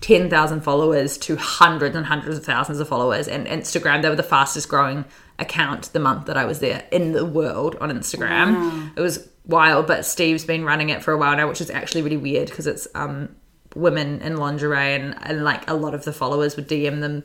10,000 0.00 0.62
followers 0.62 1.18
to 1.18 1.36
hundreds 1.36 1.94
and 1.94 2.06
hundreds 2.06 2.38
of 2.38 2.44
thousands 2.44 2.80
of 2.80 2.88
followers 2.88 3.28
and 3.28 3.46
Instagram 3.46 4.02
they 4.02 4.08
were 4.08 4.16
the 4.16 4.22
fastest 4.22 4.68
growing 4.68 5.04
account 5.38 5.92
the 5.92 6.00
month 6.00 6.26
that 6.26 6.36
I 6.36 6.44
was 6.44 6.60
there 6.60 6.84
in 6.90 7.12
the 7.12 7.24
world 7.24 7.76
on 7.80 7.90
Instagram 7.90 8.96
it 8.96 9.00
was 9.00 9.28
wild 9.46 9.86
but 9.86 10.06
Steve's 10.06 10.44
been 10.44 10.64
running 10.64 10.88
it 10.88 11.02
for 11.02 11.12
a 11.12 11.18
while 11.18 11.36
now 11.36 11.48
which 11.48 11.60
is 11.60 11.70
actually 11.70 12.02
really 12.02 12.16
weird 12.16 12.48
because 12.48 12.66
it's 12.66 12.88
um 12.94 13.34
women 13.76 14.20
in 14.20 14.36
lingerie 14.36 14.94
and, 14.94 15.14
and 15.22 15.44
like 15.44 15.68
a 15.70 15.74
lot 15.74 15.94
of 15.94 16.04
the 16.04 16.12
followers 16.12 16.56
would 16.56 16.68
DM 16.68 17.00
them 17.00 17.22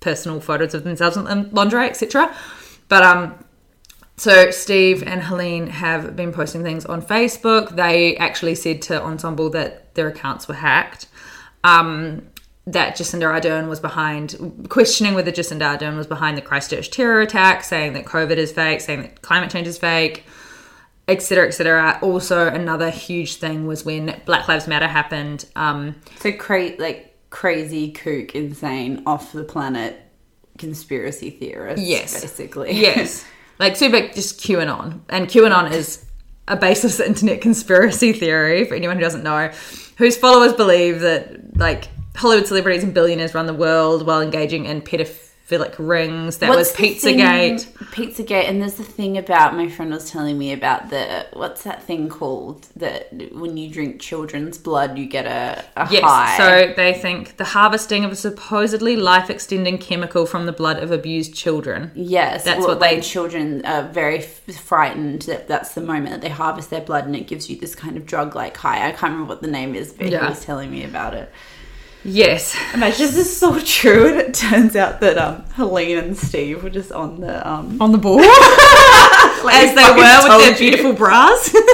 personal 0.00 0.40
photos 0.40 0.74
of 0.74 0.84
themselves 0.84 1.16
in 1.16 1.50
lingerie 1.50 1.88
etc 1.88 2.34
but 2.88 3.02
um 3.02 3.44
so 4.18 4.50
Steve 4.50 5.04
and 5.04 5.22
Helene 5.22 5.68
have 5.68 6.16
been 6.16 6.32
posting 6.32 6.64
things 6.64 6.84
on 6.84 7.00
Facebook. 7.00 7.76
They 7.76 8.16
actually 8.16 8.56
said 8.56 8.82
to 8.82 9.00
Ensemble 9.00 9.48
that 9.50 9.94
their 9.94 10.08
accounts 10.08 10.48
were 10.48 10.54
hacked. 10.54 11.06
Um, 11.64 12.28
that 12.66 12.96
Jacinda 12.96 13.22
Ardern 13.22 13.68
was 13.68 13.80
behind, 13.80 14.66
questioning 14.68 15.14
whether 15.14 15.32
Jacinda 15.32 15.78
Ardern 15.78 15.96
was 15.96 16.06
behind 16.06 16.36
the 16.36 16.42
Christchurch 16.42 16.90
terror 16.90 17.20
attack, 17.22 17.64
saying 17.64 17.94
that 17.94 18.04
COVID 18.04 18.36
is 18.36 18.52
fake, 18.52 18.82
saying 18.82 19.02
that 19.02 19.22
climate 19.22 19.50
change 19.50 19.66
is 19.66 19.78
fake, 19.78 20.24
etc., 21.08 21.48
etc. 21.48 21.98
Also, 22.02 22.46
another 22.46 22.90
huge 22.90 23.36
thing 23.36 23.66
was 23.66 23.84
when 23.84 24.20
Black 24.26 24.48
Lives 24.48 24.66
Matter 24.68 24.86
happened. 24.86 25.46
Um, 25.56 25.96
So 26.20 26.30
cra- 26.32 26.76
like 26.78 27.16
crazy, 27.30 27.90
kook, 27.92 28.34
insane, 28.34 29.02
off 29.06 29.32
the 29.32 29.44
planet 29.44 29.98
conspiracy 30.58 31.30
theorists. 31.30 31.86
Yes. 31.86 32.20
basically. 32.20 32.72
Yes. 32.72 33.24
like 33.58 33.76
super 33.76 34.08
just 34.08 34.40
QAnon. 34.40 35.00
And 35.08 35.26
QAnon 35.28 35.72
is 35.72 36.04
a 36.46 36.56
baseless 36.56 37.00
internet 37.00 37.40
conspiracy 37.40 38.12
theory 38.12 38.64
for 38.64 38.74
anyone 38.74 38.96
who 38.96 39.02
doesn't 39.02 39.22
know, 39.22 39.50
whose 39.98 40.16
followers 40.16 40.52
believe 40.54 41.00
that 41.00 41.56
like 41.56 41.88
Hollywood 42.16 42.46
celebrities 42.46 42.82
and 42.82 42.94
billionaires 42.94 43.34
run 43.34 43.46
the 43.46 43.54
world 43.54 44.06
while 44.06 44.20
engaging 44.20 44.64
in 44.64 44.80
pedophilic 45.48 45.74
rings. 45.78 46.38
That 46.38 46.50
was 46.50 46.72
Pizzagate. 46.74 47.66
Pizzagate, 47.92 48.48
and 48.48 48.60
there's 48.60 48.74
the 48.74 48.84
thing 48.84 49.16
about 49.18 49.54
my 49.56 49.68
friend 49.68 49.90
was 49.90 50.10
telling 50.10 50.38
me 50.38 50.52
about 50.52 50.90
the 50.90 51.26
what's 51.32 51.64
that 51.64 51.82
thing 51.82 52.08
called 52.08 52.66
that 52.76 53.08
when 53.32 53.56
you 53.56 53.70
drink 53.70 54.00
children's 54.00 54.58
blood 54.58 54.98
you 54.98 55.06
get 55.06 55.26
a, 55.26 55.64
a 55.76 55.88
Yes, 55.90 56.02
high. 56.04 56.36
so 56.36 56.72
they 56.76 56.94
think 56.94 57.36
the 57.36 57.44
harvesting 57.44 58.04
of 58.04 58.12
a 58.12 58.16
supposedly 58.16 58.96
life 58.96 59.30
extending 59.30 59.78
chemical 59.78 60.26
from 60.26 60.46
the 60.46 60.52
blood 60.52 60.78
of 60.82 60.90
abused 60.90 61.34
children. 61.34 61.90
Yes, 61.94 62.44
That's 62.44 62.60
well, 62.60 62.68
what 62.68 62.80
they- 62.80 63.00
children 63.00 63.64
are 63.64 63.82
very 63.88 64.18
f- 64.18 64.40
frightened 64.56 65.22
that 65.22 65.48
that's 65.48 65.74
the 65.74 65.80
moment 65.80 66.10
that 66.10 66.20
they 66.20 66.28
harvest 66.28 66.70
their 66.70 66.80
blood 66.80 67.06
and 67.06 67.14
it 67.16 67.26
gives 67.26 67.48
you 67.48 67.56
this 67.56 67.74
kind 67.74 67.96
of 67.96 68.04
drug 68.06 68.34
like 68.34 68.56
high. 68.56 68.86
I 68.88 68.90
can't 68.92 69.12
remember 69.12 69.28
what 69.28 69.40
the 69.42 69.48
name 69.48 69.74
is, 69.74 69.92
but 69.92 70.08
Yeah. 70.08 70.22
he 70.24 70.28
was 70.30 70.44
telling 70.44 70.70
me 70.70 70.84
about 70.84 71.14
it. 71.14 71.30
Yes. 72.04 72.56
Imagine 72.74 73.06
this 73.06 73.16
is 73.16 73.36
so 73.36 73.58
true, 73.60 74.06
and 74.08 74.16
it 74.18 74.34
turns 74.34 74.76
out 74.76 75.00
that 75.00 75.18
um, 75.18 75.44
Helene 75.54 75.98
and 75.98 76.16
Steve 76.16 76.62
were 76.62 76.70
just 76.70 76.92
on 76.92 77.20
the 77.20 77.46
um, 77.48 77.80
On 77.80 77.92
the 77.92 77.98
ball. 77.98 78.20
As 79.50 79.74
they 79.74 79.82
were 79.82 79.96
with 79.96 80.26
their 80.28 80.52
you. 80.52 80.70
beautiful 80.70 80.92
bras. 80.92 81.54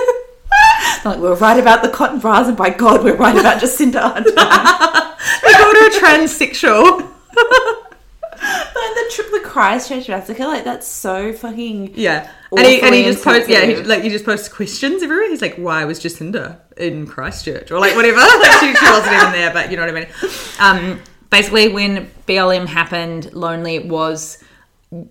Like 1.04 1.18
we're 1.18 1.34
right 1.34 1.58
about 1.58 1.82
the 1.82 1.90
cotton 1.90 2.18
bras, 2.18 2.48
and 2.48 2.56
by 2.56 2.70
God, 2.70 3.04
we're 3.04 3.16
right 3.16 3.36
about 3.36 3.60
Jacinda 3.60 4.00
Ardern. 4.00 4.24
they 5.42 5.52
called 5.52 5.76
her 5.76 5.88
a 5.88 5.90
transsexual. 5.90 7.10
Like 8.74 8.94
the 8.94 9.12
trip, 9.14 9.30
the 9.30 9.40
Christchurch 9.40 10.08
massacre, 10.08 10.44
like 10.44 10.64
that's 10.64 10.86
so 10.86 11.32
fucking. 11.32 11.94
Yeah, 11.94 12.30
and 12.52 12.66
he, 12.66 12.82
and 12.82 12.94
he 12.94 13.04
just 13.04 13.24
posts. 13.24 13.48
Yeah, 13.48 13.64
he, 13.64 13.76
like 13.76 14.02
he 14.02 14.10
just 14.10 14.24
posts 14.24 14.48
questions 14.48 15.02
everywhere. 15.02 15.30
He's 15.30 15.40
like, 15.40 15.54
"Why 15.54 15.84
was 15.84 16.00
Jacinda 16.00 16.58
in 16.76 17.06
Christchurch?" 17.06 17.70
or 17.70 17.78
like 17.78 17.94
whatever. 17.96 18.18
like 18.40 18.52
she, 18.60 18.74
she 18.74 18.90
wasn't 18.90 19.14
even 19.14 19.32
there, 19.32 19.52
but 19.52 19.70
you 19.70 19.76
know 19.76 19.86
what 19.86 19.96
I 19.96 20.00
mean. 20.00 20.08
Um, 20.60 21.00
basically, 21.30 21.68
when 21.68 22.10
BLM 22.26 22.66
happened, 22.66 23.32
Lonely 23.32 23.78
was 23.78 24.42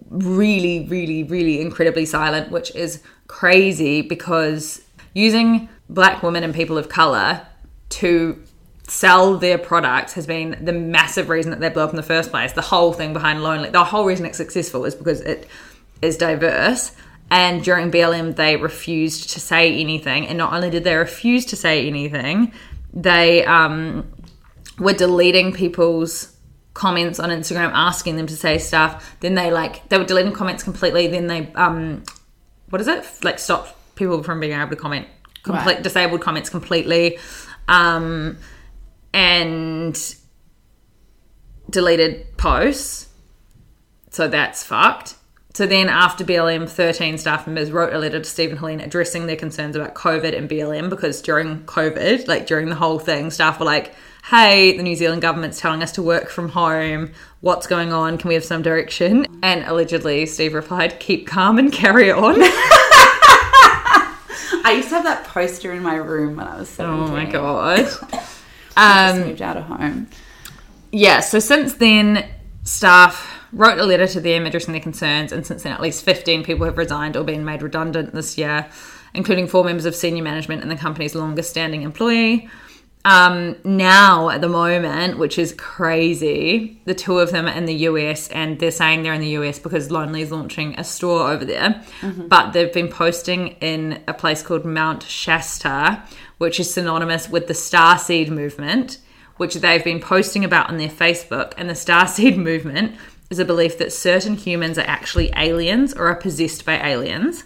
really, 0.10 0.86
really, 0.88 1.24
really 1.24 1.60
incredibly 1.60 2.06
silent, 2.06 2.52
which 2.52 2.76
is 2.76 3.02
crazy 3.28 4.02
because 4.02 4.82
using 5.13 5.69
black 5.89 6.22
women 6.22 6.43
and 6.43 6.54
people 6.54 6.78
of 6.78 6.89
color 6.89 7.46
to 7.89 8.41
sell 8.88 9.38
their 9.38 9.58
products 9.58 10.13
has 10.13 10.28
been 10.28 10.58
the 10.62 10.74
massive 10.74 11.30
reason 11.30 11.52
that 11.52 11.60
they 11.60 11.69
blew 11.69 11.84
up 11.84 11.91
in 11.91 11.96
the 11.96 12.04
first 12.04 12.32
place. 12.32 12.52
The 12.52 12.62
whole 12.62 12.93
thing 12.93 13.13
behind 13.13 13.41
Lonely, 13.43 13.69
the 13.69 13.84
whole 13.84 14.06
reason 14.06 14.26
it's 14.26 14.38
successful 14.38 14.86
is 14.86 14.96
because 14.96 15.22
it 15.22 15.48
is 16.02 16.17
diverse. 16.17 16.91
And 17.32 17.63
during 17.63 17.89
BLM, 17.91 18.36
they 18.36 18.58
refused 18.58 19.32
to 19.32 19.39
say 19.39 19.74
anything. 19.80 20.28
And 20.28 20.38
not 20.38 20.54
only 20.54 20.69
did 20.69 20.84
they 20.84 20.96
refuse 20.96 21.46
to 21.46 21.56
say 21.56 21.88
anything, 21.88 22.54
they 22.93 23.43
um, 23.46 24.12
were 24.78 24.93
deleting 24.93 25.54
people's 25.54 26.36
comments 26.74 27.19
on 27.19 27.30
Instagram, 27.30 27.72
asking 27.74 28.17
them 28.17 28.28
to 28.28 28.36
say 28.36 28.58
stuff. 28.58 29.15
Then 29.22 29.34
they 29.36 29.50
like 29.50 29.88
they 29.89 29.98
were 29.98 30.04
deleting 30.04 30.34
comments 30.34 30.62
completely. 30.63 31.08
Then 31.08 31.28
they 31.28 31.52
um, 31.54 32.04
what 32.69 32.82
is 32.82 32.88
it? 32.88 33.06
Like 33.24 33.39
stopped 33.39 33.74
people 33.96 34.22
from 34.24 34.39
being 34.39 34.54
able 34.60 34.69
to 34.69 34.76
comment, 34.76 35.08
complete 35.43 35.76
Right. 35.76 35.84
disabled 35.84 36.22
comments 36.22 36.50
completely, 36.50 37.17
um, 37.67 38.38
and 39.13 40.15
deleted 41.69 42.38
posts. 42.38 43.10
So 44.10 44.28
that's 44.28 44.63
fucked. 44.63 45.15
So 45.56 45.67
then, 45.67 45.88
after 45.88 46.23
BLM, 46.23 46.67
13 46.67 47.19
staff 47.19 47.45
members 47.45 47.71
wrote 47.71 47.93
a 47.93 47.99
letter 47.99 48.17
to 48.17 48.26
Stephen 48.26 48.58
Helene 48.58 48.80
addressing 48.80 49.28
their 49.28 49.36
concerns 49.36 49.76
about 49.76 49.93
COVID 49.93 50.36
and 50.36 50.49
BLM 50.49 50.89
because 50.89 51.21
during 51.21 51.63
COVID, 51.65 52.28
like 52.28 52.47
during 52.47 52.69
the 52.69 52.76
whole 52.76 52.97
thing, 52.97 53.30
staff 53.30 53.60
were 53.60 53.65
like, 53.65 53.93
hey, 54.26 54.76
the 54.76 54.82
New 54.82 54.95
Zealand 54.95 55.21
government's 55.21 55.60
telling 55.60 55.84
us 55.84 55.91
to 55.91 56.02
work 56.02 56.30
from 56.30 56.49
home. 56.49 57.12
What's 57.41 57.67
going 57.67 57.93
on? 57.93 58.17
Can 58.17 58.30
we 58.30 58.34
have 58.34 58.43
some 58.43 58.63
direction? 58.63 59.28
And 59.43 59.63
allegedly, 59.65 60.26
Steve 60.26 60.56
replied, 60.56 60.99
keep 60.99 61.28
calm 61.28 61.60
and 61.60 61.71
carry 61.71 62.10
on. 62.12 62.36
I 64.65 64.73
used 64.78 64.89
to 64.89 64.95
have 64.95 65.04
that 65.04 65.26
poster 65.26 65.71
in 65.71 65.84
my 65.84 65.97
room 65.97 66.38
when 66.38 66.47
I 66.47 66.58
was 66.58 66.69
seventeen. 66.69 67.10
oh 67.10 67.12
my 67.12 67.26
God. 67.26 67.88
Um, 68.75 69.21
moved 69.21 69.41
out 69.41 69.57
of 69.57 69.63
home. 69.63 70.07
yeah, 70.91 71.19
so 71.19 71.39
since 71.39 71.75
then, 71.75 72.27
staff 72.63 73.39
wrote 73.51 73.77
a 73.77 73.86
letter 73.86 74.07
to 74.07 74.19
them 74.19 74.45
addressing 74.45 74.71
their 74.71 74.81
concerns, 74.81 75.31
and 75.31 75.45
since 75.45 75.63
then, 75.63 75.73
at 75.73 75.81
least 75.81 76.03
15 76.03 76.43
people 76.43 76.65
have 76.65 76.77
resigned 76.77 77.15
or 77.15 77.23
been 77.23 77.45
made 77.45 77.62
redundant 77.62 78.13
this 78.13 78.38
year, 78.38 78.67
including 79.13 79.47
four 79.47 79.63
members 79.63 79.86
of 79.86 79.95
senior 79.95 80.23
management 80.23 80.62
and 80.62 80.71
the 80.71 80.75
company's 80.75 81.13
longest 81.15 81.49
standing 81.49 81.83
employee. 81.83 82.49
Um, 83.05 83.57
now, 83.65 84.29
at 84.29 84.39
the 84.39 84.47
moment, 84.47 85.17
which 85.17 85.38
is 85.38 85.53
crazy, 85.53 86.82
the 86.86 86.95
two 86.95 87.19
of 87.19 87.32
them 87.32 87.47
are 87.47 87.53
in 87.53 87.65
the 87.65 87.74
US, 87.74 88.30
and 88.30 88.57
they're 88.59 88.71
saying 88.71 89.03
they're 89.03 89.13
in 89.13 89.19
the 89.19 89.36
US 89.39 89.59
because 89.59 89.91
Lonely 89.91 90.21
is 90.21 90.32
launching 90.32 90.80
a 90.80 90.86
store 90.86 91.30
over 91.30 91.43
there. 91.43 91.84
But 92.30 92.53
they've 92.53 92.71
been 92.71 92.88
posting 92.88 93.49
in 93.59 94.01
a 94.07 94.13
place 94.13 94.41
called 94.41 94.63
Mount 94.63 95.03
Shasta, 95.03 96.01
which 96.44 96.60
is 96.60 96.74
synonymous 96.74 97.30
with 97.30 97.48
the 97.48 97.54
Starseed 97.54 98.28
movement, 98.28 98.98
which 99.38 99.56
they've 99.56 99.84
been 99.84 100.02
posting 100.02 100.44
about 100.44 100.70
on 100.70 100.76
their 100.76 100.89
Facebook. 100.89 101.54
And 101.56 101.70
the 101.70 101.74
Starseed 101.74 102.36
movement 102.52 102.98
is 103.30 103.39
a 103.39 103.46
belief 103.46 103.78
that 103.78 103.94
certain 103.94 104.36
humans 104.36 104.78
are 104.78 104.86
actually 104.86 105.32
aliens 105.38 105.94
or 105.94 106.08
are 106.08 106.16
possessed 106.16 106.66
by 106.66 106.86
aliens. 106.86 107.46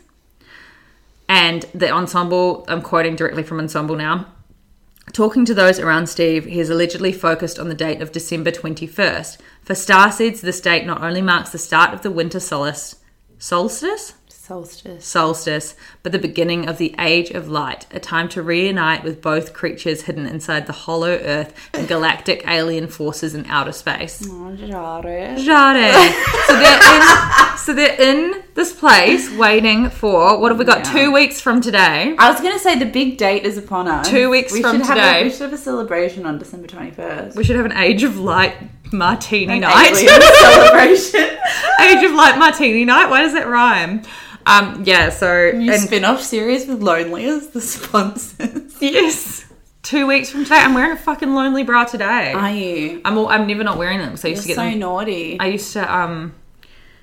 And 1.29 1.63
the 1.75 1.91
ensemble, 1.91 2.65
I'm 2.67 2.81
quoting 2.81 3.15
directly 3.15 3.43
from 3.43 3.59
Ensemble 3.59 3.95
now. 3.95 4.33
Talking 5.13 5.45
to 5.45 5.53
those 5.53 5.79
around 5.79 6.07
Steve, 6.07 6.45
he 6.45 6.59
is 6.59 6.71
allegedly 6.71 7.11
focused 7.11 7.59
on 7.59 7.69
the 7.69 7.75
date 7.75 8.01
of 8.01 8.11
December 8.11 8.49
21st. 8.49 9.37
For 9.61 9.73
starseeds, 9.73 10.41
this 10.41 10.59
date 10.59 10.87
not 10.87 11.03
only 11.03 11.21
marks 11.21 11.51
the 11.51 11.59
start 11.59 11.93
of 11.93 12.01
the 12.01 12.09
winter 12.09 12.39
solace, 12.39 12.95
solstice? 13.37 14.15
Solstice. 14.47 15.05
solstice, 15.05 15.75
but 16.03 16.13
the 16.13 16.19
beginning 16.19 16.69
of 16.69 16.77
the 16.77 16.95
age 16.97 17.31
of 17.31 17.49
light, 17.49 17.85
a 17.91 17.99
time 17.99 18.29
to 18.29 18.41
reunite 18.41 19.03
with 19.03 19.21
both 19.21 19.51
creatures 19.53 20.03
hidden 20.03 20.25
inside 20.25 20.67
the 20.67 20.73
hollow 20.73 21.19
earth 21.21 21.53
and 21.73 21.85
galactic 21.85 22.47
alien 22.47 22.87
forces 22.87 23.35
in 23.35 23.45
outer 23.47 23.73
space. 23.73 24.25
Oh, 24.25 24.55
Jare. 24.55 25.35
Jade. 25.35 26.13
so 26.45 26.53
they're 26.57 26.95
in 26.95 27.57
so 27.57 27.73
they're 27.73 28.01
in 28.01 28.43
this 28.53 28.71
place 28.71 29.29
waiting 29.35 29.89
for 29.89 30.39
what 30.39 30.51
have 30.51 30.59
we 30.59 30.63
got? 30.63 30.85
Yeah. 30.85 30.93
Two 30.93 31.11
weeks 31.11 31.41
from 31.41 31.59
today. 31.59 32.15
I 32.17 32.31
was 32.31 32.39
gonna 32.39 32.57
say 32.57 32.79
the 32.79 32.85
big 32.85 33.17
date 33.17 33.43
is 33.43 33.57
upon 33.57 33.89
us. 33.89 34.09
Two 34.09 34.29
weeks 34.29 34.53
we 34.53 34.61
from 34.61 34.81
today. 34.81 35.21
A, 35.21 35.23
we 35.25 35.29
should 35.29 35.41
have 35.41 35.53
a 35.53 35.57
celebration 35.57 36.25
on 36.25 36.37
December 36.37 36.67
twenty 36.67 36.91
first. 36.91 37.35
We 37.35 37.43
should 37.43 37.57
have 37.57 37.65
an 37.65 37.75
age 37.77 38.03
of 38.03 38.17
light 38.17 38.55
martini 38.93 39.59
night. 39.59 39.93
celebration. 39.93 41.19
age 41.81 42.03
of 42.05 42.13
light 42.13 42.37
martini 42.37 42.85
night. 42.85 43.09
Why 43.09 43.23
does 43.23 43.33
that 43.33 43.47
rhyme? 43.47 44.03
Um, 44.47 44.83
yeah, 44.85 45.09
so 45.09 45.51
New 45.53 45.71
and 45.71 45.81
spin-off 45.81 46.21
series 46.21 46.65
with 46.67 46.81
Lonely 46.81 47.25
as 47.25 47.49
the 47.49 47.61
sponsors. 47.73 48.81
yes. 48.81 49.43
Two 49.83 50.07
weeks 50.07 50.29
from 50.31 50.43
today. 50.43 50.57
I'm 50.57 50.73
wearing 50.73 50.91
a 50.91 50.97
fucking 50.97 51.33
lonely 51.33 51.63
bra 51.63 51.85
today. 51.85 52.33
Are 52.33 52.51
you? 52.51 53.01
I'm 53.05 53.17
all, 53.17 53.29
I'm 53.29 53.45
never 53.47 53.63
not 53.63 53.77
wearing 53.77 53.99
them 53.99 54.17
So 54.17 54.27
I 54.27 54.31
You're 54.31 54.35
used 54.35 54.43
to 54.43 54.47
get 54.49 54.55
so 54.55 54.61
them. 54.63 54.79
naughty. 54.79 55.39
I 55.39 55.45
used 55.47 55.71
to 55.73 55.93
um, 55.95 56.33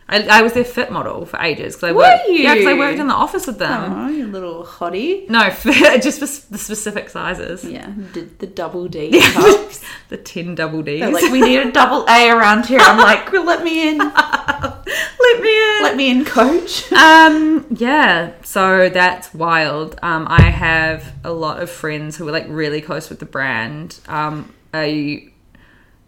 I, 0.06 0.22
I 0.28 0.42
was 0.42 0.52
their 0.52 0.64
fit 0.64 0.92
model 0.92 1.24
for 1.24 1.40
ages 1.40 1.74
because 1.74 1.88
I 1.88 1.92
Were 1.92 1.98
worked. 2.02 2.24
Yeah, 2.28 2.54
because 2.54 2.66
I 2.68 2.74
worked 2.74 2.98
in 2.98 3.06
the 3.06 3.14
office 3.14 3.46
with 3.46 3.58
them. 3.58 3.92
oh, 3.92 4.08
you 4.08 4.26
little 4.26 4.62
hottie. 4.64 5.28
No, 5.30 5.48
just 5.98 6.18
for 6.20 6.26
the 6.52 6.58
specific 6.58 7.08
sizes. 7.08 7.64
Yeah, 7.64 7.90
did 8.12 8.38
the 8.38 8.46
double 8.46 8.86
D 8.86 9.18
cups. 9.32 9.82
the 10.10 10.18
ten 10.18 10.54
double 10.54 10.82
Ds. 10.82 11.00
They're 11.00 11.10
like, 11.12 11.32
we 11.32 11.40
need 11.40 11.58
a 11.58 11.72
double 11.72 12.04
A 12.08 12.28
around 12.30 12.66
here. 12.66 12.80
I'm 12.82 12.98
like, 13.10 13.32
let 13.32 13.62
me 13.64 13.88
in, 13.88 13.98
Let 13.98 15.40
me 15.40 15.76
in. 15.78 15.82
let 15.82 15.96
me 15.96 16.10
in, 16.10 16.24
coach. 16.26 16.92
Um, 16.92 17.66
yeah, 17.70 18.32
so 18.42 18.90
that's 18.90 19.32
wild. 19.32 19.98
Um, 20.02 20.26
I 20.28 20.42
have 20.50 21.14
a 21.24 21.32
lot 21.32 21.62
of 21.62 21.70
friends 21.70 22.16
who 22.16 22.28
are 22.28 22.32
like 22.32 22.46
really 22.48 22.82
close 22.82 23.08
with 23.08 23.20
the 23.20 23.26
brand. 23.26 24.00
Um, 24.06 24.52
a 24.74 25.30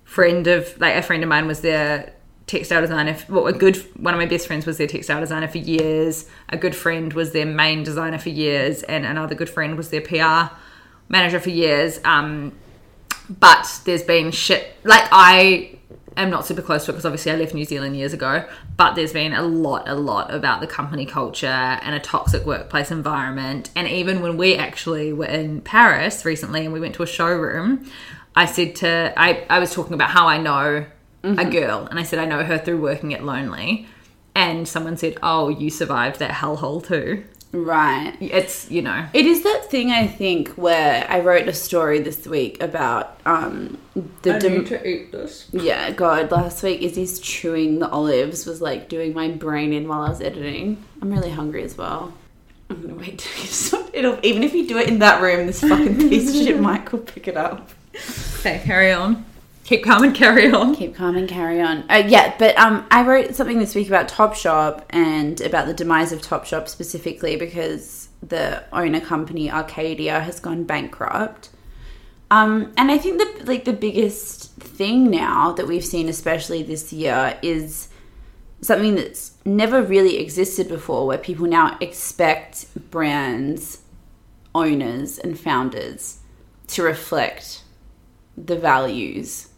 friend 0.05 0.47
of 0.47 0.79
like 0.81 0.97
a 0.97 1.03
friend 1.03 1.23
of 1.23 1.29
mine 1.31 1.47
was 1.47 1.61
their 1.63 2.13
textile 2.47 2.81
designer. 2.81 3.17
Well, 3.29 3.47
a 3.47 3.53
good 3.53 3.77
one 4.01 4.15
of 4.15 4.19
my 4.19 4.27
best 4.27 4.47
friends 4.47 4.67
was 4.67 4.79
their 4.79 4.87
textile 4.87 5.21
designer 5.21 5.49
for 5.49 5.59
years. 5.59 6.27
A 6.49 6.57
good 6.57 6.75
friend 6.75 7.13
was 7.13 7.33
their 7.33 7.47
main 7.47 7.83
designer 7.83 8.19
for 8.19 8.29
years, 8.31 8.83
and 8.85 9.05
another 9.05 9.35
good 9.35 9.51
friend 9.51 9.77
was 9.77 9.91
their 9.91 10.01
PR 10.01 10.55
manager 11.09 11.41
for 11.41 11.51
years. 11.51 12.01
Um, 12.05 12.53
but 13.29 13.81
there's 13.85 14.03
been 14.03 14.31
shit 14.31 14.77
like 14.85 15.09
I 15.11 15.79
am 16.17 16.31
not 16.31 16.47
super 16.47 16.63
close 16.63 16.85
to 16.85 16.91
it 16.91 16.95
because 16.95 17.05
obviously 17.05 17.33
I 17.33 17.37
left 17.37 17.55
New 17.55 17.65
Zealand 17.65 17.97
years 17.97 18.13
ago. 18.13 18.49
But 18.77 18.95
there's 18.95 19.13
been 19.13 19.33
a 19.33 19.43
lot, 19.43 19.89
a 19.89 19.95
lot 19.95 20.33
about 20.33 20.61
the 20.61 20.67
company 20.67 21.07
culture 21.07 21.47
and 21.47 21.95
a 21.95 22.01
toxic 22.01 22.45
workplace 22.45 22.91
environment. 22.91 23.71
And 23.75 23.89
even 23.89 24.21
when 24.23 24.37
we 24.37 24.57
actually 24.57 25.13
were 25.13 25.27
in 25.27 25.61
Paris 25.63 26.25
recently 26.25 26.65
and 26.65 26.73
we 26.73 26.81
went 26.81 26.95
to 26.97 27.03
a 27.03 27.07
showroom, 27.07 27.91
I 28.35 28.47
said 28.47 28.77
to 28.77 29.15
I 29.17 29.45
I 29.49 29.59
was 29.59 29.73
talking 29.73 29.95
about 29.95 30.11
how 30.11 30.29
I 30.29 30.39
know 30.39 30.87
a 31.39 31.45
girl, 31.45 31.87
and 31.91 31.99
I 31.99 32.03
said 32.03 32.19
I 32.19 32.25
know 32.25 32.43
her 32.45 32.59
through 32.59 32.81
working 32.81 33.13
at 33.15 33.25
Lonely. 33.25 33.87
And 34.35 34.69
someone 34.69 34.97
said, 34.99 35.17
"Oh, 35.23 35.49
you 35.49 35.71
survived 35.71 36.19
that 36.19 36.31
hellhole 36.31 36.87
too." 36.87 37.25
Right. 37.53 38.15
It's 38.21 38.71
you 38.71 38.83
know, 38.83 39.07
It 39.15 39.25
is 39.25 39.43
that 39.45 39.71
thing 39.71 39.91
I 39.91 40.07
think 40.07 40.49
where 40.57 41.07
I 41.09 41.21
wrote 41.21 41.49
a 41.49 41.55
story 41.55 42.01
this 42.01 42.27
week 42.27 42.63
about 42.63 43.19
um 43.25 43.79
the 44.23 44.39
dem- 44.39 44.65
to 44.67 44.87
eat 44.87 45.11
this. 45.13 45.49
yeah 45.53 45.91
God 45.91 46.31
last 46.31 46.63
week 46.63 46.83
Izzy's 46.83 47.19
chewing 47.19 47.79
the 47.79 47.89
olives 47.89 48.45
was 48.45 48.61
like 48.61 48.91
doing 48.91 49.15
my 49.15 49.29
brain 49.31 49.73
in 49.73 49.89
while 49.89 50.03
I 50.03 50.11
was 50.11 50.21
editing. 50.21 50.85
I'm 51.01 51.11
really 51.11 51.31
hungry 51.31 51.63
as 51.63 51.79
well. 51.79 52.13
I'm 52.69 52.83
gonna 52.83 52.95
wait 52.95 53.21
till 53.21 53.41
you 53.41 53.49
stop. 53.49 53.89
It'll 53.95 54.19
even 54.23 54.43
if 54.43 54.53
you 54.53 54.67
do 54.69 54.77
it 54.77 54.89
in 54.89 54.99
that 54.99 55.23
room, 55.23 55.47
this 55.47 55.61
fucking 55.63 55.97
piece 56.11 56.29
of 56.29 56.35
shit 56.45 56.61
Mike 56.69 56.93
will 56.93 56.99
pick 56.99 57.27
it 57.27 57.39
up. 57.39 57.71
Okay, 58.41 58.61
carry 58.65 58.93
on. 58.93 59.25
Keep 59.67 59.83
calm 59.83 60.05
and 60.05 60.15
carry 60.15 60.53
on. 60.53 60.77
Keep 60.77 60.95
calm 60.95 61.17
and 61.17 61.29
carry 61.29 61.61
on. 61.61 61.85
Uh, 61.91 62.05
yeah, 62.07 62.37
but 62.39 62.57
um, 62.57 62.87
I 62.89 63.05
wrote 63.05 63.35
something 63.35 63.59
this 63.59 63.75
week 63.75 63.89
about 63.89 64.07
Topshop 64.07 64.85
and 64.91 65.41
about 65.41 65.67
the 65.67 65.75
demise 65.75 66.13
of 66.13 66.23
Topshop 66.23 66.69
specifically 66.69 67.35
because 67.35 68.09
the 68.23 68.63
owner 68.73 69.01
company 69.01 69.51
Arcadia 69.51 70.21
has 70.21 70.39
gone 70.39 70.63
bankrupt. 70.63 71.51
Um, 72.31 72.75
and 72.77 72.93
I 72.93 72.99
think 72.99 73.19
the 73.19 73.45
like 73.45 73.65
the 73.65 73.73
biggest 73.73 74.53
thing 74.55 75.11
now 75.11 75.51
that 75.55 75.67
we've 75.67 75.85
seen, 75.85 76.09
especially 76.09 76.63
this 76.63 76.93
year, 76.93 77.37
is 77.43 77.89
something 78.61 78.95
that's 78.95 79.33
never 79.45 79.83
really 79.83 80.19
existed 80.19 80.69
before, 80.69 81.09
where 81.09 81.19
people 81.19 81.49
now 81.49 81.77
expect 81.81 82.67
brands, 82.93 83.83
owners, 84.55 85.19
and 85.19 85.37
founders 85.37 86.21
to 86.69 86.85
reflect 86.85 87.65
the 88.37 88.57
values 88.57 89.49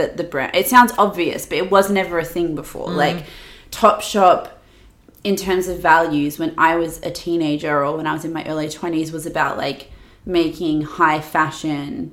that 0.00 0.16
the 0.16 0.24
brand 0.24 0.54
it 0.54 0.66
sounds 0.66 0.92
obvious 0.98 1.46
but 1.46 1.58
it 1.58 1.70
was 1.70 1.90
never 1.90 2.18
a 2.18 2.24
thing 2.24 2.54
before. 2.54 2.90
Like 2.90 3.24
topshop 3.70 4.50
in 5.22 5.36
terms 5.36 5.68
of 5.68 5.78
values 5.78 6.38
when 6.38 6.52
i 6.58 6.74
was 6.74 6.98
a 7.02 7.10
teenager 7.10 7.84
or 7.84 7.96
when 7.96 8.06
i 8.06 8.12
was 8.12 8.24
in 8.24 8.32
my 8.32 8.44
early 8.46 8.66
20s 8.66 9.12
was 9.12 9.26
about 9.26 9.56
like 9.58 9.90
making 10.24 10.80
high 10.80 11.20
fashion 11.20 12.10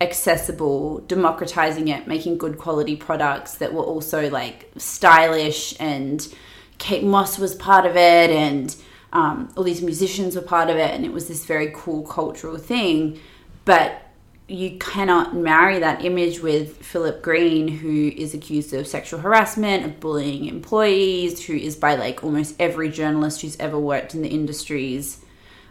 accessible 0.00 0.98
democratizing 1.06 1.88
it 1.88 2.06
making 2.06 2.36
good 2.36 2.58
quality 2.58 2.96
products 2.96 3.54
that 3.54 3.72
were 3.72 3.82
also 3.82 4.28
like 4.28 4.70
stylish 4.76 5.74
and 5.80 6.34
kate 6.78 7.04
moss 7.04 7.38
was 7.38 7.54
part 7.54 7.86
of 7.86 7.96
it 7.96 8.28
and 8.28 8.76
um, 9.12 9.52
all 9.56 9.64
these 9.64 9.82
musicians 9.82 10.36
were 10.36 10.42
part 10.42 10.68
of 10.68 10.76
it 10.76 10.94
and 10.94 11.04
it 11.04 11.12
was 11.12 11.28
this 11.28 11.44
very 11.44 11.72
cool 11.74 12.02
cultural 12.02 12.58
thing. 12.58 13.18
But 13.64 14.02
you 14.48 14.78
cannot 14.78 15.36
marry 15.36 15.78
that 15.78 16.02
image 16.02 16.40
with 16.40 16.78
Philip 16.78 17.22
Green, 17.22 17.68
who 17.68 18.08
is 18.16 18.32
accused 18.32 18.72
of 18.72 18.86
sexual 18.86 19.20
harassment, 19.20 19.84
of 19.84 20.00
bullying 20.00 20.46
employees, 20.46 21.44
who 21.44 21.52
is 21.52 21.76
by 21.76 21.94
like 21.96 22.24
almost 22.24 22.56
every 22.58 22.88
journalist 22.88 23.42
who's 23.42 23.58
ever 23.60 23.78
worked 23.78 24.14
in 24.14 24.22
the 24.22 24.28
industry's 24.28 25.22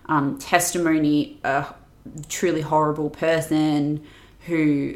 um, 0.06 0.38
testimony, 0.38 1.40
a 1.44 1.66
truly 2.30 2.62
horrible 2.62 3.10
person 3.10 4.06
who 4.42 4.96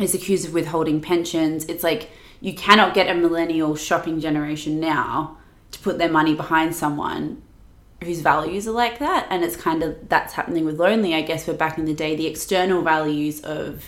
is 0.00 0.12
accused 0.12 0.48
of 0.48 0.52
withholding 0.52 1.00
pensions. 1.00 1.64
It's 1.66 1.84
like 1.84 2.10
you 2.40 2.52
cannot 2.52 2.94
get 2.94 3.08
a 3.08 3.14
millennial 3.14 3.76
shopping 3.76 4.18
generation 4.18 4.80
now 4.80 5.38
to 5.70 5.78
put 5.78 5.98
their 5.98 6.10
money 6.10 6.34
behind 6.34 6.74
someone 6.74 7.42
whose 8.04 8.20
values 8.20 8.68
are 8.68 8.72
like 8.72 8.98
that 8.98 9.26
and 9.28 9.42
it's 9.42 9.56
kind 9.56 9.82
of 9.82 10.08
that's 10.08 10.34
happening 10.34 10.64
with 10.64 10.78
lonely 10.78 11.14
i 11.14 11.20
guess 11.20 11.46
where 11.46 11.56
back 11.56 11.78
in 11.78 11.84
the 11.84 11.94
day 11.94 12.14
the 12.14 12.26
external 12.26 12.82
values 12.82 13.40
of 13.40 13.86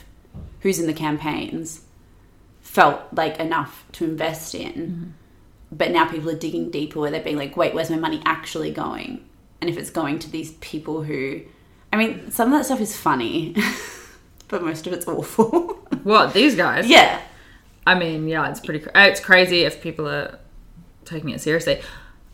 who's 0.60 0.78
in 0.78 0.86
the 0.86 0.92
campaigns 0.92 1.82
felt 2.60 3.00
like 3.12 3.38
enough 3.38 3.84
to 3.92 4.04
invest 4.04 4.54
in 4.54 4.72
mm-hmm. 4.72 5.10
but 5.70 5.90
now 5.90 6.04
people 6.04 6.28
are 6.28 6.36
digging 6.36 6.70
deeper 6.70 7.00
where 7.00 7.10
they're 7.10 7.22
being 7.22 7.36
like 7.36 7.56
wait 7.56 7.74
where's 7.74 7.90
my 7.90 7.96
money 7.96 8.20
actually 8.24 8.70
going 8.70 9.24
and 9.60 9.70
if 9.70 9.76
it's 9.76 9.90
going 9.90 10.18
to 10.18 10.30
these 10.30 10.52
people 10.54 11.04
who 11.04 11.40
i 11.92 11.96
mean 11.96 12.30
some 12.30 12.52
of 12.52 12.58
that 12.58 12.64
stuff 12.64 12.80
is 12.80 12.96
funny 12.96 13.54
but 14.48 14.62
most 14.62 14.86
of 14.86 14.92
it's 14.92 15.06
awful 15.06 15.76
What 16.02 16.32
these 16.32 16.56
guys? 16.56 16.88
yeah 16.88 17.20
I 17.86 17.94
mean, 17.94 18.28
yeah, 18.28 18.48
it's 18.48 18.60
pretty. 18.60 18.86
It's 18.94 19.20
crazy 19.20 19.62
if 19.62 19.82
people 19.82 20.08
are 20.08 20.38
taking 21.04 21.30
it 21.30 21.40
seriously. 21.40 21.80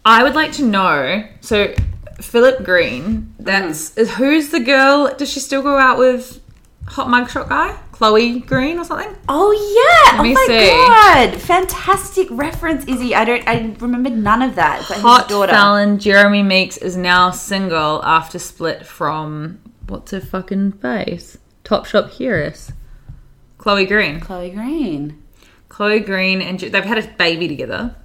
I 0.06 0.22
would 0.22 0.34
like 0.34 0.52
to 0.52 0.64
know. 0.64 1.26
So, 1.40 1.74
Philip 2.20 2.64
Green. 2.64 3.34
That's 3.40 3.90
Mm-hmm. 3.90 4.14
who's 4.14 4.50
the 4.50 4.60
girl? 4.60 5.12
Does 5.16 5.30
she 5.30 5.40
still 5.40 5.62
go 5.62 5.76
out 5.76 5.98
with 5.98 6.40
hot 6.86 7.08
mugshot 7.08 7.48
guy, 7.48 7.76
Chloe 7.90 8.38
Green 8.40 8.78
or 8.78 8.84
something? 8.84 9.14
Oh 9.28 9.50
yeah! 9.52 10.22
me 10.22 10.30
oh 10.30 10.34
my 10.34 10.44
see. 10.46 10.70
god! 10.70 11.40
Fantastic 11.40 12.28
reference, 12.30 12.84
Izzy. 12.86 13.14
I 13.16 13.24
don't. 13.24 13.46
I 13.48 13.74
remembered 13.80 14.16
none 14.16 14.42
of 14.42 14.54
that. 14.54 14.84
But 14.88 14.94
his 14.94 15.02
Hot 15.02 15.28
daughter. 15.28 15.52
Felon 15.52 15.98
Jeremy 15.98 16.44
Meeks 16.44 16.76
is 16.76 16.96
now 16.96 17.32
single 17.32 18.02
after 18.04 18.38
split 18.38 18.86
from 18.86 19.58
what's 19.88 20.12
her 20.12 20.20
fucking 20.20 20.72
face? 20.72 21.36
Topshop 21.64 22.20
Heiress. 22.20 22.70
Chloe 23.58 23.86
Green. 23.86 24.20
Chloe 24.20 24.50
Green. 24.50 25.20
Chloe 25.68 25.98
Green 25.98 26.40
and 26.40 26.60
they've 26.60 26.84
had 26.84 26.98
a 26.98 27.08
baby 27.18 27.48
together. 27.48 27.96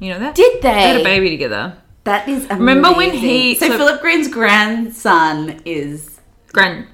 You 0.00 0.10
know 0.12 0.18
that? 0.18 0.34
Did 0.34 0.62
they? 0.62 0.68
They 0.72 0.82
had 0.82 1.00
a 1.00 1.04
baby 1.04 1.30
together. 1.30 1.76
That 2.04 2.28
is 2.28 2.44
amazing. 2.46 2.58
Remember 2.58 2.92
when 2.92 3.10
he- 3.12 3.54
So, 3.54 3.68
so- 3.68 3.76
Philip 3.78 4.00
Green's 4.00 4.28
grandson 4.28 5.60
is 5.64 6.20
Grand, 6.52 6.86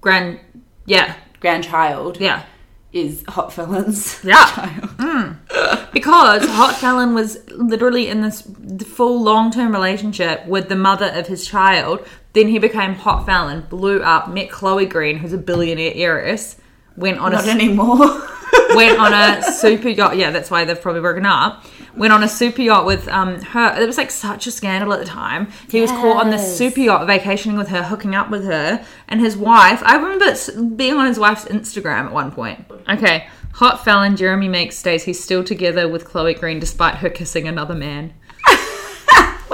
grand, 0.00 0.38
yeah, 0.86 1.14
grandchild 1.40 2.20
yeah, 2.20 2.44
is 2.92 3.24
Hot 3.28 3.52
Felon's 3.52 4.20
Yeah. 4.24 4.44
child. 4.46 4.90
Hmm. 5.00 5.86
because 5.92 6.44
Hot 6.46 6.76
Felon 6.76 7.12
was 7.14 7.38
literally 7.50 8.06
in 8.08 8.20
this 8.20 8.42
full 8.86 9.20
long 9.20 9.50
term 9.50 9.72
relationship 9.72 10.46
with 10.46 10.68
the 10.68 10.76
mother 10.76 11.06
of 11.06 11.26
his 11.26 11.44
child. 11.46 12.06
Then 12.34 12.46
he 12.46 12.60
became 12.60 12.94
Hot 12.94 13.26
Felon, 13.26 13.62
blew 13.68 14.00
up, 14.00 14.28
met 14.30 14.48
Chloe 14.50 14.86
Green, 14.86 15.16
who's 15.16 15.32
a 15.32 15.38
billionaire 15.38 15.92
heiress, 15.96 16.56
went 16.96 17.18
on 17.18 17.32
Not 17.32 17.48
a 17.48 17.50
anymore. 17.50 17.98
went 18.76 18.96
on 19.00 19.12
a 19.12 19.42
super 19.42 19.88
yacht. 19.88 20.16
Yeah, 20.16 20.30
that's 20.30 20.50
why 20.52 20.64
they've 20.64 20.80
probably 20.80 21.00
broken 21.00 21.26
up. 21.26 21.64
Went 21.96 22.12
on 22.12 22.22
a 22.22 22.28
super 22.28 22.62
yacht 22.62 22.86
with 22.86 23.08
um 23.08 23.40
her. 23.42 23.80
It 23.80 23.86
was 23.86 23.98
like 23.98 24.10
such 24.10 24.46
a 24.46 24.50
scandal 24.50 24.92
at 24.92 24.98
the 24.98 25.04
time. 25.04 25.50
He 25.68 25.80
was 25.80 25.90
caught 25.90 26.24
on 26.24 26.30
this 26.30 26.56
super 26.56 26.80
yacht 26.80 27.06
vacationing 27.06 27.58
with 27.58 27.68
her, 27.68 27.82
hooking 27.82 28.14
up 28.14 28.30
with 28.30 28.44
her, 28.44 28.84
and 29.08 29.20
his 29.20 29.36
wife. 29.36 29.82
I 29.84 29.96
remember 29.96 30.76
being 30.76 30.94
on 30.94 31.06
his 31.06 31.18
wife's 31.18 31.44
Instagram 31.46 32.06
at 32.06 32.12
one 32.12 32.30
point. 32.32 32.64
Okay, 32.88 33.28
hot 33.54 33.84
felon 33.84 34.16
Jeremy 34.16 34.48
Meeks 34.48 34.76
stays 34.76 35.04
he's 35.04 35.22
still 35.22 35.44
together 35.44 35.88
with 35.88 36.04
Chloe 36.04 36.34
Green 36.34 36.60
despite 36.60 36.96
her 36.96 37.10
kissing 37.10 37.46
another 37.48 37.74
man. 37.74 38.14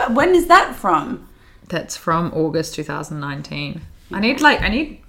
When 0.08 0.34
is 0.34 0.46
that 0.46 0.76
from? 0.76 1.28
That's 1.68 1.96
from 1.96 2.32
August 2.32 2.74
2019. 2.74 3.80
I 4.12 4.20
need 4.20 4.40
like 4.40 4.60
I 4.60 4.68
need 4.68 5.02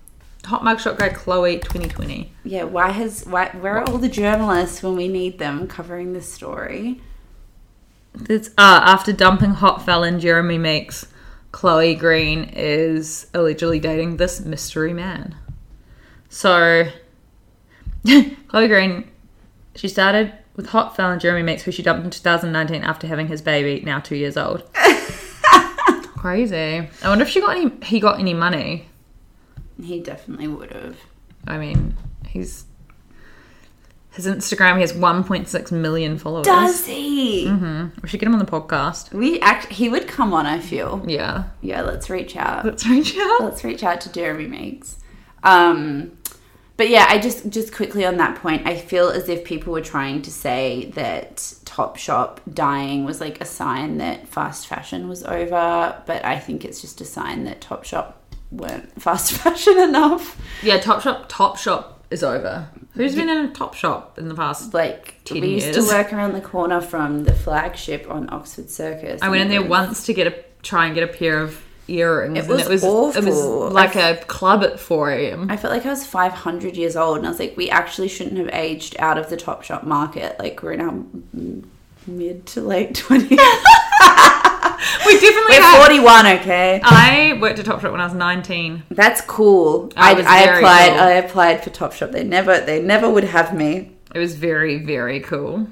hot 0.46 0.62
mugshot 0.64 0.98
guy 0.98 1.10
Chloe 1.10 1.60
2020. 1.60 2.32
Yeah, 2.44 2.64
why 2.64 2.90
has 2.90 3.26
why 3.26 3.50
where 3.50 3.78
are 3.78 3.88
all 3.88 3.98
the 3.98 4.10
journalists 4.10 4.82
when 4.82 4.96
we 4.96 5.08
need 5.08 5.38
them 5.38 5.68
covering 5.68 6.14
this 6.14 6.32
story? 6.32 7.02
It's 8.30 8.50
uh, 8.50 8.82
after 8.84 9.14
dumping 9.14 9.52
hot 9.52 9.86
felon 9.86 10.20
Jeremy 10.20 10.58
Meeks, 10.58 11.08
Chloe 11.52 11.96
Green 11.96 12.52
is 12.54 13.28
allegedly 13.34 13.80
dating 13.80 14.18
this 14.18 14.42
mystery 14.42 14.94
man. 14.94 15.36
So, 16.30 16.88
Chloe 18.48 18.68
Green, 18.68 19.10
she 19.76 19.88
started 19.88 20.34
with 20.56 20.68
hot 20.68 20.96
felon 20.96 21.20
Jeremy 21.20 21.44
Meeks, 21.44 21.64
who 21.64 21.72
she 21.72 21.84
dumped 21.84 22.04
in 22.04 22.12
2019 22.12 22.84
after 22.84 23.08
having 23.08 23.28
his 23.28 23.42
baby, 23.42 23.84
now 23.86 24.00
two 24.00 24.16
years 24.16 24.38
old. 24.38 24.64
Crazy. 26.18 26.56
I 27.04 27.10
wonder 27.10 27.24
if 27.24 27.30
she 27.30 27.40
got 27.40 27.58
any. 27.58 27.72
He 27.84 28.00
got 28.00 28.20
any 28.20 28.34
money. 28.34 28.88
He 29.82 30.00
definitely 30.00 30.48
would 30.48 30.74
have. 30.74 30.98
I 31.48 31.58
mean, 31.58 31.96
he's 32.28 32.66
his 34.18 34.28
Instagram. 34.28 34.76
He 34.76 34.82
has 34.82 34.94
1.6 34.94 35.72
million 35.72 36.18
followers. 36.18 36.46
Does 36.46 36.86
he? 36.86 37.50
We 38.02 38.08
should 38.10 38.20
get 38.20 38.28
him 38.28 38.34
on 38.34 38.40
the 38.40 38.46
podcast. 38.46 39.14
We 39.14 39.40
act. 39.40 39.68
He 39.72 39.88
would 39.90 40.08
come 40.08 40.34
on. 40.34 40.46
I 40.46 40.60
feel. 40.60 41.04
Yeah, 41.08 41.46
Yeah, 41.62 41.82
let's 41.82 42.10
reach 42.10 42.36
out. 42.36 42.66
let's 42.66 42.86
reach 42.86 43.18
out. 43.18 43.42
let's 43.44 43.64
reach 43.64 43.84
out 43.84 44.02
to 44.02 44.12
Jeremy 44.12 44.48
Meeks. 44.48 44.98
Um, 45.44 46.18
but 46.76 46.90
yeah, 46.90 47.06
I 47.10 47.18
just 47.18 47.50
just 47.50 47.74
quickly 47.74 48.06
on 48.06 48.18
that 48.18 48.36
point, 48.40 48.68
I 48.68 48.76
feel 48.76 49.10
as 49.10 49.30
if 49.30 49.44
people 49.44 49.74
were 49.74 49.82
trying 49.82 50.22
to 50.24 50.32
say 50.32 50.92
that 50.96 51.38
Topshop 51.66 52.38
dying 52.54 53.06
was 53.06 53.20
like 53.22 53.42
a 53.42 53.46
sign 53.46 53.98
that 53.98 54.28
fast 54.28 54.68
fashion 54.68 55.08
was 55.10 55.24
over, 55.24 56.02
but 56.06 56.24
I 56.26 56.38
think 56.40 56.66
it's 56.66 56.82
just 56.82 57.02
a 57.02 57.06
sign 57.06 57.46
that 57.46 57.62
Topshop 57.62 58.14
weren't 58.52 59.02
fast 59.02 59.32
fashion 59.44 59.78
enough. 59.80 60.40
Yeah, 60.62 60.80
Topshop. 60.80 61.30
Topshop 61.30 61.94
is 62.12 62.24
over. 62.24 62.70
Who's 62.98 63.16
been 63.16 63.30
in 63.30 63.46
a 63.46 63.48
Topshop 63.50 64.18
in 64.18 64.28
the 64.28 64.36
past? 64.36 64.74
Like 64.74 65.16
10 65.26 65.42
we 65.42 65.48
used 65.56 65.74
to 65.74 65.84
work 65.84 66.12
around 66.12 66.34
the 66.34 66.42
corner 66.42 66.82
from 66.82 67.24
the 67.24 67.34
flagship 67.34 68.10
on 68.10 68.32
Oxford 68.34 68.70
Circus. 68.70 69.22
I 69.22 69.30
went 69.30 69.42
in 69.44 69.50
there 69.50 69.62
was- 69.62 69.70
once 69.70 70.06
to 70.08 70.14
get 70.14 70.28
a 70.28 70.36
try 70.64 70.88
and 70.88 70.96
get 70.96 71.04
a 71.04 71.08
pair 71.08 71.40
of 71.40 71.64
earrings. 71.88 72.38
It 72.38 72.42
and 72.42 72.50
was 72.50 72.62
it 72.62 72.70
was 72.70 72.84
awful. 72.84 73.22
It 73.22 73.26
was 73.26 73.74
like 73.74 73.96
a 73.96 74.18
club 74.26 74.64
at 74.64 74.80
four 74.80 75.12
a.m. 75.12 75.50
I 75.50 75.58
felt 75.58 75.74
like 75.74 75.86
I 75.86 75.90
was 75.90 76.06
500 76.06 76.76
years 76.76 76.96
old, 76.96 77.18
and 77.20 77.26
I 77.28 77.30
was 77.30 77.40
like, 77.40 77.56
we 77.56 77.70
actually 77.70 78.10
shouldn't 78.10 78.38
have 78.38 78.50
aged 78.52 78.96
out 79.00 79.18
of 79.18 79.30
the 79.30 79.38
Topshop 79.38 79.84
market. 79.84 80.38
Like, 80.40 80.62
we're 80.64 80.74
in 80.74 80.82
our 80.82 81.62
mid 82.08 82.46
to 82.48 82.62
late 82.62 82.96
20s. 82.96 83.38
We 85.06 85.14
definitely 85.14 85.58
We're 85.58 85.62
had. 85.62 85.86
41, 85.88 86.28
okay? 86.40 86.82
I 86.84 87.38
worked 87.42 87.60
at 87.60 87.66
Topshop 87.66 87.92
when 87.92 88.02
I 88.02 88.06
was 88.06 88.14
nineteen. 88.14 88.84
That's 88.90 89.22
cool. 89.22 89.92
I 89.96 90.12
I, 90.12 90.14
was 90.14 90.26
I 90.26 90.46
very 90.46 90.58
applied. 90.58 90.90
cool. 90.90 91.00
I 91.00 91.12
applied 91.12 91.64
for 91.64 91.70
Topshop. 91.70 92.12
They 92.12 92.24
never, 92.24 92.60
they 92.60 92.82
never 92.82 93.10
would 93.10 93.24
have 93.24 93.54
me. 93.56 93.94
It 94.14 94.20
was 94.20 94.36
very, 94.36 94.78
very 94.84 95.20
cool 95.22 95.68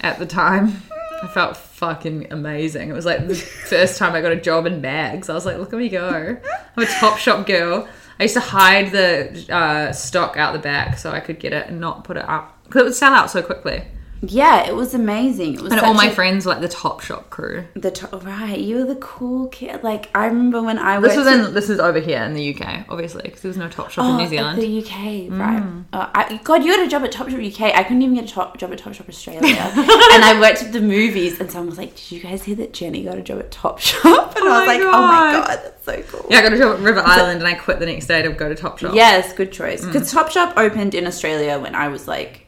at 0.00 0.18
the 0.18 0.26
time. 0.26 0.82
I 1.22 1.28
felt 1.28 1.56
fucking 1.56 2.32
amazing. 2.32 2.88
It 2.90 2.94
was 2.94 3.04
like 3.06 3.28
the 3.28 3.34
first 3.68 3.96
time 3.98 4.14
I 4.14 4.20
got 4.20 4.32
a 4.32 4.40
job 4.40 4.66
in 4.66 4.80
bags. 4.80 5.28
I 5.28 5.34
was 5.34 5.46
like, 5.46 5.58
look 5.58 5.72
at 5.72 5.78
me 5.78 5.88
go. 5.88 6.36
I'm 6.76 6.82
a 6.82 6.86
top 6.86 7.18
shop 7.18 7.46
girl. 7.46 7.88
I 8.18 8.24
used 8.24 8.34
to 8.34 8.40
hide 8.40 8.90
the 8.92 9.46
uh, 9.54 9.92
stock 9.92 10.36
out 10.36 10.52
the 10.52 10.58
back 10.58 10.98
so 10.98 11.10
I 11.10 11.20
could 11.20 11.38
get 11.38 11.52
it 11.52 11.68
and 11.68 11.80
not 11.80 12.04
put 12.04 12.16
it 12.16 12.28
up. 12.28 12.58
Because 12.64 12.80
it 12.82 12.84
would 12.84 12.94
sell 12.94 13.12
out 13.12 13.30
so 13.30 13.42
quickly. 13.42 13.84
Yeah, 14.24 14.68
it 14.68 14.76
was 14.76 14.94
amazing. 14.94 15.54
It 15.54 15.60
was 15.62 15.72
And 15.72 15.80
all 15.80 15.94
my 15.94 16.06
a- 16.06 16.12
friends 16.12 16.46
were 16.46 16.52
like 16.52 16.60
the 16.60 16.68
top 16.68 17.00
shop 17.00 17.28
crew. 17.30 17.64
The 17.74 17.90
top, 17.90 18.24
right, 18.24 18.56
you 18.58 18.76
were 18.76 18.84
the 18.84 18.94
cool 18.96 19.48
kid. 19.48 19.82
Like 19.82 20.10
I 20.14 20.26
remember 20.26 20.62
when 20.62 20.78
I 20.78 21.00
This 21.00 21.16
was 21.16 21.26
at- 21.26 21.48
in 21.48 21.54
this 21.54 21.68
is 21.68 21.80
over 21.80 21.98
here 21.98 22.22
in 22.22 22.32
the 22.34 22.54
UK, 22.54 22.84
obviously, 22.88 23.22
because 23.24 23.40
there 23.40 23.48
was 23.48 23.56
no 23.56 23.68
top 23.68 23.90
shop 23.90 24.04
Oh, 24.04 24.10
in 24.12 24.16
New 24.18 24.28
Zealand. 24.28 24.60
the 24.62 24.78
UK, 24.80 25.28
right? 25.28 25.62
Uh, 25.92 26.08
I, 26.14 26.40
God, 26.44 26.62
you 26.64 26.70
got 26.76 26.86
a 26.86 26.88
job 26.88 27.02
at 27.02 27.10
Top 27.10 27.28
Shop 27.30 27.40
UK. 27.40 27.74
I 27.74 27.82
couldn't 27.82 28.02
even 28.02 28.14
get 28.14 28.24
a 28.24 28.32
top, 28.32 28.56
job 28.58 28.70
at 28.72 28.78
Top 28.78 28.94
Shop 28.94 29.08
Australia, 29.08 29.40
and 29.50 30.24
I 30.24 30.36
worked 30.40 30.62
at 30.62 30.72
the 30.72 30.80
movies. 30.80 31.40
And 31.40 31.50
someone 31.50 31.70
was 31.70 31.78
like, 31.78 31.96
"Did 31.96 32.12
you 32.12 32.20
guys 32.20 32.44
hear 32.44 32.54
that 32.56 32.72
Jenny 32.72 33.02
got 33.02 33.18
a 33.18 33.22
job 33.22 33.40
at 33.40 33.50
Top 33.50 33.80
Shop?" 33.80 34.36
And 34.42 34.48
I 34.48 34.58
was 34.60 34.66
like, 34.68 34.80
"Oh 34.82 35.02
my 35.02 35.32
God. 35.32 35.46
god, 35.48 35.60
that's 35.64 35.84
so 35.84 36.02
cool." 36.02 36.26
yeah, 36.30 36.38
I 36.38 36.42
got 36.42 36.52
a 36.52 36.58
job 36.58 36.74
at 36.76 36.80
River 36.80 37.00
Island 37.04 37.40
and 37.40 37.48
I 37.48 37.54
quit 37.54 37.80
the 37.80 37.86
next 37.86 38.06
day 38.06 38.22
to 38.22 38.30
go 38.30 38.48
to 38.48 38.54
Top 38.54 38.78
Shop. 38.78 38.94
Yes, 38.94 39.32
good 39.32 39.50
choice. 39.52 39.84
Because 39.84 40.10
Top 40.12 40.30
Shop 40.30 40.54
opened 40.56 40.94
in 40.94 41.06
Australia 41.08 41.58
when 41.58 41.74
I 41.74 41.88
was 41.88 42.06
like 42.06 42.41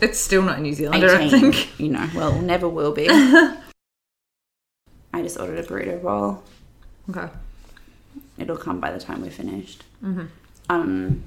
It's 0.00 0.18
still 0.18 0.42
not 0.42 0.56
in 0.58 0.64
New 0.64 0.74
Zealand, 0.74 1.02
18. 1.02 1.16
I 1.16 1.18
don't 1.18 1.30
think. 1.52 1.80
You 1.80 1.88
know, 1.90 2.08
well, 2.14 2.40
never 2.40 2.68
will 2.68 2.92
be. 2.92 3.06
I 3.08 3.56
just 5.22 5.38
ordered 5.38 5.58
a 5.58 5.62
burrito 5.62 6.02
bowl. 6.02 6.42
Okay. 7.10 7.28
It'll 8.38 8.56
come 8.56 8.80
by 8.80 8.90
the 8.90 8.98
time 8.98 9.22
we're 9.22 9.30
finished. 9.30 9.84
Um, 10.68 11.22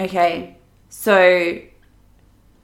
okay, 0.00 0.56
so 0.88 1.58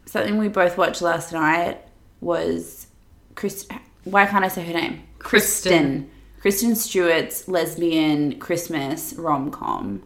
something 0.06 0.38
we 0.38 0.48
both 0.48 0.76
watched 0.76 1.02
last 1.02 1.32
night 1.32 1.78
was 2.20 2.88
Chris. 3.36 3.66
Why 4.04 4.26
can't 4.26 4.44
I 4.44 4.48
say 4.48 4.64
her 4.64 4.72
name? 4.72 5.02
Kristen. 5.18 6.10
Kristen 6.40 6.74
Stewart's 6.74 7.46
lesbian 7.48 8.38
Christmas 8.38 9.12
rom 9.12 9.50
com, 9.50 10.02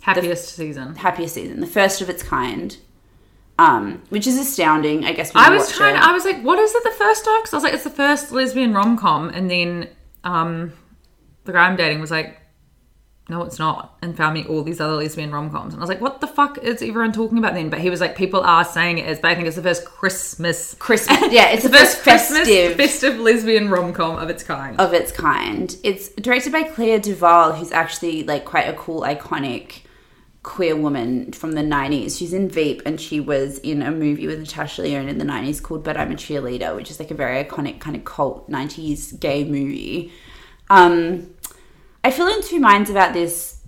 Happiest 0.00 0.48
season. 0.56 0.96
happiest 0.96 1.34
season, 1.34 1.60
the 1.60 1.66
first 1.68 2.00
of 2.02 2.10
its 2.10 2.22
kind. 2.22 2.76
Um, 3.58 4.02
which 4.10 4.26
is 4.28 4.38
astounding. 4.38 5.04
I 5.04 5.12
guess 5.12 5.34
when 5.34 5.42
I 5.44 5.50
was 5.50 5.72
trying. 5.72 5.96
it. 5.96 6.02
I 6.02 6.12
was 6.12 6.24
like, 6.24 6.40
"What 6.42 6.58
is 6.60 6.72
it? 6.74 6.84
The 6.84 6.90
first 6.90 7.26
of?" 7.26 7.42
Because 7.42 7.54
I 7.54 7.56
was 7.56 7.64
like, 7.64 7.74
"It's 7.74 7.84
the 7.84 7.90
first 7.90 8.30
lesbian 8.30 8.72
rom 8.72 8.96
com," 8.96 9.30
and 9.30 9.50
then 9.50 9.88
um, 10.22 10.72
the 11.44 11.52
guy 11.52 11.66
I'm 11.66 11.74
dating 11.76 12.00
was 12.00 12.12
like, 12.12 12.40
"No, 13.28 13.42
it's 13.42 13.58
not," 13.58 13.98
and 14.00 14.16
found 14.16 14.34
me 14.34 14.44
all 14.44 14.62
these 14.62 14.80
other 14.80 14.94
lesbian 14.94 15.32
rom 15.32 15.50
coms, 15.50 15.74
and 15.74 15.80
I 15.80 15.82
was 15.82 15.88
like, 15.88 16.00
"What 16.00 16.20
the 16.20 16.28
fuck 16.28 16.58
is 16.58 16.82
everyone 16.82 17.10
talking 17.10 17.36
about 17.36 17.54
then?" 17.54 17.68
But 17.68 17.80
he 17.80 17.90
was 17.90 18.00
like, 18.00 18.14
"People 18.16 18.42
are 18.42 18.64
saying 18.64 18.98
it 18.98 19.08
is, 19.08 19.18
but 19.18 19.32
I 19.32 19.34
think 19.34 19.48
it's 19.48 19.56
the 19.56 19.62
first 19.62 19.84
Christmas, 19.84 20.74
Christmas. 20.78 21.18
Yeah, 21.32 21.48
it's 21.50 21.64
the 21.64 21.68
the 21.68 21.78
first 21.78 21.96
first 21.98 22.04
Christmas 22.04 22.38
festive 22.46 22.76
festive 22.76 23.18
lesbian 23.18 23.70
rom 23.70 23.92
com 23.92 24.18
of 24.18 24.30
its 24.30 24.44
kind." 24.44 24.78
of 24.78 24.94
its 24.94 25.10
kind. 25.10 25.76
It's 25.82 26.10
directed 26.10 26.52
by 26.52 26.62
Claire 26.62 27.00
DuVall, 27.00 27.58
who's 27.58 27.72
actually 27.72 28.22
like 28.22 28.44
quite 28.44 28.68
a 28.68 28.74
cool, 28.74 29.00
iconic 29.02 29.80
queer 30.48 30.74
woman 30.74 31.30
from 31.30 31.52
the 31.52 31.60
90s. 31.60 32.18
She's 32.18 32.32
in 32.32 32.48
Veep 32.48 32.80
and 32.86 32.98
she 32.98 33.20
was 33.20 33.58
in 33.58 33.82
a 33.82 33.90
movie 33.90 34.26
with 34.26 34.38
Natasha 34.38 34.80
Lyonne 34.80 35.06
in 35.06 35.18
the 35.18 35.24
90s 35.26 35.62
called 35.62 35.84
But 35.84 35.98
I'm 35.98 36.10
a 36.10 36.14
Cheerleader, 36.14 36.74
which 36.74 36.90
is 36.90 36.98
like 36.98 37.10
a 37.10 37.14
very 37.14 37.44
iconic 37.44 37.80
kind 37.80 37.94
of 37.94 38.06
cult 38.06 38.50
90s 38.50 39.20
gay 39.20 39.44
movie. 39.44 40.10
Um, 40.70 41.34
I 42.02 42.10
feel 42.10 42.26
in 42.28 42.42
two 42.42 42.60
minds 42.60 42.88
about 42.88 43.12
this 43.12 43.60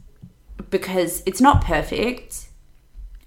because 0.70 1.22
it's 1.26 1.42
not 1.42 1.62
perfect. 1.62 2.48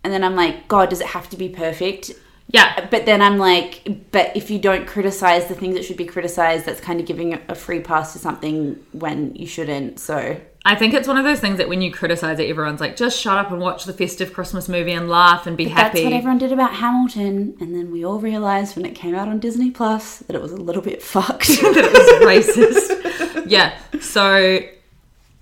And 0.03 0.11
then 0.11 0.23
I'm 0.23 0.35
like, 0.35 0.67
God, 0.67 0.89
does 0.89 0.99
it 0.99 1.07
have 1.07 1.29
to 1.29 1.37
be 1.37 1.47
perfect? 1.47 2.11
yeah, 2.47 2.87
But 2.89 3.05
then 3.05 3.21
I'm 3.21 3.37
like, 3.37 4.11
but 4.11 4.35
if 4.35 4.49
you 4.49 4.59
don't 4.59 4.87
criticize 4.87 5.47
the 5.47 5.55
things 5.55 5.75
that 5.75 5.85
should 5.85 5.97
be 5.97 6.05
criticized, 6.05 6.65
that's 6.65 6.81
kind 6.81 6.99
of 6.99 7.05
giving 7.05 7.39
a 7.47 7.55
free 7.55 7.79
pass 7.81 8.13
to 8.13 8.19
something 8.19 8.83
when 8.91 9.35
you 9.35 9.45
shouldn't. 9.45 9.99
So 9.99 10.39
I 10.65 10.75
think 10.75 10.93
it's 10.93 11.09
one 11.09 11.17
of 11.17 11.25
those 11.25 11.41
things 11.41 11.57
that 11.57 11.67
when 11.67 11.81
you 11.81 11.91
criticize 11.91 12.39
it, 12.39 12.49
everyone's 12.49 12.79
like, 12.79 12.95
"Just 12.95 13.19
shut 13.19 13.37
up 13.37 13.51
and 13.51 13.59
watch 13.59 13.83
the 13.83 13.91
festive 13.91 14.33
Christmas 14.33 14.69
movie 14.69 14.93
and 14.93 15.09
laugh 15.09 15.45
and 15.45 15.57
be 15.57 15.65
happy." 15.65 15.99
that's 15.99 16.05
what 16.05 16.13
everyone 16.13 16.37
did 16.37 16.53
about 16.53 16.75
Hamilton. 16.75 17.57
And 17.59 17.75
then 17.75 17.91
we 17.91 18.05
all 18.05 18.19
realized 18.19 18.77
when 18.77 18.85
it 18.85 18.95
came 18.95 19.13
out 19.13 19.27
on 19.27 19.39
Disney 19.39 19.71
Plus 19.71 20.19
that 20.19 20.35
it 20.35 20.41
was 20.41 20.53
a 20.53 20.57
little 20.57 20.81
bit 20.81 21.03
fucked. 21.13 21.47
that 21.61 21.75
it 21.75 21.91
was 21.91 22.47
racist. 22.47 23.45
yeah. 23.49 23.77
So 23.99 24.59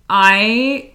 I 0.09 0.91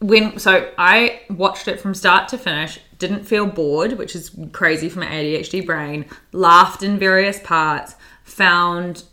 when 0.00 0.38
so 0.38 0.70
I 0.76 1.22
watched 1.30 1.66
it 1.66 1.80
from 1.80 1.94
start 1.94 2.28
to 2.28 2.38
finish, 2.38 2.78
didn't 2.98 3.24
feel 3.24 3.46
bored, 3.46 3.94
which 3.94 4.14
is 4.14 4.36
crazy 4.52 4.90
for 4.90 4.98
my 4.98 5.06
ADHD 5.06 5.64
brain, 5.64 6.04
laughed 6.32 6.82
in 6.82 6.98
various 6.98 7.40
parts, 7.40 7.94
found 8.24 9.04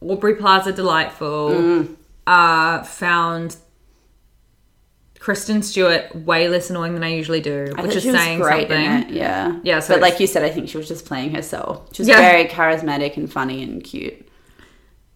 Aubrey 0.00 0.34
Plaza 0.34 0.72
delightful, 0.72 1.86
uh 2.26 2.82
found 2.82 3.56
Kristen 5.22 5.62
Stewart 5.62 6.12
way 6.16 6.48
less 6.48 6.68
annoying 6.68 6.94
than 6.94 7.04
I 7.04 7.14
usually 7.14 7.40
do, 7.40 7.72
I 7.76 7.82
which 7.82 7.94
is 7.94 8.02
she 8.02 8.10
was 8.10 8.18
saying 8.20 8.40
great 8.40 8.68
something. 8.68 8.84
in 8.84 8.92
it. 9.04 9.10
Yeah. 9.10 9.60
Yeah, 9.62 9.78
so 9.78 9.94
but 9.94 10.00
like 10.02 10.18
you 10.18 10.26
said, 10.26 10.42
I 10.42 10.50
think 10.50 10.68
she 10.68 10.76
was 10.76 10.88
just 10.88 11.06
playing 11.06 11.32
herself. 11.32 11.88
She 11.94 12.02
was 12.02 12.08
Yeah. 12.08 12.16
very 12.16 12.46
charismatic 12.46 13.16
and 13.16 13.32
funny 13.32 13.62
and 13.62 13.84
cute. 13.84 14.26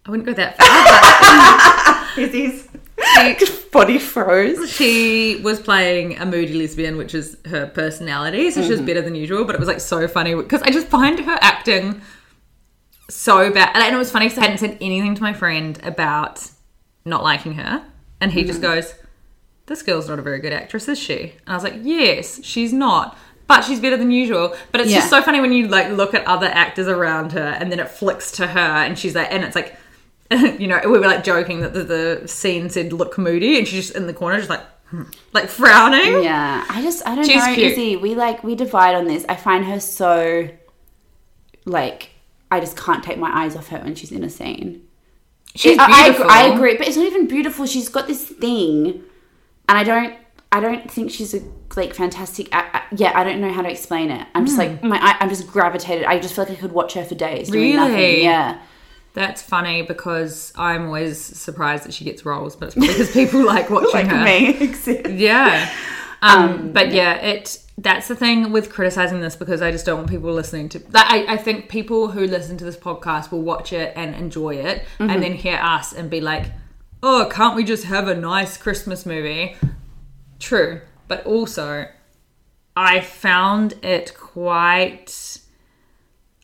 I 0.05 0.09
wouldn't 0.11 0.25
go 0.25 0.33
that 0.33 0.57
far. 0.57 2.17
Is 2.23 2.31
his 2.31 2.67
but 2.95 3.69
body 3.73 3.99
froze? 3.99 4.71
she 4.71 5.41
was 5.43 5.59
playing 5.59 6.17
a 6.17 6.25
moody 6.25 6.53
lesbian, 6.53 6.95
which 6.97 7.13
is 7.13 7.35
her 7.45 7.67
personality, 7.67 8.49
so 8.49 8.61
she 8.61 8.69
Mm-hmm. 8.69 8.71
was 8.71 8.81
better 8.81 9.01
than 9.01 9.13
usual. 9.13 9.43
But 9.43 9.55
it 9.55 9.59
was 9.59 9.67
like 9.67 9.81
so 9.81 10.07
funny 10.07 10.33
because 10.35 10.61
I 10.61 10.69
just 10.71 10.87
find 10.87 11.19
her 11.19 11.37
acting 11.41 12.01
so 13.09 13.51
bad. 13.51 13.71
And 13.75 13.93
it 13.93 13.97
was 13.97 14.09
funny 14.09 14.27
because 14.27 14.37
I 14.39 14.41
hadn't 14.43 14.59
said 14.59 14.77
anything 14.79 15.15
to 15.15 15.21
my 15.21 15.33
friend 15.33 15.77
about 15.83 16.49
not 17.03 17.23
liking 17.23 17.55
her. 17.55 17.83
And 18.21 18.31
he 18.31 18.45
just 18.45 18.61
goes, 18.61 18.93
This 19.67 19.83
girl's 19.83 20.09
not 20.09 20.17
a 20.19 20.21
very 20.21 20.39
good 20.39 20.53
actress, 20.53 20.87
is 20.87 20.97
she? 20.99 21.33
And 21.45 21.49
I 21.49 21.53
was 21.53 21.63
like, 21.63 21.75
Yes, 21.81 22.43
she's 22.43 22.73
not. 22.73 23.17
But 23.47 23.61
she's 23.61 23.79
better 23.79 23.95
than 23.95 24.11
usual. 24.11 24.55
But 24.73 24.81
it's 24.81 24.91
just 24.91 25.09
so 25.09 25.21
funny 25.21 25.39
when 25.39 25.53
you 25.53 25.69
like 25.69 25.89
look 25.91 26.13
at 26.13 26.25
other 26.27 26.47
actors 26.47 26.87
around 26.87 27.31
her 27.31 27.47
and 27.59 27.71
then 27.71 27.79
it 27.79 27.89
flicks 27.89 28.31
to 28.33 28.47
her 28.47 28.59
and 28.59 28.99
she's 28.99 29.15
like, 29.15 29.31
and 29.31 29.43
it's 29.45 29.55
like, 29.55 29.77
you 30.31 30.67
know, 30.67 30.81
we 30.83 30.99
were 30.99 31.07
like 31.07 31.23
joking 31.23 31.61
that 31.61 31.73
the, 31.73 31.83
the 31.83 32.27
scene 32.27 32.69
said 32.69 32.91
look 32.91 33.17
moody 33.17 33.57
and 33.57 33.65
she's 33.65 33.85
just 33.85 33.95
in 33.95 34.05
the 34.05 34.13
corner, 34.13 34.37
just 34.37 34.49
like, 34.49 34.65
hmm, 34.89 35.03
like 35.31 35.47
frowning. 35.47 36.23
Yeah, 36.23 36.65
I 36.67 36.81
just 36.81 37.07
I 37.07 37.15
don't 37.15 37.25
She's 37.25 37.37
know, 37.37 37.53
cute. 37.53 37.71
Izzy. 37.71 37.95
We 37.95 38.15
like 38.15 38.43
we 38.43 38.53
divide 38.55 38.95
on 38.95 39.05
this. 39.05 39.25
I 39.29 39.37
find 39.37 39.63
her 39.63 39.79
so 39.79 40.49
like 41.63 42.09
I 42.51 42.59
just 42.59 42.75
can't 42.77 43.03
take 43.03 43.17
my 43.17 43.29
eyes 43.43 43.55
off 43.55 43.67
her 43.69 43.79
when 43.79 43.95
she's 43.95 44.11
in 44.11 44.23
a 44.25 44.29
scene. 44.29 44.85
She's 45.55 45.77
I, 45.77 45.85
I, 45.85 46.03
beautiful. 46.03 46.25
agree, 46.25 46.35
I 46.35 46.53
agree, 46.53 46.77
but 46.77 46.87
it's 46.87 46.97
not 46.97 47.05
even 47.07 47.27
beautiful. 47.27 47.65
She's 47.65 47.89
got 47.89 48.07
this 48.07 48.23
thing, 48.25 49.03
and 49.67 49.77
I 49.77 49.83
don't 49.83 50.15
I 50.51 50.59
don't 50.59 50.89
think 50.89 51.11
she's 51.11 51.33
a 51.33 51.41
like 51.75 51.93
fantastic. 51.93 52.49
I, 52.53 52.69
I, 52.73 52.83
yeah, 52.95 53.11
I 53.13 53.23
don't 53.23 53.41
know 53.41 53.51
how 53.51 53.61
to 53.61 53.69
explain 53.69 54.09
it. 54.09 54.25
I'm 54.33 54.45
just 54.45 54.57
like 54.57 54.79
hmm. 54.79 54.89
my 54.89 54.97
I, 54.97 55.17
I'm 55.19 55.29
just 55.29 55.47
gravitated. 55.47 56.05
I 56.05 56.19
just 56.19 56.33
feel 56.35 56.45
like 56.45 56.53
I 56.53 56.59
could 56.59 56.71
watch 56.71 56.93
her 56.93 57.03
for 57.03 57.15
days. 57.15 57.49
Doing 57.49 57.75
Really? 57.75 57.75
Nothing. 57.75 58.23
Yeah. 58.23 58.61
That's 59.13 59.41
funny 59.41 59.81
because 59.81 60.53
I'm 60.55 60.85
always 60.85 61.19
surprised 61.19 61.85
that 61.85 61.93
she 61.93 62.05
gets 62.05 62.23
roles, 62.23 62.55
but 62.55 62.67
it's 62.67 62.75
probably 62.75 62.93
because 62.93 63.11
people 63.11 63.45
like 63.45 63.69
watching 63.69 64.07
her. 64.07 64.23
me, 64.23 64.49
exist. 64.61 65.09
Yeah. 65.09 65.73
Um, 66.21 66.43
um 66.43 66.71
but 66.71 66.91
yeah, 66.91 67.15
it 67.15 67.59
that's 67.79 68.07
the 68.07 68.15
thing 68.15 68.51
with 68.51 68.71
criticizing 68.71 69.19
this 69.19 69.35
because 69.35 69.61
I 69.61 69.71
just 69.71 69.85
don't 69.85 69.97
want 69.97 70.09
people 70.09 70.31
listening 70.33 70.69
to 70.69 70.79
like, 70.91 71.05
I, 71.05 71.33
I 71.33 71.37
think 71.37 71.69
people 71.69 72.09
who 72.09 72.25
listen 72.25 72.57
to 72.57 72.65
this 72.65 72.77
podcast 72.77 73.31
will 73.31 73.43
watch 73.43 73.73
it 73.73 73.93
and 73.95 74.15
enjoy 74.15 74.55
it 74.55 74.85
and 74.97 75.09
mm-hmm. 75.09 75.21
then 75.21 75.33
hear 75.33 75.57
us 75.57 75.93
and 75.93 76.09
be 76.09 76.21
like, 76.21 76.45
Oh, 77.01 77.29
can't 77.31 77.55
we 77.55 77.63
just 77.63 77.85
have 77.85 78.07
a 78.07 78.15
nice 78.15 78.57
Christmas 78.57 79.05
movie? 79.05 79.55
True. 80.39 80.81
But 81.07 81.25
also 81.25 81.87
I 82.75 82.99
found 83.01 83.73
it 83.83 84.13
quite 84.15 85.39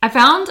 I 0.01 0.10
found 0.10 0.49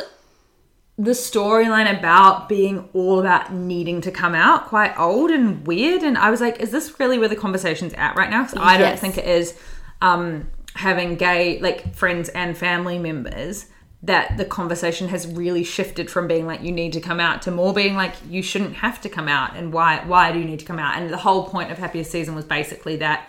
the 0.99 1.11
storyline 1.13 1.99
about 1.99 2.49
being 2.49 2.89
all 2.93 3.19
about 3.19 3.53
needing 3.53 4.01
to 4.03 4.11
come 4.11 4.35
out 4.35 4.67
quite 4.67 4.97
old 4.99 5.31
and 5.31 5.67
weird 5.67 6.03
and 6.03 6.19
i 6.19 6.31
was 6.31 6.41
like 6.41 6.61
is 6.61 6.71
this 6.71 7.01
really 7.01 7.19
where 7.19 7.29
the 7.29 7.35
conversation's 7.35 7.95
at 7.95 8.15
right 8.15 8.31
now 8.31 8.43
because 8.45 8.59
i 8.61 8.77
don't 8.77 8.99
think 8.99 9.17
it 9.17 9.25
is 9.25 9.59
um 10.03 10.47
having 10.75 11.17
gay 11.17 11.59
like 11.61 11.95
friends 11.95 12.29
and 12.31 12.57
family 12.59 12.99
members 12.99 13.67
that 14.05 14.37
the 14.37 14.45
conversation 14.45 15.09
has 15.09 15.27
really 15.27 15.63
shifted 15.63 16.11
from 16.11 16.27
being 16.27 16.47
like 16.47 16.63
you 16.63 16.73
need 16.73 16.93
to 16.93 17.01
come 17.01 17.21
out 17.21 17.43
to 17.43 17.51
more 17.51 17.73
being 17.73 17.95
like 17.95 18.15
you 18.29 18.43
shouldn't 18.43 18.75
have 18.75 19.01
to 19.01 19.09
come 19.09 19.29
out 19.29 19.55
and 19.55 19.73
why 19.73 20.03
why 20.07 20.33
do 20.33 20.41
you 20.41 20.45
need 20.45 20.59
to 20.59 20.65
come 20.65 20.79
out 20.79 20.97
and 20.97 21.09
the 21.11 21.19
whole 21.19 21.47
point 21.47 21.71
of 21.71 21.79
happiest 21.79 22.11
season 22.11 22.35
was 22.35 22.45
basically 22.45 22.97
that 22.97 23.29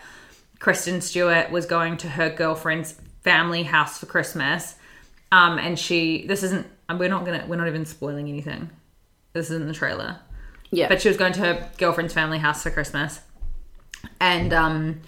Kristen 0.64 1.02
Stewart 1.02 1.52
was 1.52 1.66
going 1.66 1.98
to 1.98 2.08
her 2.08 2.30
girlfriend's 2.30 2.96
family 3.22 3.64
house 3.64 3.98
for 3.98 4.06
Christmas. 4.06 4.76
Um, 5.30 5.58
and 5.58 5.78
she, 5.78 6.26
this 6.26 6.42
isn't, 6.42 6.66
and 6.88 6.98
we're 6.98 7.10
not 7.10 7.26
gonna, 7.26 7.44
we're 7.50 7.58
not 7.58 7.68
even 7.68 7.86
spoiling 7.86 8.30
anything. 8.30 8.70
This 9.34 9.50
is 9.50 9.60
in 9.60 9.68
the 9.68 9.74
trailer. 9.74 10.20
Yeah. 10.72 10.88
But 10.88 11.02
she 11.02 11.10
was 11.10 11.18
going 11.18 11.34
to 11.34 11.40
her 11.42 11.70
girlfriend's 11.78 12.14
family 12.14 12.38
house 12.38 12.64
for 12.64 12.72
Christmas. 12.72 13.20
And, 14.22 14.54
um, 14.54 15.02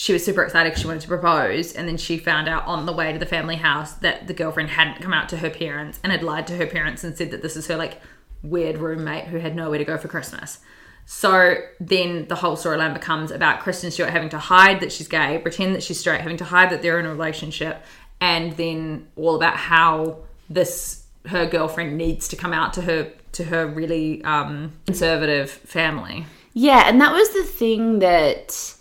she 0.00 0.14
was 0.14 0.24
super 0.24 0.42
excited 0.42 0.72
'cause 0.72 0.80
she 0.80 0.86
wanted 0.86 1.02
to 1.02 1.08
propose. 1.08 1.74
And 1.74 1.86
then 1.86 1.98
she 1.98 2.16
found 2.16 2.48
out 2.48 2.66
on 2.66 2.86
the 2.86 2.92
way 2.92 3.12
to 3.12 3.18
the 3.18 3.26
family 3.26 3.56
house 3.56 3.92
that 3.96 4.28
the 4.28 4.32
girlfriend 4.32 4.70
hadn't 4.70 5.02
come 5.02 5.12
out 5.12 5.28
to 5.28 5.36
her 5.36 5.50
parents 5.50 6.00
and 6.02 6.10
had 6.10 6.22
lied 6.22 6.46
to 6.46 6.56
her 6.56 6.64
parents 6.64 7.04
and 7.04 7.14
said 7.14 7.30
that 7.32 7.42
this 7.42 7.54
is 7.54 7.66
her, 7.66 7.76
like, 7.76 8.00
weird 8.42 8.78
roommate 8.78 9.24
who 9.24 9.36
had 9.40 9.54
nowhere 9.54 9.76
to 9.76 9.84
go 9.84 9.98
for 9.98 10.08
Christmas. 10.08 10.60
So 11.04 11.56
then 11.78 12.26
the 12.28 12.36
whole 12.36 12.56
storyline 12.56 12.94
becomes 12.94 13.30
about 13.30 13.60
Kristen 13.60 13.90
Stewart 13.90 14.08
having 14.08 14.30
to 14.30 14.38
hide 14.38 14.80
that 14.80 14.90
she's 14.90 15.06
gay, 15.06 15.36
pretend 15.36 15.74
that 15.74 15.82
she's 15.82 16.00
straight, 16.00 16.22
having 16.22 16.38
to 16.38 16.44
hide 16.44 16.70
that 16.70 16.80
they're 16.80 16.98
in 16.98 17.04
a 17.04 17.10
relationship, 17.10 17.84
and 18.22 18.56
then 18.56 19.06
all 19.16 19.36
about 19.36 19.56
how 19.56 20.16
this 20.48 21.02
her 21.26 21.44
girlfriend 21.44 21.98
needs 21.98 22.26
to 22.28 22.36
come 22.36 22.54
out 22.54 22.72
to 22.72 22.80
her 22.80 23.12
to 23.32 23.44
her 23.44 23.66
really 23.66 24.24
um, 24.24 24.72
conservative 24.86 25.50
family. 25.50 26.24
Yeah, 26.54 26.88
and 26.88 26.98
that 27.02 27.12
was 27.12 27.28
the 27.34 27.42
thing 27.42 27.98
that. 27.98 28.76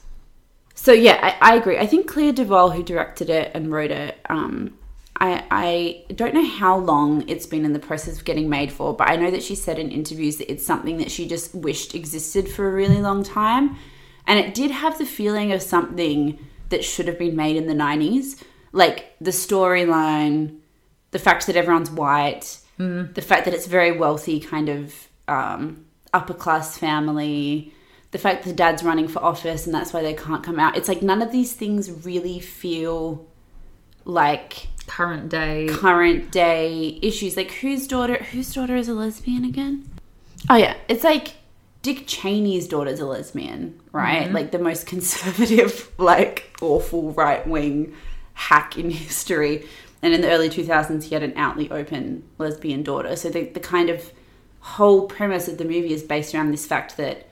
So 0.82 0.94
yeah, 0.94 1.20
I, 1.22 1.52
I 1.52 1.56
agree. 1.58 1.78
I 1.78 1.86
think 1.86 2.08
Claire 2.08 2.32
DuVall, 2.32 2.74
who 2.74 2.84
directed 2.84 3.30
it 3.30 3.52
and 3.54 3.70
wrote 3.70 3.92
it, 3.92 4.18
um, 4.30 4.78
I 5.18 5.44
I 5.52 6.14
don't 6.14 6.34
know 6.34 6.48
how 6.48 6.78
long 6.78 7.28
it's 7.28 7.46
been 7.46 7.66
in 7.66 7.74
the 7.74 7.80
process 7.80 8.18
of 8.18 8.24
getting 8.24 8.50
made 8.50 8.72
for, 8.72 8.96
but 8.96 9.10
I 9.10 9.18
know 9.18 9.30
that 9.30 9.44
she 9.44 9.56
said 9.56 9.78
in 9.78 9.92
interviews 9.92 10.38
that 10.38 10.50
it's 10.50 10.66
something 10.66 10.96
that 11.00 11.12
she 11.12 11.28
just 11.28 11.54
wished 11.54 11.96
existed 11.96 12.48
for 12.48 12.66
a 12.66 12.72
really 12.72 13.02
long 13.02 13.24
time, 13.24 13.76
and 14.26 14.40
it 14.40 14.54
did 14.54 14.72
have 14.72 14.98
the 14.98 15.06
feeling 15.06 15.52
of 15.52 15.62
something 15.62 16.40
that 16.70 16.86
should 16.86 17.08
have 17.08 17.20
been 17.20 17.36
made 17.36 17.58
in 17.58 17.68
the 17.68 17.74
nineties, 17.74 18.42
like 18.72 19.14
the 19.20 19.32
storyline, 19.32 20.60
the 21.12 21.20
fact 21.20 21.46
that 21.48 21.58
everyone's 21.58 21.92
white, 21.92 22.58
the 23.14 23.22
fact 23.22 23.44
that 23.44 23.54
it's 23.54 23.68
very 23.68 23.92
wealthy, 23.92 24.40
kind 24.40 24.70
of 24.70 25.10
um, 25.28 25.86
upper 26.14 26.34
class 26.34 26.78
family, 26.78 27.74
the 28.12 28.18
fact 28.18 28.44
that 28.44 28.50
the 28.50 28.56
dad's 28.56 28.84
running 28.84 29.08
for 29.08 29.24
office 29.24 29.66
and 29.66 29.74
that's 29.74 29.94
why 29.94 30.02
they 30.02 30.14
can't 30.14 30.44
come 30.44 30.60
out. 30.60 30.76
It's 30.76 30.88
like 30.88 31.02
none 31.02 31.22
of 31.22 31.32
these 31.32 31.54
things 31.54 32.06
really 32.06 32.40
feel 32.40 33.28
like 34.06 34.68
Current 34.90 35.30
day, 35.30 35.68
current 35.70 36.32
day 36.32 36.98
issues. 37.04 37.38
Like 37.38 37.52
whose 37.52 37.88
daughter? 37.88 38.16
Whose 38.16 38.52
daughter 38.52 38.76
is 38.76 38.90
a 38.90 38.94
lesbian 38.96 39.46
again? 39.46 39.88
Oh 40.50 40.56
yeah, 40.56 40.76
it's 40.88 41.04
like 41.04 41.36
Dick 41.84 42.08
Cheney's 42.08 42.68
daughter's 42.68 43.00
a 43.00 43.06
lesbian, 43.06 43.80
right? 43.92 44.26
Mm-hmm. 44.26 44.34
Like 44.34 44.52
the 44.52 44.58
most 44.58 44.88
conservative, 44.88 45.92
like 46.00 46.58
awful 46.60 47.12
right 47.12 47.46
wing 47.48 47.96
hack 48.34 48.80
in 48.80 48.90
history. 48.90 49.68
And 50.02 50.14
in 50.14 50.22
the 50.22 50.30
early 50.30 50.50
2000s, 50.50 51.04
he 51.04 51.14
had 51.14 51.24
an 51.24 51.34
outly 51.36 51.70
open 51.70 52.24
lesbian 52.40 52.82
daughter. 52.82 53.16
So 53.16 53.30
the, 53.30 53.44
the 53.44 53.60
kind 53.60 53.90
of 53.90 54.12
whole 54.62 55.08
premise 55.08 55.48
of 55.48 55.60
the 55.60 55.66
movie 55.66 55.94
is 55.94 56.02
based 56.02 56.34
around 56.34 56.52
this 56.52 56.66
fact 56.66 56.98
that 56.98 57.29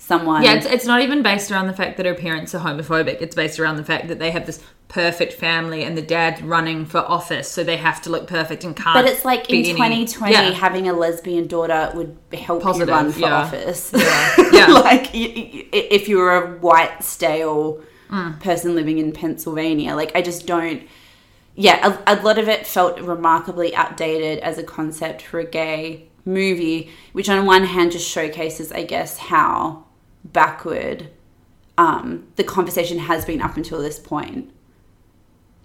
someone 0.00 0.42
yeah, 0.42 0.54
it's, 0.54 0.64
it's 0.66 0.84
not 0.86 1.02
even 1.02 1.22
based 1.22 1.50
around 1.50 1.66
the 1.66 1.72
fact 1.74 1.96
that 1.98 2.06
her 2.06 2.14
parents 2.14 2.54
are 2.54 2.60
homophobic. 2.60 3.20
It's 3.20 3.34
based 3.34 3.58
around 3.60 3.76
the 3.76 3.84
fact 3.84 4.08
that 4.08 4.18
they 4.18 4.30
have 4.30 4.46
this 4.46 4.62
perfect 4.86 5.34
family 5.34 5.82
and 5.84 5.98
the 5.98 6.02
dad's 6.02 6.40
running 6.40 6.86
for 6.86 6.98
office, 7.00 7.50
so 7.50 7.62
they 7.62 7.76
have 7.76 8.00
to 8.02 8.10
look 8.10 8.26
perfect 8.26 8.64
and 8.64 8.74
can't. 8.74 8.94
But 8.94 9.04
it's 9.12 9.24
like 9.24 9.50
in 9.50 9.62
be 9.62 9.70
any- 9.70 10.06
2020, 10.06 10.32
Yeah. 10.32 10.50
having 10.52 10.88
a 10.88 10.92
lesbian 10.94 11.46
daughter 11.46 11.90
would 11.94 12.16
help 12.32 12.62
Positive, 12.62 12.88
you 12.88 12.94
run 12.94 13.12
for 13.12 13.18
yeah. 13.20 13.34
office. 13.34 13.92
Yeah. 14.52 14.66
like 14.72 15.12
y- 15.12 15.50
y- 15.52 15.68
if 15.72 16.08
you 16.08 16.16
were 16.18 16.32
a 16.36 16.56
white, 16.58 17.02
stale 17.04 17.82
Mm. 18.10 18.40
person 18.40 18.74
living 18.74 18.96
in 18.96 19.12
Pennsylvania. 19.12 19.94
Like, 19.94 20.12
I 20.16 20.22
just 20.22 20.46
don't. 20.46 20.82
Yeah, 21.54 21.98
a, 22.06 22.14
a 22.14 22.22
lot 22.22 22.38
of 22.38 22.48
it 22.48 22.66
felt 22.66 22.98
remarkably 23.00 23.74
outdated 23.76 24.38
as 24.38 24.56
a 24.56 24.62
concept 24.62 25.20
for 25.20 25.38
a 25.40 25.44
gay 25.44 26.08
movie, 26.24 26.90
which 27.12 27.28
on 27.28 27.44
one 27.44 27.64
hand 27.64 27.92
just 27.92 28.08
showcases, 28.08 28.72
I 28.72 28.84
guess, 28.84 29.18
how 29.18 29.84
backward 30.24 31.10
um, 31.78 32.26
the 32.34 32.42
conversation 32.42 32.98
has 32.98 33.24
been 33.24 33.40
up 33.40 33.56
until 33.56 33.78
this 33.80 34.00
point. 34.00 34.50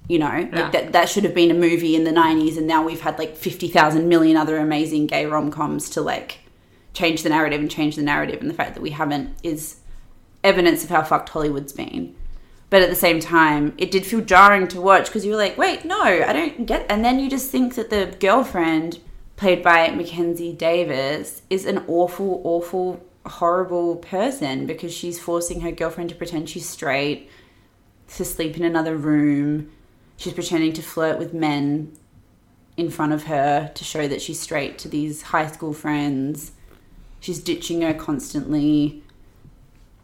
You 0.07 0.19
know, 0.19 0.31
Yeah. 0.31 0.61
like 0.63 0.71
that, 0.73 0.91
that 0.93 1.09
should 1.09 1.23
have 1.23 1.33
been 1.33 1.49
a 1.49 1.55
movie 1.55 1.95
in 1.95 2.03
the 2.03 2.11
90s, 2.11 2.55
and 2.57 2.67
now 2.67 2.83
we've 2.85 3.01
had 3.01 3.17
like 3.17 3.35
50,000 3.35 4.07
million 4.07 4.37
other 4.37 4.57
amazing 4.57 5.07
gay 5.07 5.25
rom 5.25 5.49
coms 5.49 5.89
to 5.91 6.01
like 6.01 6.39
change 6.93 7.23
the 7.23 7.29
narrative 7.29 7.59
and 7.61 7.71
change 7.71 7.95
the 7.95 8.03
narrative. 8.03 8.41
And 8.41 8.49
the 8.49 8.53
fact 8.53 8.75
that 8.75 8.81
we 8.81 8.91
haven't 8.91 9.35
is 9.41 9.77
evidence 10.43 10.83
of 10.83 10.91
how 10.91 11.01
fucked 11.01 11.29
Hollywood's 11.29 11.73
been. 11.73 12.15
But 12.69 12.81
at 12.83 12.89
the 12.89 12.95
same 12.95 13.19
time, 13.19 13.73
it 13.77 13.89
did 13.91 14.05
feel 14.05 14.21
jarring 14.21 14.67
to 14.69 14.81
watch 14.81 15.05
because 15.05 15.25
you 15.25 15.31
were 15.31 15.37
like, 15.37 15.57
wait, 15.57 15.85
no, 15.85 16.01
I 16.01 16.33
don't 16.33 16.65
get. 16.65 16.85
And 16.89 17.03
then 17.03 17.19
you 17.19 17.29
just 17.29 17.49
think 17.49 17.75
that 17.75 17.89
the 17.89 18.15
girlfriend, 18.19 18.99
played 19.35 19.63
by 19.63 19.89
Mackenzie 19.89 20.53
Davis, 20.53 21.43
is 21.49 21.65
an 21.65 21.83
awful, 21.87 22.41
awful, 22.43 23.03
horrible 23.25 23.97
person 23.97 24.65
because 24.65 24.93
she's 24.93 25.19
forcing 25.19 25.61
her 25.61 25.71
girlfriend 25.71 26.09
to 26.09 26.15
pretend 26.15 26.49
she's 26.49 26.67
straight, 26.67 27.29
to 28.15 28.25
sleep 28.25 28.57
in 28.57 28.63
another 28.63 28.95
room. 28.95 29.71
She's 30.17 30.33
pretending 30.33 30.73
to 30.73 30.81
flirt 30.81 31.17
with 31.19 31.33
men 31.33 31.93
in 32.77 32.89
front 32.89 33.13
of 33.13 33.23
her 33.25 33.71
to 33.73 33.83
show 33.83 34.07
that 34.07 34.21
she's 34.21 34.39
straight 34.39 34.77
to 34.79 34.87
these 34.87 35.21
high 35.23 35.47
school 35.47 35.73
friends. 35.73 36.51
She's 37.19 37.39
ditching 37.39 37.81
her 37.81 37.93
constantly. 37.93 39.03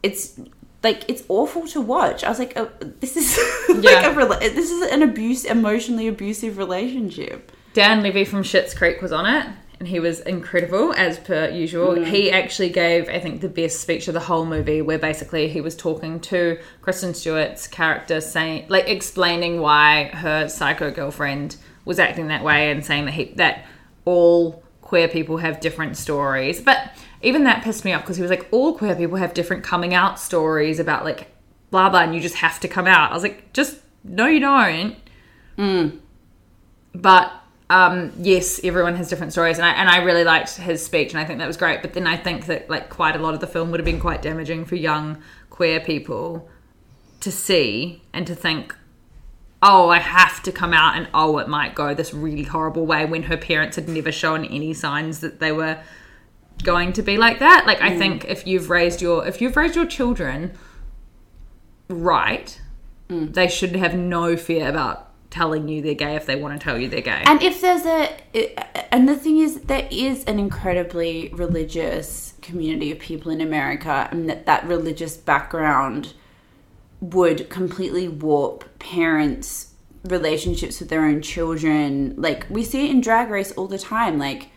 It's 0.02 0.40
like 0.82 1.04
it's 1.08 1.22
awful 1.28 1.66
to 1.68 1.80
watch. 1.80 2.24
I 2.24 2.30
was 2.30 2.38
like, 2.38 2.54
oh, 2.56 2.70
this 3.00 3.16
is 3.16 3.38
like 3.68 3.84
Yeah. 3.84 4.10
a 4.10 4.14
rela- 4.14 4.40
this 4.40 4.70
is 4.70 4.90
an 4.90 5.02
abuse, 5.02 5.44
emotionally 5.44 6.08
abusive 6.08 6.56
relationship. 6.58 7.52
Dan 7.74 8.02
Levy 8.02 8.24
from 8.24 8.42
Schitt's 8.42 8.72
Creek 8.74 9.00
was 9.02 9.12
on 9.12 9.26
it, 9.26 9.46
and 9.80 9.88
he 9.88 9.98
was 9.98 10.20
incredible 10.20 10.92
as 10.92 11.18
per 11.18 11.48
usual. 11.48 11.94
Mm. 11.94 12.06
He 12.06 12.30
actually 12.30 12.68
gave, 12.68 13.08
I 13.08 13.18
think, 13.18 13.40
the 13.40 13.48
best 13.48 13.80
speech 13.80 14.08
of 14.08 14.14
the 14.14 14.20
whole 14.20 14.44
movie, 14.44 14.82
where 14.82 14.98
basically 14.98 15.48
he 15.48 15.62
was 15.62 15.74
talking 15.74 16.20
to 16.20 16.60
Kristen 16.82 17.14
Stewart's 17.14 17.66
character, 17.66 18.20
saying, 18.20 18.66
like, 18.68 18.88
explaining 18.88 19.62
why 19.62 20.10
her 20.12 20.48
psycho 20.48 20.90
girlfriend 20.90 21.56
was 21.86 21.98
acting 21.98 22.28
that 22.28 22.44
way, 22.44 22.70
and 22.70 22.84
saying 22.84 23.06
that 23.06 23.14
he 23.14 23.32
that 23.36 23.64
all 24.04 24.62
queer 24.82 25.08
people 25.08 25.38
have 25.38 25.60
different 25.60 25.96
stories. 25.96 26.60
But 26.60 26.94
even 27.22 27.44
that 27.44 27.64
pissed 27.64 27.84
me 27.86 27.94
off 27.94 28.02
because 28.02 28.16
he 28.16 28.22
was 28.22 28.30
like, 28.30 28.48
all 28.50 28.76
queer 28.76 28.94
people 28.94 29.16
have 29.16 29.32
different 29.32 29.64
coming 29.64 29.94
out 29.94 30.20
stories 30.20 30.78
about 30.78 31.04
like 31.04 31.28
blah 31.70 31.88
blah, 31.88 32.00
and 32.02 32.14
you 32.14 32.20
just 32.20 32.36
have 32.36 32.60
to 32.60 32.68
come 32.68 32.86
out. 32.86 33.12
I 33.12 33.14
was 33.14 33.22
like, 33.22 33.50
just 33.54 33.78
no, 34.04 34.26
you 34.26 34.40
don't. 34.40 34.96
Mm. 35.56 36.00
But 36.94 37.32
um, 37.70 38.12
yes, 38.18 38.60
everyone 38.64 38.96
has 38.96 39.08
different 39.08 39.32
stories, 39.32 39.56
and 39.56 39.64
I 39.64 39.70
and 39.70 39.88
I 39.88 39.98
really 39.98 40.24
liked 40.24 40.56
his 40.56 40.84
speech, 40.84 41.12
and 41.12 41.20
I 41.20 41.24
think 41.24 41.38
that 41.38 41.46
was 41.46 41.56
great. 41.56 41.82
But 41.82 41.94
then 41.94 42.04
I 42.04 42.16
think 42.16 42.46
that 42.46 42.68
like 42.68 42.90
quite 42.90 43.14
a 43.14 43.20
lot 43.20 43.32
of 43.32 43.38
the 43.40 43.46
film 43.46 43.70
would 43.70 43.78
have 43.78 43.84
been 43.84 44.00
quite 44.00 44.22
damaging 44.22 44.64
for 44.64 44.74
young 44.74 45.22
queer 45.50 45.78
people 45.78 46.48
to 47.20 47.30
see 47.30 48.02
and 48.12 48.26
to 48.26 48.34
think, 48.34 48.74
oh, 49.62 49.88
I 49.88 49.98
have 49.98 50.42
to 50.42 50.52
come 50.52 50.74
out, 50.74 50.96
and 50.96 51.08
oh, 51.14 51.38
it 51.38 51.48
might 51.48 51.76
go 51.76 51.94
this 51.94 52.12
really 52.12 52.42
horrible 52.42 52.86
way 52.86 53.06
when 53.06 53.22
her 53.24 53.36
parents 53.36 53.76
had 53.76 53.88
never 53.88 54.10
shown 54.10 54.44
any 54.46 54.74
signs 54.74 55.20
that 55.20 55.38
they 55.38 55.52
were 55.52 55.78
going 56.64 56.92
to 56.94 57.02
be 57.02 57.18
like 57.18 57.38
that. 57.38 57.66
Like 57.68 57.80
I 57.80 57.96
think 57.96 58.24
if 58.24 58.48
you've 58.48 58.68
raised 58.68 59.00
your 59.00 59.24
if 59.28 59.40
you've 59.40 59.56
raised 59.56 59.76
your 59.76 59.86
children 59.86 60.58
right, 61.88 62.60
they 63.08 63.46
should 63.46 63.76
have 63.76 63.94
no 63.94 64.36
fear 64.36 64.68
about 64.68 65.09
telling 65.30 65.68
you 65.68 65.80
they're 65.80 65.94
gay 65.94 66.16
if 66.16 66.26
they 66.26 66.36
want 66.36 66.58
to 66.58 66.62
tell 66.62 66.78
you 66.78 66.88
they're 66.88 67.00
gay. 67.00 67.22
And 67.24 67.42
if 67.42 67.60
there's 67.60 67.86
a, 67.86 68.94
and 68.94 69.08
the 69.08 69.16
thing 69.16 69.38
is, 69.38 69.62
there 69.62 69.88
is 69.90 70.24
an 70.24 70.38
incredibly 70.38 71.28
religious 71.28 72.34
community 72.42 72.90
of 72.90 72.98
people 72.98 73.30
in 73.30 73.40
America, 73.40 74.08
and 74.10 74.28
that 74.28 74.46
that 74.46 74.66
religious 74.66 75.16
background 75.16 76.14
would 77.00 77.48
completely 77.48 78.08
warp 78.08 78.78
parents' 78.78 79.74
relationships 80.04 80.80
with 80.80 80.88
their 80.88 81.04
own 81.04 81.22
children. 81.22 82.14
Like 82.16 82.46
we 82.50 82.64
see 82.64 82.86
it 82.86 82.90
in 82.90 83.00
Drag 83.00 83.30
Race 83.30 83.52
all 83.52 83.68
the 83.68 83.78
time. 83.78 84.18
Like 84.18 84.50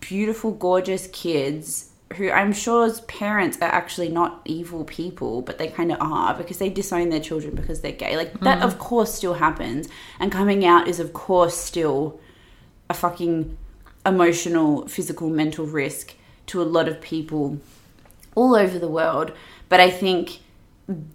beautiful, 0.00 0.52
gorgeous 0.52 1.08
kids 1.08 1.90
who 2.14 2.30
I'm 2.30 2.52
sure's 2.52 3.00
parents 3.02 3.58
are 3.60 3.64
actually 3.64 4.08
not 4.08 4.40
evil 4.44 4.84
people, 4.84 5.42
but 5.42 5.58
they 5.58 5.68
kind 5.68 5.90
of 5.90 5.98
are 6.00 6.34
because 6.34 6.58
they 6.58 6.68
disown 6.68 7.08
their 7.08 7.20
children 7.20 7.54
because 7.54 7.80
they're 7.80 7.92
gay. 7.92 8.16
Like 8.16 8.40
that, 8.40 8.58
mm-hmm. 8.58 8.66
of 8.66 8.78
course, 8.78 9.12
still 9.12 9.34
happens, 9.34 9.88
and 10.20 10.30
coming 10.30 10.64
out 10.64 10.86
is, 10.88 11.00
of 11.00 11.12
course, 11.12 11.56
still 11.56 12.20
a 12.88 12.94
fucking 12.94 13.56
emotional, 14.04 14.86
physical, 14.86 15.28
mental 15.28 15.66
risk 15.66 16.14
to 16.46 16.62
a 16.62 16.64
lot 16.64 16.88
of 16.88 17.00
people 17.00 17.58
all 18.36 18.54
over 18.54 18.78
the 18.78 18.88
world. 18.88 19.32
But 19.68 19.80
I 19.80 19.90
think 19.90 20.40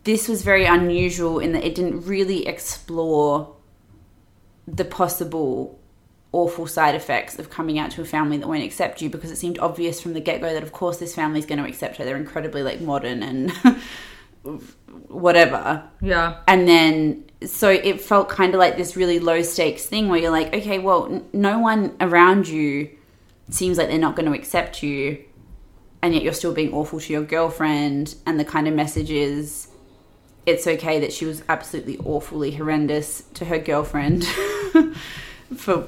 this 0.03 0.27
was 0.27 0.41
very 0.41 0.65
unusual 0.65 1.39
in 1.39 1.53
that 1.53 1.63
it 1.63 1.73
didn't 1.73 2.05
really 2.05 2.45
explore 2.45 3.55
the 4.67 4.83
possible 4.83 5.79
awful 6.33 6.65
side 6.65 6.95
effects 6.95 7.37
of 7.37 7.49
coming 7.49 7.77
out 7.77 7.91
to 7.91 8.01
a 8.01 8.05
family 8.05 8.37
that 8.37 8.47
won't 8.47 8.63
accept 8.63 9.01
you 9.01 9.09
because 9.09 9.31
it 9.31 9.35
seemed 9.35 9.59
obvious 9.59 10.01
from 10.01 10.13
the 10.13 10.21
get-go 10.21 10.53
that 10.53 10.63
of 10.63 10.71
course 10.71 10.97
this 10.97 11.13
family's 11.13 11.45
going 11.45 11.61
to 11.61 11.67
accept 11.67 11.97
her. 11.97 12.05
They're 12.05 12.17
incredibly 12.17 12.63
like 12.63 12.79
modern 12.81 13.21
and 13.21 13.51
whatever. 15.07 15.83
Yeah. 16.01 16.37
and 16.47 16.67
then 16.67 17.25
so 17.43 17.69
it 17.69 17.99
felt 18.01 18.29
kind 18.29 18.53
of 18.53 18.59
like 18.59 18.77
this 18.77 18.95
really 18.95 19.19
low 19.19 19.41
stakes 19.41 19.85
thing 19.85 20.09
where 20.09 20.19
you're 20.19 20.31
like 20.31 20.53
okay 20.53 20.77
well 20.77 21.07
n- 21.07 21.25
no 21.33 21.57
one 21.57 21.95
around 21.99 22.47
you 22.47 22.89
seems 23.49 23.79
like 23.79 23.87
they're 23.87 23.97
not 23.97 24.15
going 24.15 24.31
to 24.31 24.37
accept 24.37 24.83
you 24.83 25.25
and 26.01 26.13
yet 26.13 26.23
you're 26.23 26.33
still 26.33 26.53
being 26.53 26.73
awful 26.73 26.99
to 26.99 27.13
your 27.13 27.23
girlfriend. 27.23 28.15
And 28.25 28.39
the 28.39 28.45
kind 28.45 28.67
of 28.67 28.73
message 28.73 29.11
is 29.11 29.67
it's 30.45 30.65
okay 30.65 30.99
that 30.99 31.13
she 31.13 31.25
was 31.25 31.43
absolutely 31.47 31.97
awfully 31.99 32.51
horrendous 32.51 33.21
to 33.35 33.45
her 33.45 33.59
girlfriend 33.59 34.25
for 35.55 35.87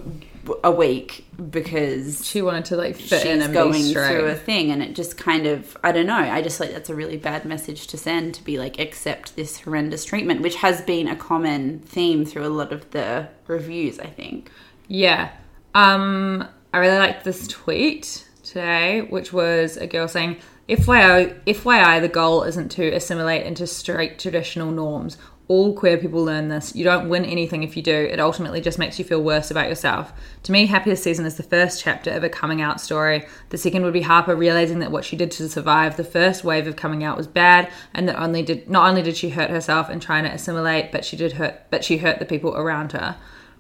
a 0.64 0.72
week 0.72 1.26
because 1.50 2.26
She 2.28 2.42
wanted 2.42 2.66
to 2.66 2.76
like 2.76 2.96
fit 2.96 3.26
in 3.26 3.42
and 3.42 3.54
going 3.54 3.84
through 3.94 4.26
a 4.26 4.36
thing 4.36 4.72
and 4.72 4.84
it 4.84 4.94
just 4.94 5.18
kind 5.18 5.48
of 5.48 5.78
i 5.84 5.92
don't 5.92 6.06
know 6.06 6.16
i 6.16 6.42
just 6.42 6.60
like 6.60 6.72
that's 6.72 6.90
a 6.90 6.96
really 6.96 7.18
bad 7.18 7.46
message 7.46 7.88
to 7.88 7.98
send 7.98 8.34
to 8.36 8.44
be 8.44 8.58
like 8.58 8.78
accept 8.80 9.36
this 9.36 9.62
horrendous 9.62 10.04
treatment 10.04 10.42
which 10.42 10.56
has 10.56 10.82
been 10.82 11.08
a 11.08 11.16
common 11.16 11.80
theme 11.80 12.26
through 12.26 12.46
a 12.46 12.50
lot 12.50 12.74
of 12.74 12.92
the 12.92 13.28
reviews 13.48 14.00
i 14.00 14.08
think 14.08 14.52
Yeah. 14.88 15.32
Um, 15.76 16.48
I 16.74 16.78
really 16.80 16.98
liked 16.98 17.24
this 17.24 17.48
tweet 17.48 18.28
today, 18.44 19.02
which 19.02 19.34
was 19.34 19.78
a 19.78 19.88
girl 19.88 20.08
saying, 20.08 20.38
FYI, 20.70 21.44
FYI, 21.46 22.02
the 22.02 22.08
goal 22.08 22.44
isn't 22.44 22.70
to 22.74 22.90
assimilate 22.90 23.46
into 23.46 23.68
straight 23.68 24.20
traditional 24.20 24.72
norms. 24.72 25.18
All 25.50 25.76
queer 25.76 25.98
people 25.98 26.24
learn 26.24 26.48
this. 26.48 26.74
You 26.74 26.86
don't 26.86 27.10
win 27.10 27.26
anything 27.26 27.64
if 27.64 27.76
you 27.76 27.84
do. 27.84 27.94
It 27.94 28.20
ultimately 28.20 28.62
just 28.62 28.80
makes 28.80 28.98
you 28.98 29.04
feel 29.04 29.22
worse 29.22 29.52
about 29.52 29.68
yourself. 29.68 30.14
To 30.44 30.54
me, 30.54 30.68
Happiest 30.68 31.04
Season 31.04 31.26
is 31.26 31.36
the 31.36 31.44
first 31.44 31.84
chapter 31.84 32.12
of 32.12 32.24
a 32.24 32.30
coming 32.30 32.62
out 32.62 32.80
story. 32.80 33.26
The 33.50 33.58
second 33.58 33.84
would 33.84 33.92
be 33.92 34.02
Harper 34.02 34.38
realizing 34.38 34.80
that 34.80 34.92
what 34.92 35.04
she 35.04 35.18
did 35.18 35.32
to 35.32 35.50
survive 35.50 35.98
the 35.98 36.06
first 36.06 36.46
wave 36.46 36.66
of 36.66 36.78
coming 36.78 37.04
out 37.04 37.18
was 37.18 37.28
bad, 37.28 37.70
and 37.94 38.08
that 38.08 38.22
only 38.22 38.42
did 38.42 38.70
not 38.70 38.88
only 38.88 39.02
did 39.02 39.18
she 39.18 39.30
hurt 39.30 39.50
herself 39.50 39.90
in 39.90 40.00
trying 40.00 40.24
to 40.24 40.32
assimilate, 40.32 40.94
but 40.94 41.04
she 41.04 41.18
did 41.18 41.34
hurt, 41.34 41.70
but 41.70 41.84
she 41.84 41.98
hurt 41.98 42.20
the 42.20 42.26
people 42.26 42.56
around 42.56 42.94
her. 42.94 43.18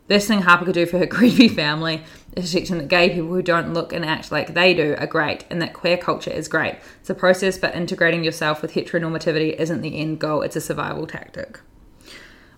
Best 0.08 0.28
thing 0.28 0.42
Harper 0.42 0.66
could 0.66 0.76
do 0.76 0.86
for 0.86 1.00
her 1.00 1.08
creepy 1.18 1.50
family 1.50 2.02
is 2.36 2.52
teach 2.52 2.70
them 2.70 2.78
that 2.78 2.88
gay 2.88 3.10
people 3.10 3.30
who 3.30 3.42
don't 3.42 3.74
look 3.74 3.92
and 3.92 4.06
act 4.06 4.32
like 4.32 4.54
they 4.54 4.74
do 4.74 4.96
are 4.98 5.08
great 5.08 5.46
and 5.50 5.62
that 5.62 5.74
queer 5.74 5.98
culture 5.98 6.32
is 6.32 6.48
great. 6.48 6.78
It's 7.02 7.10
a 7.10 7.16
process, 7.16 7.58
but 7.58 7.76
integrating 7.76 8.24
yourself 8.24 8.62
with 8.62 8.74
heteronormativity 8.74 9.56
isn't 9.58 9.82
the 9.82 9.98
end 10.00 10.20
goal, 10.20 10.42
it's 10.42 10.56
a 10.56 10.62
survival 10.62 11.08
tactic. 11.08 11.60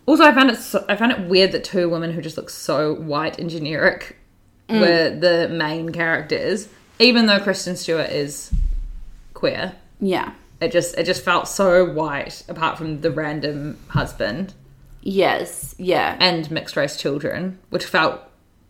Also, 0.06 0.24
I 0.24 0.32
found 0.34 0.52
it 0.52 0.58
so, 0.58 0.86
I 0.88 0.96
found 0.96 1.12
it 1.12 1.22
weird 1.22 1.52
that 1.54 1.64
two 1.64 1.90
women 1.90 2.12
who 2.12 2.22
just 2.22 2.38
look 2.38 2.50
so 2.50 2.94
white 2.94 3.40
and 3.40 3.50
generic 3.50 4.18
mm. 4.70 4.80
were 4.80 5.20
the 5.20 5.50
main 5.50 5.90
characters, 5.92 6.68
even 7.00 7.26
though 7.26 7.40
Kristen 7.40 7.76
Stewart 7.76 8.10
is 8.10 8.52
queer. 9.34 9.74
yeah 10.00 10.32
It 10.62 10.72
just 10.72 10.98
it 10.98 11.06
just 11.06 11.24
felt 11.24 11.48
so 11.48 11.86
white, 11.86 12.44
apart 12.48 12.78
from 12.78 13.02
the 13.02 13.12
random 13.12 13.78
husband 13.90 14.54
yes 15.02 15.76
yeah 15.78 16.18
and 16.20 16.50
mixed 16.52 16.76
race 16.76 16.98
children, 16.98 17.60
which 17.70 17.86
felt 17.86 18.20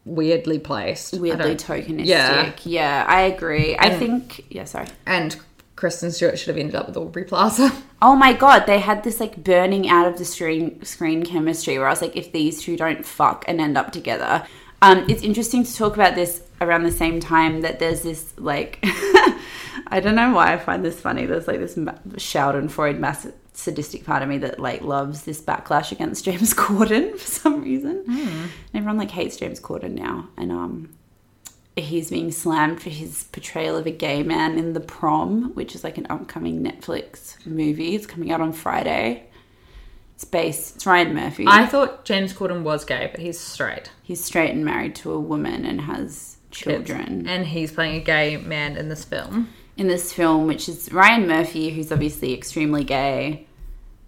weirdly 0.05 0.59
placed. 0.59 1.19
Weirdly 1.19 1.55
tokenistic 1.55 2.05
Yeah. 2.05 2.53
yeah. 2.63 3.05
i 3.07 3.21
agree 3.21 3.75
i 3.77 3.89
think 3.97 4.45
yeah 4.49 4.65
sorry 4.65 4.87
And 5.05 5.35
Kristen 5.75 6.11
Stewart 6.11 6.39
should 6.39 6.47
have 6.47 6.57
ended 6.57 6.75
up 6.75 6.87
with 6.87 6.97
Aubrey 6.97 7.23
Plaza. 7.23 7.71
Oh 8.01 8.15
my 8.15 8.33
god, 8.33 8.67
they 8.67 8.79
had 8.79 9.03
this 9.03 9.19
like 9.19 9.43
burning 9.43 9.89
out 9.89 10.05
of 10.05 10.19
the 10.19 10.25
screen 10.25 10.83
screen 10.83 11.25
chemistry 11.25 11.79
where 11.79 11.87
I 11.87 11.89
was 11.89 12.03
like, 12.03 12.15
if 12.15 12.31
these 12.31 12.61
two 12.61 12.77
don't 12.77 13.03
fuck 13.03 13.45
and 13.47 13.59
end 13.59 13.79
up 13.79 13.91
together. 13.91 14.45
Um, 14.81 15.05
it's 15.09 15.23
interesting 15.23 15.63
to 15.63 15.75
talk 15.75 15.95
about 15.95 16.13
this 16.13 16.43
around 16.61 16.83
the 16.83 16.91
same 16.91 17.19
time 17.19 17.61
that 17.61 17.79
there's 17.79 18.01
this 18.03 18.33
like 18.37 18.79
I 18.83 19.99
don't 20.01 20.15
know 20.15 20.33
why 20.33 20.53
I 20.53 20.57
find 20.57 20.83
this 20.83 20.99
funny. 20.99 21.25
There's 21.25 21.47
like 21.47 21.59
this 21.59 21.77
ma- 21.77 21.97
Schadenfreude 22.09 22.99
mass 22.99 23.27
sadistic 23.53 24.03
part 24.05 24.21
of 24.21 24.29
me 24.29 24.37
that 24.39 24.59
like 24.59 24.81
loves 24.81 25.23
this 25.23 25.41
backlash 25.41 25.91
against 25.91 26.25
James 26.25 26.53
Corden 26.53 27.13
for 27.13 27.25
some 27.25 27.61
reason. 27.61 28.03
And 28.07 28.49
everyone 28.73 28.97
like 28.97 29.11
hates 29.11 29.37
James 29.37 29.59
Corden 29.59 29.91
now, 29.91 30.27
and 30.37 30.51
um, 30.51 30.95
he's 31.77 32.09
being 32.09 32.31
slammed 32.31 32.81
for 32.81 32.89
his 32.89 33.25
portrayal 33.31 33.75
of 33.77 33.85
a 33.85 33.91
gay 33.91 34.23
man 34.23 34.57
in 34.57 34.73
The 34.73 34.79
Prom, 34.79 35.53
which 35.55 35.75
is 35.75 35.83
like 35.83 35.97
an 35.97 36.07
upcoming 36.09 36.63
Netflix 36.63 37.35
movie. 37.45 37.95
It's 37.95 38.05
coming 38.05 38.31
out 38.31 38.41
on 38.41 38.53
Friday. 38.53 39.27
It's 40.15 40.23
based. 40.23 40.77
It's 40.77 40.85
Ryan 40.85 41.13
Murphy. 41.13 41.45
I 41.47 41.65
thought 41.65 42.05
James 42.05 42.33
Corden 42.33 42.63
was 42.63 42.85
gay, 42.85 43.09
but 43.11 43.19
he's 43.19 43.37
straight. 43.39 43.91
He's 44.01 44.23
straight 44.23 44.51
and 44.51 44.63
married 44.63 44.95
to 44.95 45.11
a 45.11 45.19
woman 45.19 45.65
and 45.65 45.81
has 45.81 46.37
children. 46.51 47.27
And 47.27 47.45
he's 47.45 47.73
playing 47.73 48.01
a 48.01 48.03
gay 48.03 48.37
man 48.37 48.77
in 48.77 48.87
this 48.87 49.03
film. 49.03 49.49
in 49.77 49.87
this 49.87 50.13
film, 50.13 50.47
which 50.47 50.69
is 50.69 50.91
Ryan 50.91 51.27
Murphy, 51.27 51.69
who's 51.69 51.91
obviously 51.91 52.33
extremely 52.33 52.83
gay, 52.83 53.45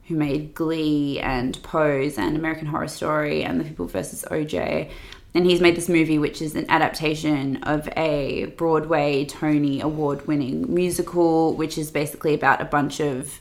who 0.08 0.16
made 0.16 0.54
Glee 0.54 1.20
and 1.20 1.62
Pose 1.64 2.18
and 2.18 2.38
American 2.38 2.68
Horror 2.68 2.88
Story 2.88 3.44
and 3.44 3.60
The 3.60 3.66
People 3.66 3.88
vs. 3.88 4.24
OJ. 4.32 4.90
And 5.34 5.46
he's 5.46 5.62
made 5.62 5.76
this 5.76 5.90
movie, 5.90 6.18
which 6.18 6.42
is 6.42 6.56
an 6.56 6.66
adaptation 6.70 7.58
of 7.64 7.88
a 7.96 8.46
Broadway 8.58 9.26
Tony 9.26 9.82
Award 9.82 10.26
winning 10.28 10.74
musical, 10.74 11.54
which 11.54 11.78
is 11.78 11.92
basically 11.92 12.34
about 12.34 12.62
a 12.62 12.66
bunch 12.66 13.00
of 13.00 13.40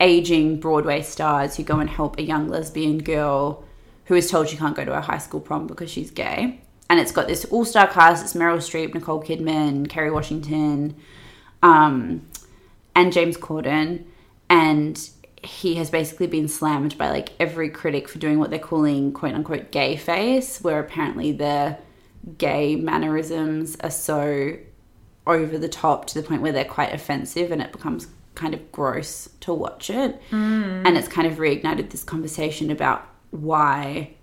aging 0.00 0.58
Broadway 0.58 1.02
stars 1.02 1.56
who 1.56 1.62
go 1.62 1.78
and 1.78 1.88
help 1.88 2.18
a 2.18 2.22
young 2.22 2.48
lesbian 2.48 2.98
girl 2.98 3.64
who 4.06 4.14
is 4.14 4.30
told 4.30 4.48
she 4.48 4.56
can't 4.56 4.76
go 4.76 4.84
to 4.84 4.94
her 4.94 5.00
high 5.00 5.18
school 5.18 5.40
prom 5.40 5.66
because 5.66 5.90
she's 5.90 6.10
gay. 6.10 6.60
And 6.88 7.00
it's 7.00 7.12
got 7.12 7.26
this 7.26 7.44
all 7.46 7.64
star 7.64 7.88
cast 7.88 8.24
it's 8.24 8.34
Meryl 8.34 8.58
Streep, 8.58 8.94
Nicole 8.94 9.22
Kidman, 9.22 9.88
Kerry 9.88 10.10
Washington, 10.10 10.96
um, 11.62 12.26
and 12.94 13.12
James 13.12 13.36
Corden. 13.36 14.04
And 14.48 15.10
he 15.42 15.76
has 15.76 15.90
basically 15.90 16.26
been 16.26 16.48
slammed 16.48 16.96
by 16.98 17.10
like 17.10 17.30
every 17.38 17.68
critic 17.68 18.08
for 18.08 18.18
doing 18.18 18.38
what 18.38 18.50
they're 18.50 18.58
calling 18.58 19.12
quote 19.12 19.34
unquote 19.34 19.70
gay 19.70 19.96
face, 19.96 20.60
where 20.60 20.80
apparently 20.80 21.32
the 21.32 21.78
gay 22.38 22.76
mannerisms 22.76 23.76
are 23.80 23.90
so 23.90 24.56
over 25.26 25.58
the 25.58 25.68
top 25.68 26.06
to 26.06 26.14
the 26.14 26.26
point 26.26 26.42
where 26.42 26.52
they're 26.52 26.64
quite 26.64 26.92
offensive 26.92 27.50
and 27.50 27.60
it 27.60 27.72
becomes 27.72 28.08
kind 28.34 28.54
of 28.54 28.70
gross 28.70 29.28
to 29.40 29.52
watch 29.52 29.90
it. 29.90 30.20
Mm. 30.30 30.86
And 30.86 30.96
it's 30.96 31.08
kind 31.08 31.26
of 31.26 31.34
reignited 31.34 31.90
this 31.90 32.04
conversation 32.04 32.70
about 32.70 33.06
why 33.30 34.14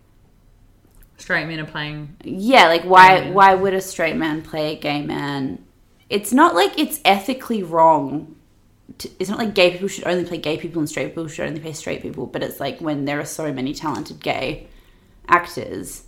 straight 1.18 1.48
men 1.48 1.60
are 1.60 1.66
playing. 1.66 2.16
Yeah, 2.24 2.68
like 2.68 2.84
why 2.84 3.32
why 3.32 3.56
would 3.56 3.74
a 3.74 3.82
straight 3.82 4.16
man 4.16 4.42
play 4.42 4.76
a 4.76 4.80
gay 4.80 5.02
man? 5.02 5.66
It's 6.10 6.32
not 6.32 6.56
like 6.56 6.78
it's 6.78 7.02
ethically 7.04 7.64
wrong. 7.64 8.36
To, 9.00 9.10
it's 9.20 9.30
not 9.30 9.40
like 9.40 9.54
gay 9.54 9.72
people 9.72 9.88
should 9.88 10.06
only 10.08 10.26
play 10.26 10.38
gay 10.38 10.58
people 10.58 10.80
and 10.80 10.90
straight 10.90 11.10
people 11.10 11.28
should 11.28 11.48
only 11.48 11.60
play 11.60 11.74
straight 11.74 12.02
people. 12.02 12.26
But 12.26 12.44
it's 12.44 12.60
like 12.60 12.80
when 12.80 13.06
there 13.06 13.20
are 13.20 13.26
so 13.26 13.52
many 13.54 13.74
talented 13.74 14.22
gay 14.22 14.68
actors. 15.28 16.04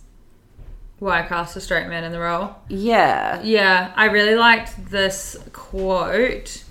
Why 0.98 1.22
cast 1.22 1.56
a 1.56 1.60
straight 1.60 1.88
man 1.88 2.04
in 2.04 2.12
the 2.12 2.20
role? 2.20 2.54
Yeah, 2.68 3.42
Yeah, 3.42 3.92
I 3.96 4.06
really 4.06 4.34
liked 4.34 4.90
this 4.90 5.36
quote, 5.52 6.64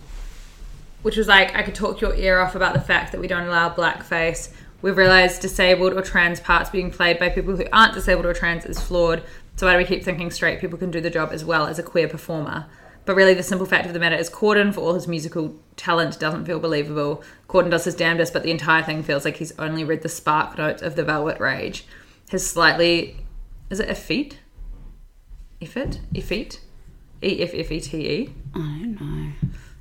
which 1.03 1.15
was 1.15 1.27
like, 1.27 1.55
I 1.55 1.61
could 1.61 1.75
talk 1.75 2.01
your 2.01 2.15
ear 2.15 2.39
off 2.39 2.55
about 2.55 2.73
the 2.73 2.81
fact 2.81 3.11
that 3.11 3.21
we 3.21 3.27
don't 3.27 3.47
allow 3.47 3.69
blackface. 3.69 4.51
We've 4.81 4.97
realized 4.97 5.41
disabled 5.41 5.93
or 5.93 6.01
trans 6.01 6.39
parts 6.39 6.71
being 6.71 6.89
played 6.89 7.19
by 7.19 7.29
people 7.29 7.55
who 7.55 7.65
aren't 7.71 7.93
disabled 7.93 8.25
or 8.25 8.33
trans 8.33 8.65
is 8.65 8.79
flawed. 8.79 9.23
So 9.57 9.67
why 9.67 9.73
do 9.73 9.77
we 9.77 9.85
keep 9.85 10.03
thinking 10.03 10.31
straight 10.31 10.59
people 10.59 10.77
can 10.79 10.91
do 10.91 11.01
the 11.01 11.09
job 11.09 11.29
as 11.31 11.45
well 11.45 11.67
as 11.67 11.77
a 11.77 11.83
queer 11.83 12.07
performer? 12.07 12.65
But 13.05 13.15
really, 13.15 13.35
the 13.35 13.43
simple 13.43 13.67
fact 13.67 13.85
of 13.85 13.93
the 13.93 13.99
matter 13.99 14.15
is, 14.15 14.29
Corden, 14.29 14.73
for 14.73 14.81
all 14.81 14.95
his 14.95 15.07
musical 15.07 15.55
talent, 15.75 16.19
doesn't 16.19 16.45
feel 16.45 16.59
believable. 16.59 17.23
Corden 17.47 17.69
does 17.69 17.85
his 17.85 17.95
damnedest, 17.95 18.33
but 18.33 18.43
the 18.43 18.51
entire 18.51 18.81
thing 18.81 19.03
feels 19.03 19.25
like 19.25 19.37
he's 19.37 19.57
only 19.59 19.83
read 19.83 20.01
the 20.01 20.09
SparkNotes 20.09 20.81
of 20.81 20.95
the 20.95 21.03
Velvet 21.03 21.39
Rage. 21.39 21.85
His 22.29 22.49
slightly, 22.49 23.17
is 23.69 23.79
it 23.79 23.89
effete? 23.89 24.39
Effete? 25.61 25.99
Effete? 26.13 26.59
E 27.23 27.41
F 27.41 27.51
F 27.53 27.71
E 27.71 27.79
T 27.79 27.97
E. 27.97 28.33
I 28.53 28.59
don't 28.59 28.99
know. 28.99 29.31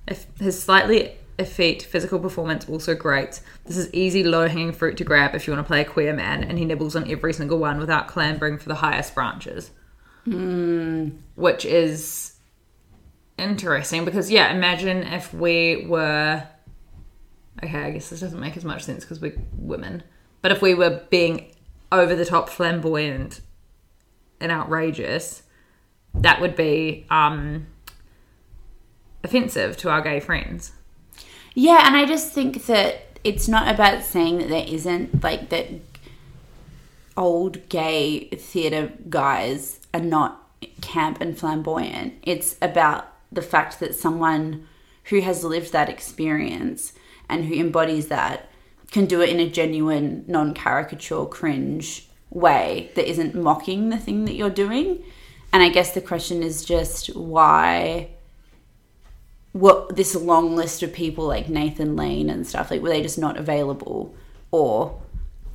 If 0.06 0.26
his 0.38 0.62
slightly 0.62 1.16
effete 1.38 1.82
physical 1.82 2.18
performance 2.18 2.68
also 2.68 2.94
great. 2.94 3.40
This 3.64 3.76
is 3.76 3.92
easy, 3.92 4.22
low 4.22 4.46
hanging 4.46 4.72
fruit 4.72 4.96
to 4.98 5.04
grab 5.04 5.34
if 5.34 5.46
you 5.46 5.52
want 5.52 5.64
to 5.64 5.68
play 5.68 5.80
a 5.80 5.84
queer 5.84 6.14
man, 6.14 6.44
and 6.44 6.58
he 6.58 6.64
nibbles 6.64 6.94
on 6.94 7.10
every 7.10 7.32
single 7.32 7.58
one 7.58 7.78
without 7.78 8.06
clambering 8.06 8.58
for 8.58 8.68
the 8.68 8.76
highest 8.76 9.14
branches. 9.14 9.70
Hmm. 10.24 11.10
Which 11.34 11.64
is 11.64 12.33
interesting 13.38 14.04
because, 14.04 14.30
yeah, 14.30 14.52
imagine 14.52 15.02
if 15.04 15.32
we 15.32 15.86
were. 15.86 16.46
Okay, 17.62 17.78
I 17.78 17.90
guess 17.92 18.10
this 18.10 18.20
doesn't 18.20 18.40
make 18.40 18.56
as 18.56 18.64
much 18.64 18.82
sense 18.84 19.04
because 19.04 19.20
we're 19.20 19.38
women. 19.56 20.02
But 20.42 20.52
if 20.52 20.60
we 20.60 20.74
were 20.74 21.02
being 21.08 21.52
over 21.90 22.14
the 22.14 22.24
top 22.24 22.50
flamboyant 22.50 23.40
and 24.40 24.50
outrageous, 24.50 25.44
that 26.14 26.40
would 26.40 26.56
be 26.56 27.06
um, 27.10 27.66
offensive 29.22 29.76
to 29.78 29.90
our 29.90 30.02
gay 30.02 30.20
friends. 30.20 30.72
Yeah, 31.54 31.86
and 31.86 31.96
I 31.96 32.04
just 32.04 32.32
think 32.32 32.66
that 32.66 33.18
it's 33.22 33.48
not 33.48 33.72
about 33.72 34.02
saying 34.02 34.38
that 34.38 34.48
there 34.48 34.66
isn't 34.66 35.22
like 35.22 35.48
that 35.50 35.68
old 37.16 37.68
gay 37.68 38.28
theatre 38.28 38.92
guys 39.08 39.80
are 39.94 40.00
not 40.00 40.42
camp 40.80 41.20
and 41.20 41.38
flamboyant. 41.38 42.14
It's 42.22 42.56
about 42.60 43.13
the 43.34 43.42
fact 43.42 43.80
that 43.80 43.94
someone 43.94 44.66
who 45.04 45.20
has 45.20 45.44
lived 45.44 45.72
that 45.72 45.88
experience 45.88 46.92
and 47.28 47.44
who 47.44 47.54
embodies 47.54 48.08
that 48.08 48.48
can 48.90 49.06
do 49.06 49.20
it 49.20 49.28
in 49.28 49.40
a 49.40 49.48
genuine, 49.48 50.24
non 50.28 50.54
caricature, 50.54 51.24
cringe 51.26 52.08
way 52.30 52.90
that 52.94 53.08
isn't 53.08 53.34
mocking 53.34 53.88
the 53.90 53.98
thing 53.98 54.24
that 54.24 54.34
you're 54.34 54.50
doing. 54.50 55.02
And 55.52 55.62
I 55.62 55.68
guess 55.68 55.92
the 55.92 56.00
question 56.00 56.42
is 56.42 56.64
just 56.64 57.14
why 57.14 58.10
what 59.52 59.94
this 59.94 60.16
long 60.16 60.56
list 60.56 60.82
of 60.82 60.92
people 60.92 61.26
like 61.26 61.48
Nathan 61.48 61.94
Lane 61.94 62.28
and 62.28 62.44
stuff 62.44 62.72
like 62.72 62.82
were 62.82 62.88
they 62.88 63.02
just 63.02 63.18
not 63.18 63.36
available 63.36 64.12
or 64.50 65.00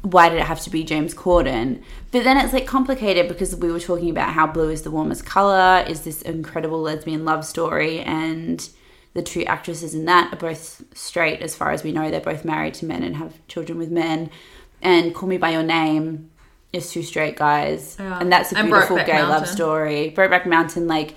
why 0.02 0.30
did 0.30 0.38
it 0.40 0.46
have 0.46 0.62
to 0.62 0.70
be 0.70 0.84
James 0.84 1.14
Corden? 1.14 1.82
But 2.12 2.24
then 2.24 2.38
it's 2.38 2.54
like 2.54 2.66
complicated 2.66 3.28
because 3.28 3.56
we 3.56 3.72
were 3.72 3.80
talking 3.80 4.10
about 4.10 4.34
how 4.34 4.48
blue 4.48 4.70
is 4.70 4.84
the 4.84 4.92
warmest 4.92 5.26
color, 5.26 5.84
is 5.88 6.02
this 6.02 6.22
incredible 6.22 6.82
lesbian 6.82 7.26
love 7.26 7.46
story, 7.46 8.00
and 8.00 8.68
the 9.14 9.22
two 9.22 9.44
actresses 9.46 9.94
in 9.94 10.06
that 10.06 10.32
are 10.34 10.38
both 10.38 10.84
straight 10.96 11.42
as 11.42 11.56
far 11.56 11.72
as 11.72 11.84
we 11.84 11.92
know. 11.92 12.10
They're 12.10 12.22
both 12.22 12.46
married 12.46 12.76
to 12.76 12.86
men 12.86 13.04
and 13.04 13.18
have 13.18 13.46
children 13.48 13.78
with 13.78 13.92
men. 13.92 14.30
And 14.82 15.14
Call 15.14 15.28
Me 15.28 15.38
by 15.38 15.50
Your 15.52 15.64
Name 15.64 16.32
is 16.72 16.92
two 16.92 17.04
straight 17.04 17.36
guys, 17.36 17.98
Yeah. 18.00 18.20
and 18.20 18.32
that's 18.32 18.52
a 18.52 18.64
beautiful 18.64 18.98
gay 18.98 19.22
love 19.22 19.30
Mountain. 19.30 19.54
story. 19.56 20.14
Brokeback 20.16 20.46
Mountain, 20.46 20.88
like 20.88 21.16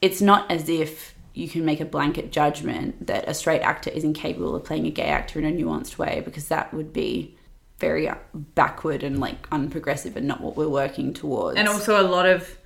it's 0.00 0.20
not 0.20 0.48
as 0.50 0.68
if 0.68 1.14
you 1.34 1.48
can 1.48 1.64
make 1.64 1.80
a 1.80 1.84
blanket 1.84 2.30
judgment 2.30 3.06
that 3.06 3.26
a 3.26 3.32
straight 3.34 3.62
actor 3.62 3.88
is 3.90 4.04
incapable 4.04 4.54
of 4.54 4.64
playing 4.64 4.86
a 4.86 4.90
gay 4.90 5.04
actor 5.06 5.38
in 5.40 5.46
a 5.46 5.50
nuanced 5.50 5.96
way 5.96 6.20
because 6.24 6.48
that 6.48 6.72
would 6.74 6.92
be 6.92 7.34
very 7.82 8.08
backward 8.32 9.02
and 9.02 9.18
like 9.18 9.50
unprogressive 9.50 10.14
and 10.14 10.26
not 10.26 10.40
what 10.40 10.56
we're 10.56 10.68
working 10.68 11.12
towards. 11.12 11.58
And 11.58 11.68
also, 11.68 12.00
a 12.00 12.06
lot 12.06 12.26
of 12.26 12.56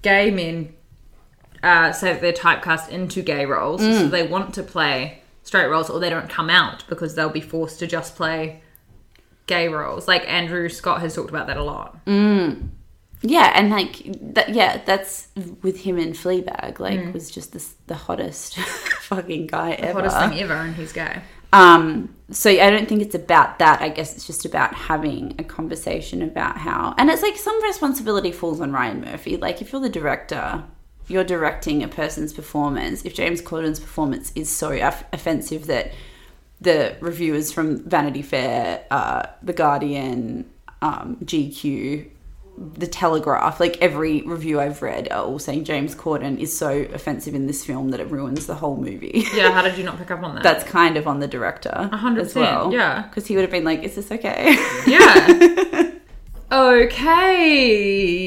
gay 0.00 0.30
men 0.30 0.74
uh, 1.62 1.92
say 1.92 2.12
that 2.12 2.22
they're 2.22 2.32
typecast 2.32 2.88
into 2.88 3.22
gay 3.22 3.44
roles, 3.44 3.82
so 3.82 3.86
mm. 3.86 4.10
they 4.10 4.26
want 4.26 4.54
to 4.54 4.62
play 4.62 5.20
straight 5.42 5.66
roles, 5.66 5.90
or 5.90 6.00
they 6.00 6.08
don't 6.08 6.28
come 6.28 6.48
out 6.48 6.84
because 6.88 7.14
they'll 7.14 7.28
be 7.28 7.42
forced 7.42 7.78
to 7.80 7.86
just 7.86 8.16
play 8.16 8.62
gay 9.46 9.68
roles. 9.68 10.08
Like 10.08 10.26
Andrew 10.26 10.70
Scott 10.70 11.02
has 11.02 11.14
talked 11.14 11.28
about 11.28 11.46
that 11.48 11.58
a 11.58 11.62
lot. 11.62 12.02
Mm. 12.06 12.70
yeah, 13.20 13.52
and 13.54 13.68
like 13.68 14.02
that, 14.34 14.54
yeah, 14.54 14.80
that's 14.86 15.28
with 15.62 15.80
him 15.80 15.98
in 15.98 16.12
Fleabag. 16.12 16.78
Like, 16.78 16.98
mm. 16.98 17.12
was 17.12 17.30
just 17.30 17.52
this, 17.52 17.74
the 17.88 17.94
hottest 17.94 18.56
fucking 19.02 19.48
guy 19.48 19.72
ever. 19.72 20.00
Hottest 20.00 20.18
thing 20.18 20.40
ever, 20.40 20.54
and 20.54 20.74
he's 20.74 20.94
gay. 20.94 21.20
Um, 21.54 22.16
so 22.32 22.50
I 22.50 22.68
don't 22.68 22.88
think 22.88 23.00
it's 23.00 23.14
about 23.14 23.60
that. 23.60 23.80
I 23.80 23.88
guess 23.88 24.16
it's 24.16 24.26
just 24.26 24.44
about 24.44 24.74
having 24.74 25.36
a 25.38 25.44
conversation 25.44 26.20
about 26.20 26.58
how, 26.58 26.94
and 26.98 27.08
it's 27.08 27.22
like 27.22 27.36
some 27.36 27.62
responsibility 27.62 28.32
falls 28.32 28.60
on 28.60 28.72
Ryan 28.72 29.02
Murphy. 29.02 29.36
Like 29.36 29.62
if 29.62 29.70
you're 29.70 29.80
the 29.80 29.88
director, 29.88 30.64
you're 31.06 31.22
directing 31.22 31.84
a 31.84 31.88
person's 31.88 32.32
performance. 32.32 33.04
If 33.04 33.14
James 33.14 33.40
Corden's 33.40 33.78
performance 33.78 34.32
is 34.34 34.50
so 34.50 34.76
off- 34.82 35.04
offensive 35.12 35.66
that 35.66 35.92
the 36.60 36.96
reviewers 37.00 37.52
from 37.52 37.88
Vanity 37.88 38.22
Fair, 38.22 38.84
uh, 38.90 39.26
The 39.42 39.52
Guardian, 39.52 40.50
um, 40.82 41.18
GQ, 41.24 42.10
The 42.56 42.86
Telegraph, 42.86 43.58
like 43.58 43.76
every 43.80 44.22
review 44.22 44.60
I've 44.60 44.80
read 44.80 45.08
oh, 45.10 45.14
are 45.14 45.24
all 45.24 45.38
saying 45.40 45.64
James 45.64 45.94
Corden 45.96 46.38
is 46.38 46.56
so 46.56 46.86
offensive 46.92 47.34
in 47.34 47.48
this 47.48 47.64
film 47.64 47.90
that 47.90 47.98
it 47.98 48.08
ruins 48.10 48.46
the 48.46 48.54
whole 48.54 48.76
movie. 48.76 49.24
Yeah, 49.34 49.50
how 49.50 49.62
did 49.62 49.76
you 49.76 49.82
not 49.82 49.98
pick 49.98 50.10
up 50.12 50.22
on 50.22 50.34
that? 50.36 50.42
that's 50.48 50.62
kind 50.62 50.96
of 50.96 51.08
on 51.08 51.18
the 51.18 51.26
director 51.26 51.88
hundred 51.92 52.26
as 52.26 52.34
well. 52.36 52.72
yeah. 52.72 53.02
because 53.02 53.26
he 53.26 53.34
would 53.34 53.42
have 53.42 53.50
been 53.50 53.64
like, 53.64 53.82
"Is 53.82 53.96
this 53.96 54.12
okay?" 54.12 54.54
yeah. 54.86 55.90
okay, 57.54 58.24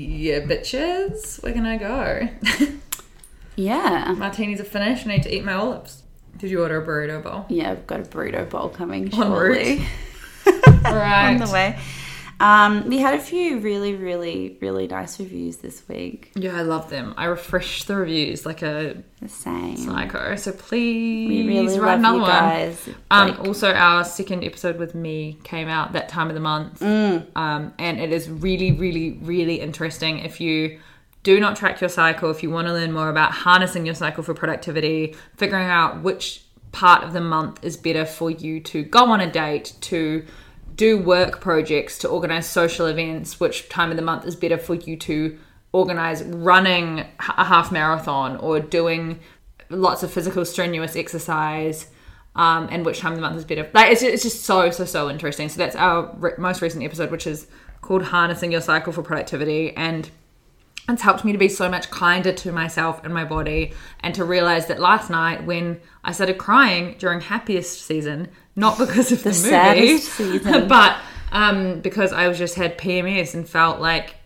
yeah, 0.00 0.40
bitches, 0.40 1.42
we're 1.42 1.52
gonna 1.54 1.78
go. 1.78 2.28
yeah, 3.56 4.12
Martinis 4.16 4.60
are 4.60 4.64
finished. 4.64 5.06
I 5.06 5.10
need 5.16 5.22
to 5.24 5.34
eat 5.34 5.44
my 5.44 5.54
olives. 5.54 6.02
Did 6.36 6.50
you 6.50 6.62
order 6.62 6.82
a 6.82 6.86
burrito 6.86 7.22
bowl? 7.22 7.46
yeah. 7.48 7.70
I've 7.70 7.86
got 7.86 8.00
a 8.00 8.04
burrito 8.04 8.48
bowl 8.48 8.68
coming 8.70 9.10
shortly 9.10 9.86
Right. 10.84 11.34
on 11.34 11.38
the 11.46 11.52
way. 11.52 11.78
Um, 12.42 12.88
we 12.88 12.98
had 12.98 13.14
a 13.14 13.20
few 13.20 13.60
really, 13.60 13.94
really, 13.94 14.58
really 14.60 14.88
nice 14.88 15.20
reviews 15.20 15.58
this 15.58 15.82
week. 15.88 16.32
Yeah, 16.34 16.56
I 16.58 16.62
love 16.62 16.90
them. 16.90 17.14
I 17.16 17.26
refresh 17.26 17.84
the 17.84 17.94
reviews 17.94 18.44
like 18.44 18.62
a 18.62 18.96
The 19.20 19.28
same. 19.28 19.76
psycho. 19.76 20.34
So 20.34 20.50
please 20.50 21.28
we 21.28 21.46
really 21.46 21.78
write 21.78 22.00
love 22.00 22.16
another 22.16 22.16
you 22.16 22.92
one. 22.92 22.96
Um, 23.12 23.28
Like, 23.28 23.38
also, 23.46 23.72
our 23.72 24.02
second 24.04 24.42
episode 24.42 24.76
with 24.76 24.92
me 24.94 25.38
came 25.44 25.68
out 25.68 25.92
that 25.92 26.08
time 26.08 26.28
of 26.28 26.34
the 26.34 26.40
month, 26.40 26.80
Mm. 26.80 27.26
um, 27.36 27.72
and 27.78 28.00
it 28.00 28.12
is 28.12 28.28
really, 28.28 28.72
really, 28.72 29.18
really 29.22 29.60
interesting. 29.60 30.18
If 30.18 30.40
you 30.40 30.80
do 31.22 31.38
not 31.38 31.54
track 31.54 31.80
your 31.80 31.90
cycle, 31.90 32.28
if 32.32 32.42
you 32.42 32.50
want 32.50 32.66
to 32.66 32.72
learn 32.72 32.92
more 32.92 33.08
about 33.08 33.30
harnessing 33.30 33.86
your 33.86 33.94
cycle 33.94 34.24
for 34.24 34.34
productivity, 34.34 35.14
figuring 35.36 35.68
out 35.68 36.02
which 36.02 36.42
part 36.72 37.04
of 37.04 37.12
the 37.12 37.20
month 37.20 37.62
is 37.62 37.76
better 37.76 38.04
for 38.04 38.32
you 38.32 38.58
to 38.58 38.82
go 38.82 39.04
on 39.12 39.20
a 39.20 39.30
date, 39.30 39.74
to 39.82 40.24
do 40.74 40.98
work 40.98 41.40
projects, 41.40 41.98
to 41.98 42.08
organize 42.08 42.48
social 42.48 42.86
events, 42.86 43.40
which 43.40 43.68
time 43.68 43.90
of 43.90 43.96
the 43.96 44.02
month 44.02 44.26
is 44.26 44.36
better 44.36 44.58
for 44.58 44.74
you 44.74 44.96
to 44.98 45.38
organize 45.72 46.22
running 46.22 47.00
a 47.00 47.44
half 47.44 47.72
marathon 47.72 48.36
or 48.36 48.60
doing 48.60 49.20
lots 49.70 50.02
of 50.02 50.12
physical 50.12 50.44
strenuous 50.44 50.96
exercise 50.96 51.88
um, 52.34 52.68
and 52.70 52.84
which 52.84 53.00
time 53.00 53.12
of 53.12 53.16
the 53.16 53.22
month 53.22 53.36
is 53.36 53.44
better. 53.44 53.68
Like 53.72 53.92
it's, 53.92 54.02
it's 54.02 54.22
just 54.22 54.44
so 54.44 54.70
so 54.70 54.84
so 54.84 55.10
interesting. 55.10 55.48
So 55.48 55.58
that's 55.58 55.76
our 55.76 56.14
re- 56.16 56.32
most 56.38 56.62
recent 56.62 56.82
episode, 56.82 57.10
which 57.10 57.26
is 57.26 57.46
called 57.80 58.02
"Harnessing 58.04 58.52
Your 58.52 58.60
Cycle 58.60 58.92
for 58.92 59.02
Productivity," 59.02 59.76
and 59.76 60.10
it's 60.88 61.02
helped 61.02 61.24
me 61.24 61.32
to 61.32 61.38
be 61.38 61.48
so 61.48 61.68
much 61.68 61.90
kinder 61.90 62.32
to 62.32 62.52
myself 62.52 63.04
and 63.04 63.12
my 63.12 63.24
body, 63.24 63.72
and 64.00 64.14
to 64.14 64.24
realize 64.24 64.66
that 64.66 64.80
last 64.80 65.10
night 65.10 65.44
when 65.44 65.80
I 66.04 66.12
started 66.12 66.38
crying 66.38 66.96
during 66.98 67.20
happiest 67.20 67.82
season, 67.82 68.28
not 68.54 68.78
because 68.78 69.12
of 69.12 69.22
the, 69.22 69.30
movie, 69.30 70.38
but 70.68 70.98
um, 71.32 71.80
because 71.80 72.12
I 72.12 72.28
was 72.28 72.38
just 72.38 72.54
had 72.54 72.76
PMS 72.78 73.34
and 73.34 73.48
felt 73.48 73.80
like 73.80 74.16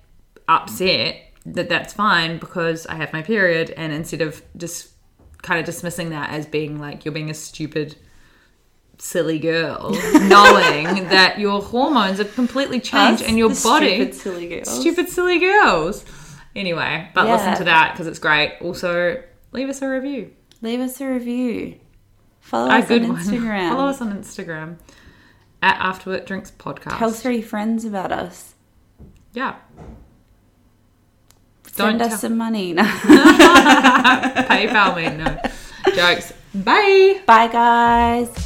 upset 0.49 1.17
that 1.47 1.69
that's 1.69 1.95
fine 1.95 2.39
because 2.39 2.87
I 2.87 2.97
have 2.97 3.13
my 3.13 3.23
period, 3.23 3.71
and 3.71 3.93
instead 3.93 4.21
of 4.21 4.43
just 4.57 4.91
kind 5.43 5.61
of 5.61 5.67
dismissing 5.67 6.11
that 6.11 6.31
as 6.31 6.47
being 6.47 6.81
like 6.81 7.05
you're 7.05 7.15
being 7.15 7.31
a 7.31 7.35
stupid 7.35 7.97
silly 8.99 9.39
girl, 9.39 9.91
knowing 10.15 11.09
that 11.09 11.39
your 11.39 11.63
hormones 11.63 12.19
have 12.19 12.35
completely 12.35 12.81
changed 12.81 13.23
Us, 13.23 13.29
and 13.29 13.39
your 13.39 13.51
the 13.51 13.61
body. 13.63 13.95
stupid, 13.95 14.15
silly 14.15 14.49
girls. 14.49 14.81
Stupid, 14.81 15.09
silly 15.09 15.39
girls. 15.39 16.05
Anyway, 16.57 17.09
but 17.15 17.27
listen 17.27 17.55
to 17.59 17.65
that 17.65 17.93
because 17.93 18.07
it's 18.07 18.19
great. 18.19 18.57
Also, 18.63 19.23
leave 19.53 19.69
us 19.69 19.83
a 19.83 19.89
review. 19.89 20.33
Leave 20.63 20.81
us 20.81 21.01
a 21.01 21.07
review. 21.07 21.79
Follow 22.47 22.71
A 22.71 22.75
us 22.79 22.89
good 22.89 23.03
on 23.03 23.09
one. 23.15 23.19
Instagram. 23.23 23.69
Follow 23.71 23.89
us 23.89 24.01
on 24.01 24.13
Instagram 24.17 24.77
at 25.63 25.77
After 25.81 26.11
Work 26.11 26.27
Drinks 26.27 26.51
Podcast. 26.53 26.99
Tell 26.99 27.11
three 27.11 27.43
friends 27.43 27.85
about 27.85 28.13
us. 28.13 28.55
yeah. 29.33 29.57
Send 31.73 31.99
Don't 31.99 32.03
us 32.03 32.09
tell- 32.13 32.19
some 32.31 32.37
money. 32.39 32.73
No. 32.73 32.83
PayPal 34.49 34.97
me. 34.97 35.09
No. 35.23 35.37
Jokes. 35.95 36.33
Bye. 36.55 37.21
Bye, 37.27 37.49
guys. 37.49 38.46